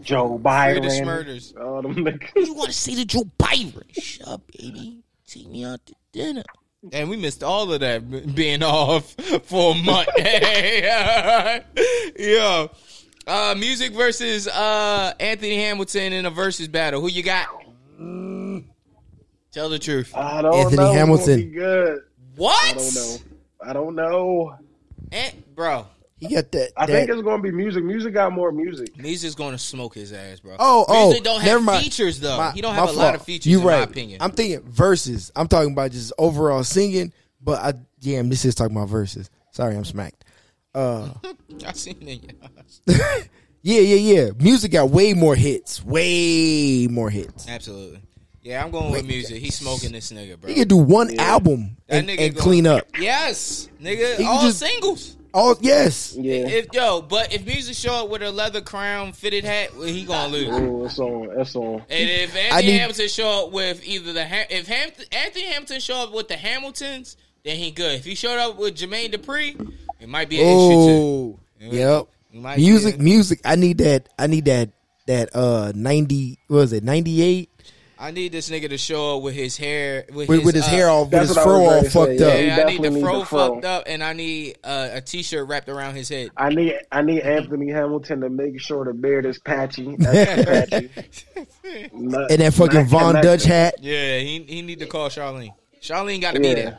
Joe 0.00 0.38
Biden, 0.42 0.80
British 0.80 1.00
murders. 1.04 1.54
all 1.60 1.82
them 1.82 1.96
niggas. 1.96 2.30
You 2.46 2.54
want 2.54 2.68
to 2.70 2.74
see 2.74 2.94
the 2.94 3.04
Joe 3.04 3.30
Biden? 3.38 3.82
Shut 3.92 4.26
up, 4.26 4.40
baby. 4.58 5.02
Take 5.26 5.48
me 5.48 5.64
out 5.64 5.84
to 5.86 5.94
dinner. 6.12 6.42
And 6.92 7.10
we 7.10 7.16
missed 7.16 7.42
all 7.42 7.72
of 7.72 7.80
that 7.80 8.34
being 8.34 8.62
off 8.62 9.12
for 9.44 9.72
a 9.72 9.78
month. 9.78 10.08
Yo. 12.18 12.70
Uh, 13.26 13.54
Musiq 13.54 13.94
versus 13.94 14.48
uh, 14.48 15.12
Anthony 15.20 15.56
Hamilton 15.56 16.12
in 16.14 16.26
a 16.26 16.30
Verzuz 16.30 16.70
battle. 16.72 17.00
Who 17.00 17.08
you 17.08 17.22
got? 17.22 17.46
Tell 19.52 19.68
the 19.68 19.78
truth. 19.78 20.14
I 20.16 20.42
don't 20.42 20.54
Anthony 20.54 20.76
know. 20.76 20.86
It's 20.90 20.96
Hamilton. 20.96 21.52
good. 21.52 21.98
What? 22.36 22.64
I 22.64 22.72
don't 22.74 22.94
know. 22.94 23.16
I 23.62 23.72
don't 23.72 23.94
know. 23.94 24.54
An- 25.12 25.42
bro, 25.54 25.86
He 26.20 26.28
got 26.34 26.52
that. 26.52 26.72
I 26.76 26.84
that- 26.86 26.92
think 26.92 27.10
it's 27.10 27.22
gonna 27.22 27.42
be 27.42 27.50
Musiq. 27.50 27.82
Musiq 27.82 28.12
got 28.12 28.32
more 28.32 28.52
music. 28.52 28.94
Musiq's 28.96 29.34
going 29.34 29.52
to 29.52 29.58
smoke 29.58 29.94
his 29.94 30.12
ass, 30.12 30.40
bro. 30.40 30.54
Oh, 30.58 30.84
oh, 30.86 31.12
Musiq 31.14 31.24
don't 31.24 31.40
have 31.40 31.46
never 31.46 31.60
mind. 31.60 31.82
features 31.84 32.20
though. 32.20 32.36
My- 32.36 32.52
he 32.52 32.60
don't 32.60 32.74
have 32.74 32.90
a 32.90 32.92
lot 32.92 33.14
of 33.14 33.22
features. 33.22 33.46
You 33.50 33.60
in 33.60 33.66
right. 33.66 33.78
my 33.78 33.84
opinion. 33.84 34.20
I'm 34.20 34.30
thinking 34.32 34.60
verses. 34.62 35.32
I'm 35.34 35.48
talking 35.48 35.72
about 35.72 35.92
just 35.92 36.12
overall 36.18 36.62
singing. 36.62 37.12
But 37.42 37.62
I 37.62 37.72
damn, 38.00 38.28
this 38.28 38.44
is 38.44 38.54
talking 38.54 38.76
about 38.76 38.88
verses. 38.90 39.30
Sorry, 39.50 39.74
I'm 39.74 39.84
smacked. 39.86 40.24
Uh, 40.74 41.08
I 41.66 41.72
seen 41.72 41.96
it. 42.02 42.08
in 42.08 42.20
your 42.22 42.50
eyes. 42.58 43.28
yeah, 43.62 43.80
yeah, 43.80 44.14
yeah. 44.20 44.28
Musiq 44.32 44.70
got 44.70 44.90
way 44.90 45.14
more 45.14 45.34
hits. 45.34 45.82
Way 45.84 46.86
more 46.90 47.08
hits. 47.08 47.48
Absolutely. 47.48 48.02
Yeah, 48.42 48.62
I'm 48.64 48.70
going 48.70 48.90
with 48.90 49.06
Musiq. 49.06 49.38
He's 49.38 49.54
smoking 49.54 49.92
this 49.92 50.12
nigga, 50.12 50.38
bro. 50.38 50.48
He 50.48 50.54
could 50.56 50.68
do 50.68 50.76
one 50.76 51.18
album 51.18 51.76
and, 51.88 52.08
and 52.10 52.18
gonna- 52.18 52.32
clean 52.34 52.66
up. 52.66 52.86
Yes, 52.98 53.68
nigga. 53.82 54.24
All 54.24 54.42
just- 54.42 54.58
singles. 54.58 55.16
Oh 55.32 55.56
yes, 55.60 56.16
Yeah. 56.18 56.48
If 56.48 56.66
yo, 56.72 57.02
but 57.02 57.32
if 57.32 57.44
Musiq 57.44 57.80
show 57.80 58.04
up 58.04 58.10
with 58.10 58.22
a 58.22 58.30
leather 58.30 58.60
crown 58.60 59.12
fitted 59.12 59.44
hat, 59.44 59.76
well, 59.76 59.86
he 59.86 60.04
gonna 60.04 60.32
lose. 60.32 60.48
Ooh, 60.48 60.84
it's 60.84 60.98
on. 60.98 61.28
It's 61.40 61.54
on. 61.54 61.82
And 61.88 62.10
if 62.10 62.34
Anthony 62.36 62.66
need- 62.72 62.78
Hamilton 62.78 63.08
show 63.08 63.46
up 63.46 63.52
with 63.52 63.86
either 63.86 64.12
the 64.12 64.24
Ham- 64.24 64.46
if 64.50 64.66
Ham- 64.66 64.90
Anthony 65.12 65.44
Hamilton 65.46 65.80
show 65.80 65.96
up 66.04 66.12
with 66.12 66.28
the 66.28 66.36
Hamiltons, 66.36 67.16
then 67.44 67.56
he 67.56 67.70
good. 67.70 67.94
If 68.00 68.04
he 68.04 68.14
showed 68.14 68.38
up 68.38 68.58
with 68.58 68.76
Jermaine 68.76 69.12
Dupri, 69.14 69.54
it 70.00 70.08
might 70.08 70.28
be 70.28 70.40
an 70.40 70.46
issue 70.48 70.56
too. 70.88 71.38
Oh, 71.62 71.72
yep. 71.72 72.06
It 72.32 72.40
might 72.40 72.56
be 72.56 72.62
Musiq, 72.66 72.94
a- 72.94 72.98
Musiq. 72.98 73.40
I 73.44 73.56
need 73.56 73.78
that. 73.78 74.08
I 74.18 74.26
need 74.26 74.46
that. 74.46 74.70
That 75.06 75.34
uh 75.34 75.72
ninety. 75.74 76.38
What 76.48 76.56
was 76.56 76.72
it? 76.72 76.82
Ninety 76.84 77.22
eight. 77.22 77.49
I 78.02 78.12
need 78.12 78.32
this 78.32 78.48
nigga 78.48 78.70
to 78.70 78.78
show 78.78 79.18
up 79.18 79.22
with 79.22 79.34
his 79.34 79.58
hair 79.58 80.06
with, 80.08 80.26
With, 80.28 80.38
his, 80.38 80.46
with 80.46 80.54
his 80.54 80.64
uh, 80.64 80.68
hair 80.68 80.88
all, 80.88 81.04
with 81.04 81.20
his 81.20 81.34
fro 81.34 81.52
all 81.64 81.70
ready 81.70 81.88
say, 81.88 81.90
fucked 81.90 82.20
yeah. 82.20 82.26
up. 82.26 82.40
Yeah, 82.40 82.64
I 82.64 82.70
need 82.70 82.82
the 82.82 82.90
need 82.90 83.02
fro 83.02 83.18
the 83.20 83.24
fro. 83.26 83.48
fucked 83.54 83.64
up, 83.66 83.82
and 83.86 84.02
I 84.02 84.14
need 84.14 84.56
uh, 84.64 84.88
a 84.92 85.00
t-shirt 85.02 85.46
wrapped 85.46 85.68
around 85.68 85.96
his 85.96 86.08
head. 86.08 86.30
I 86.34 86.48
need. 86.48 86.78
I 86.90 87.02
need 87.02 87.20
Anthony 87.20 87.70
Hamilton 87.70 88.22
to 88.22 88.30
make 88.30 88.58
sure 88.58 88.86
the 88.86 88.94
beard 88.94 89.26
is 89.26 89.38
patchy. 89.38 89.96
That's 89.96 90.70
patchy. 90.70 90.90
Not- 91.92 92.30
And 92.30 92.40
that 92.40 92.54
fucking 92.54 92.80
not 92.80 92.88
Von 92.88 93.06
connected. 93.08 93.28
Dutch 93.28 93.44
hat. 93.44 93.74
Yeah, 93.80 94.18
he 94.18 94.44
he 94.44 94.62
need 94.62 94.78
to 94.78 94.86
call 94.86 95.08
Charlene. 95.10 95.52
Charlene 95.82 96.22
got 96.22 96.34
to 96.34 96.40
be 96.40 96.54
there. 96.54 96.78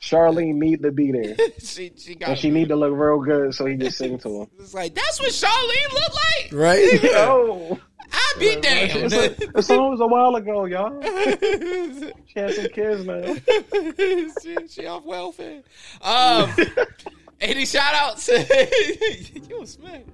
Charlene 0.00 0.54
need 0.54 0.82
to 0.82 0.92
be 0.92 1.10
there, 1.12 1.36
she 1.58 1.92
she 1.96 2.14
got. 2.14 2.30
and 2.30 2.38
she 2.38 2.50
need 2.50 2.68
to 2.68 2.76
look 2.76 2.92
real 2.94 3.18
good 3.20 3.54
so 3.54 3.66
he 3.66 3.76
can 3.76 3.90
sing 3.90 4.18
to 4.20 4.42
him. 4.42 4.46
It's 4.58 4.74
like 4.74 4.94
that's 4.94 5.18
what 5.20 5.30
Charlene 5.32 5.92
look 5.92 6.14
like. 6.14 6.52
Right? 6.52 7.00
Oh, 7.14 7.78
I 8.12 8.34
be 8.38 8.60
damned. 8.60 9.12
it's 9.12 9.14
a, 9.14 9.46
the 9.52 9.62
song 9.62 9.90
was 9.90 10.00
a 10.00 10.06
while 10.06 10.34
ago, 10.36 10.64
y'all. 10.66 11.02
She 12.26 12.40
has 12.40 12.56
some 12.56 12.68
kids 12.68 13.04
now. 13.06 13.34
she, 14.42 14.68
she 14.68 14.86
off 14.86 15.04
welfare. 15.04 15.62
Um, 16.02 16.50
any 17.40 17.64
shout 17.64 17.94
outs? 17.94 18.28
you 18.28 19.62
a 19.62 19.66
smack. 19.66 20.04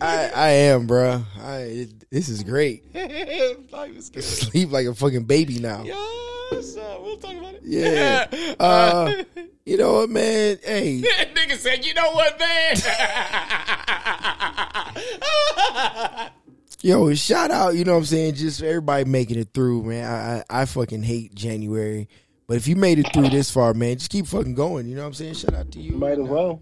I, 0.00 0.30
I 0.34 0.48
am, 0.50 0.86
bro. 0.86 1.24
I 1.40 1.56
it, 1.56 2.10
this 2.10 2.28
is 2.28 2.44
great. 2.44 2.84
Life 2.94 3.96
is 3.96 4.10
good. 4.10 4.22
Sleep 4.22 4.70
like 4.70 4.86
a 4.86 4.94
fucking 4.94 5.24
baby 5.24 5.58
now. 5.58 5.82
Yes, 5.82 6.76
uh, 6.76 6.98
we'll 7.00 7.16
talk 7.16 7.34
about 7.34 7.54
it. 7.54 7.62
Yeah. 7.64 8.28
Uh, 8.60 9.24
you 9.64 9.76
know 9.76 9.94
what, 9.94 10.10
man? 10.10 10.58
Hey, 10.62 11.02
Nigga 11.34 11.56
said, 11.56 11.84
you 11.84 11.94
know 11.94 12.12
what, 12.12 12.38
man? 12.38 12.76
Yo, 16.84 17.14
shout 17.14 17.50
out. 17.50 17.74
You 17.74 17.84
know 17.84 17.92
what 17.92 17.98
I'm 17.98 18.04
saying? 18.04 18.34
Just 18.34 18.62
everybody 18.62 19.04
making 19.04 19.38
it 19.38 19.48
through, 19.54 19.84
man. 19.84 20.04
I, 20.04 20.44
I 20.56 20.62
I 20.62 20.64
fucking 20.66 21.02
hate 21.02 21.34
January, 21.34 22.08
but 22.46 22.56
if 22.58 22.68
you 22.68 22.76
made 22.76 22.98
it 22.98 23.12
through 23.12 23.30
this 23.30 23.50
far, 23.50 23.74
man, 23.74 23.96
just 23.96 24.10
keep 24.10 24.26
fucking 24.26 24.54
going. 24.54 24.86
You 24.86 24.94
know 24.94 25.02
what 25.02 25.08
I'm 25.08 25.14
saying? 25.14 25.34
Shout 25.34 25.54
out 25.54 25.72
to 25.72 25.80
you. 25.80 25.96
Might 25.96 26.18
as 26.18 26.28
well. 26.28 26.60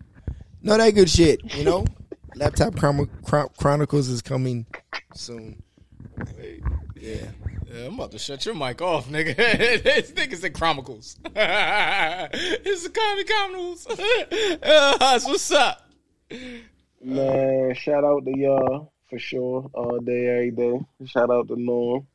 No, 0.62 0.78
that 0.78 0.90
good 0.92 1.10
shit. 1.10 1.40
You 1.56 1.64
know, 1.64 1.84
Laptop 2.36 2.76
Chron- 2.76 3.10
Chron- 3.24 3.48
Chronicles 3.58 4.08
is 4.08 4.22
coming 4.22 4.64
soon. 5.14 5.60
Yeah. 6.96 7.26
Yeah, 7.66 7.86
I'm 7.86 7.94
about 7.94 8.12
to 8.12 8.18
shut 8.18 8.44
your 8.44 8.54
mic 8.54 8.82
off, 8.82 9.08
nigga. 9.08 9.34
this 9.82 10.12
nigga 10.12 10.36
said 10.36 10.52
Chronicles. 10.52 11.16
it's 11.24 12.82
the 12.82 12.90
Comedy 12.90 13.24
Chronicles. 13.24 13.86
uh, 14.62 15.20
what's 15.24 15.50
up? 15.52 15.90
Man, 17.02 17.74
shout 17.74 18.04
out 18.04 18.24
to 18.26 18.38
y'all 18.38 18.91
for 19.12 19.18
sure. 19.18 19.70
All 19.74 19.98
day, 19.98 20.26
every 20.28 20.50
day. 20.52 20.80
Shout 21.04 21.30
out 21.30 21.48
to 21.48 21.56
Norm. 21.60 22.06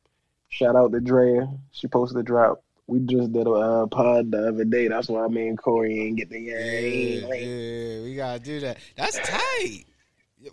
Shout 0.48 0.74
out 0.74 0.90
to 0.90 1.00
Drea. 1.00 1.48
She 1.70 1.86
posted 1.86 2.16
to 2.16 2.22
drop 2.24 2.64
We 2.88 2.98
just 3.00 3.32
did 3.32 3.46
a 3.46 3.50
uh, 3.52 3.86
pod 3.86 4.32
the 4.32 4.48
other 4.48 4.64
day. 4.64 4.88
That's 4.88 5.08
why 5.08 5.24
I 5.24 5.28
mean 5.28 5.56
Corey 5.56 6.00
ain't 6.00 6.16
get 6.16 6.28
the 6.30 6.40
Yeah, 6.40 6.58
yeah. 6.58 7.34
yeah, 7.34 8.02
we 8.02 8.14
gotta 8.16 8.40
do 8.40 8.58
that. 8.60 8.78
That's 8.96 9.16
tight. 9.18 9.84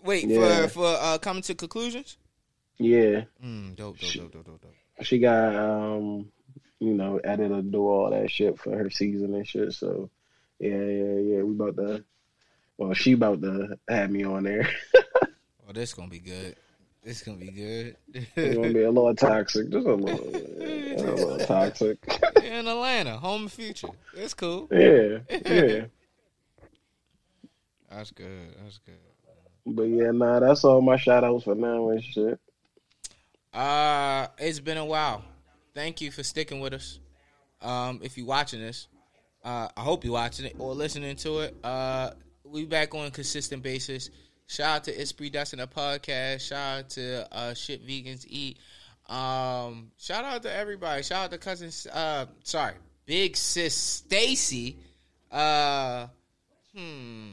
Wait 0.04 0.26
Yeah. 0.28 0.68
for 0.68 0.70
for 0.70 0.86
uh, 1.00 1.18
coming 1.18 1.42
to 1.44 1.56
conclusions. 1.56 2.18
Yeah, 2.78 3.24
Mm, 3.44 3.76
dope, 3.76 3.98
dope, 4.00 4.14
dope, 4.14 4.32
dope, 4.34 4.46
dope, 4.46 4.62
dope. 4.62 4.74
she 5.06 5.18
got 5.20 5.56
um, 5.56 6.30
you 6.80 6.94
know, 6.94 7.20
added 7.24 7.46
editor 7.52 7.62
do 7.64 7.88
all 7.88 8.12
that 8.12 8.30
shit 8.30 8.60
for 8.60 8.78
her 8.78 8.90
season 8.92 9.34
and 9.34 9.48
shit. 9.48 9.72
So 9.74 10.10
yeah, 10.60 10.76
yeah, 10.76 11.20
yeah. 11.20 11.42
We 11.42 11.56
about 11.56 11.78
to. 11.78 12.04
Well, 12.78 12.94
she 12.94 13.14
about 13.14 13.42
to 13.42 13.80
have 13.88 14.12
me 14.12 14.26
on 14.26 14.44
there. 14.44 14.68
Oh, 15.68 15.74
this 15.74 15.94
gonna 15.94 16.10
be 16.10 16.20
good. 16.20 16.56
This 17.04 17.22
gonna 17.22 17.38
be 17.38 17.52
good. 17.52 17.98
It's 18.14 18.56
gonna 18.56 18.74
be 18.74 18.84
a 18.84 18.92
little 18.92 19.16
toxic, 19.16 19.70
just 19.70 19.88
a 19.88 19.94
little, 19.94 20.28
a 20.28 21.12
little 21.12 21.38
toxic. 21.46 21.98
in 22.44 22.68
Atlanta, 22.68 23.18
home 23.18 23.46
of 23.46 23.52
future. 23.54 23.90
It's 24.16 24.34
cool. 24.34 24.68
Yeah, 24.72 25.20
yeah. 25.46 25.86
That's 27.90 28.12
good. 28.12 28.56
That's 28.64 28.80
good. 28.80 28.96
But 29.68 29.84
yeah, 29.84 30.12
nah, 30.12 30.40
that's 30.40 30.64
all 30.64 30.82
my 30.82 30.98
shout 30.98 31.24
outs 31.24 31.46
for 31.46 31.56
now 31.56 31.90
and 31.90 32.04
shit. 32.04 32.40
Uh, 33.54 34.28
it's 34.38 34.60
been 34.60 34.78
a 34.78 34.86
while. 34.86 35.24
Thank 35.74 36.02
you 36.02 36.12
for 36.12 36.22
sticking 36.22 36.60
with 36.60 36.74
us. 36.74 37.00
Um, 37.62 38.02
if 38.04 38.18
you're 38.18 38.28
watching 38.28 38.60
this, 38.60 38.88
uh, 39.44 39.70
I 39.76 39.82
hope 39.82 40.04
you're 40.04 40.14
watching 40.14 40.46
it 40.46 40.56
or 40.60 40.74
listening 40.76 41.16
to 41.18 41.40
it. 41.40 41.56
Uh, 41.64 42.12
we 42.44 42.66
back 42.66 42.94
on 42.94 43.08
a 43.08 43.12
consistent 43.12 43.64
basis. 43.64 44.10
Shout 44.48 44.76
out 44.76 44.84
to 44.86 45.02
Esprit 45.02 45.32
Dust 45.32 45.54
in 45.54 45.60
the 45.60 45.68
podcast. 45.68 46.42
Shout 46.42 46.80
out 46.80 46.90
to 46.92 47.36
uh, 47.36 47.54
Shit 47.54 47.86
Vegans 47.86 48.26
Eat. 48.28 48.58
Um, 49.08 49.92
shout 49.98 50.24
out 50.24 50.44
to 50.44 50.54
everybody. 50.54 51.04
Shout 51.04 51.26
out 51.26 51.32
to 51.32 51.38
cousin. 51.38 51.72
Uh, 51.92 52.26
sorry, 52.44 52.74
big 53.06 53.36
sis 53.36 53.76
Stacy. 53.76 54.78
Uh, 55.32 56.08
hmm. 56.76 57.30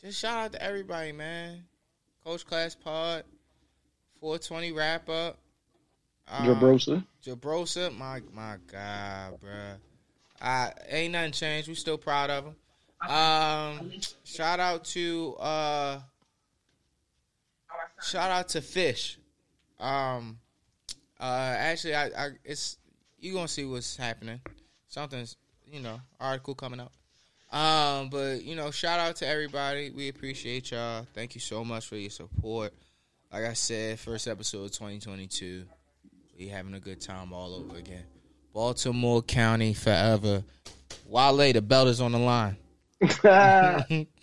Just 0.00 0.20
shout 0.20 0.44
out 0.44 0.52
to 0.52 0.62
everybody, 0.62 1.12
man. 1.12 1.64
Coach 2.24 2.46
Class 2.46 2.74
Pod. 2.74 3.24
420 4.20 4.72
wrap 4.72 5.08
up. 5.08 5.38
Uh, 6.28 6.42
Jabrosa. 6.42 7.04
Jabrosa, 7.24 7.96
my 7.96 8.20
my 8.32 8.56
God, 8.70 9.38
bruh. 9.40 9.76
I 10.40 10.72
ain't 10.88 11.12
nothing 11.12 11.32
changed. 11.32 11.68
We 11.68 11.74
still 11.74 11.98
proud 11.98 12.30
of 12.30 12.44
him. 12.46 12.56
Um, 13.08 13.92
shout 14.24 14.58
out 14.58 14.84
to 14.86 15.36
uh, 15.38 16.00
shout 18.02 18.30
out 18.30 18.48
to 18.50 18.60
Fish. 18.60 19.18
Um, 19.78 20.38
uh, 21.20 21.54
actually, 21.58 21.94
I, 21.94 22.06
I 22.06 22.28
it's 22.44 22.78
you 23.18 23.34
gonna 23.34 23.48
see 23.48 23.64
what's 23.64 23.96
happening. 23.96 24.40
Something's 24.88 25.36
you 25.70 25.80
know 25.80 26.00
article 26.20 26.54
coming 26.54 26.80
up. 26.80 26.92
Um, 27.52 28.08
but 28.10 28.42
you 28.42 28.56
know, 28.56 28.70
shout 28.70 29.00
out 29.00 29.16
to 29.16 29.26
everybody. 29.26 29.90
We 29.90 30.08
appreciate 30.08 30.70
y'all. 30.70 31.06
Thank 31.14 31.34
you 31.34 31.40
so 31.40 31.64
much 31.64 31.86
for 31.86 31.96
your 31.96 32.10
support. 32.10 32.72
Like 33.32 33.44
I 33.44 33.52
said, 33.54 33.98
first 33.98 34.28
episode 34.28 34.64
of 34.64 34.72
2022. 34.72 35.64
We 36.38 36.48
having 36.48 36.74
a 36.74 36.80
good 36.80 37.00
time 37.00 37.32
all 37.32 37.54
over 37.54 37.76
again. 37.76 38.04
Baltimore 38.52 39.22
County 39.22 39.74
forever. 39.74 40.44
Wale, 41.06 41.52
the 41.52 41.62
belt 41.62 41.88
is 41.88 42.00
on 42.00 42.12
the 42.12 42.18
line. 42.18 42.56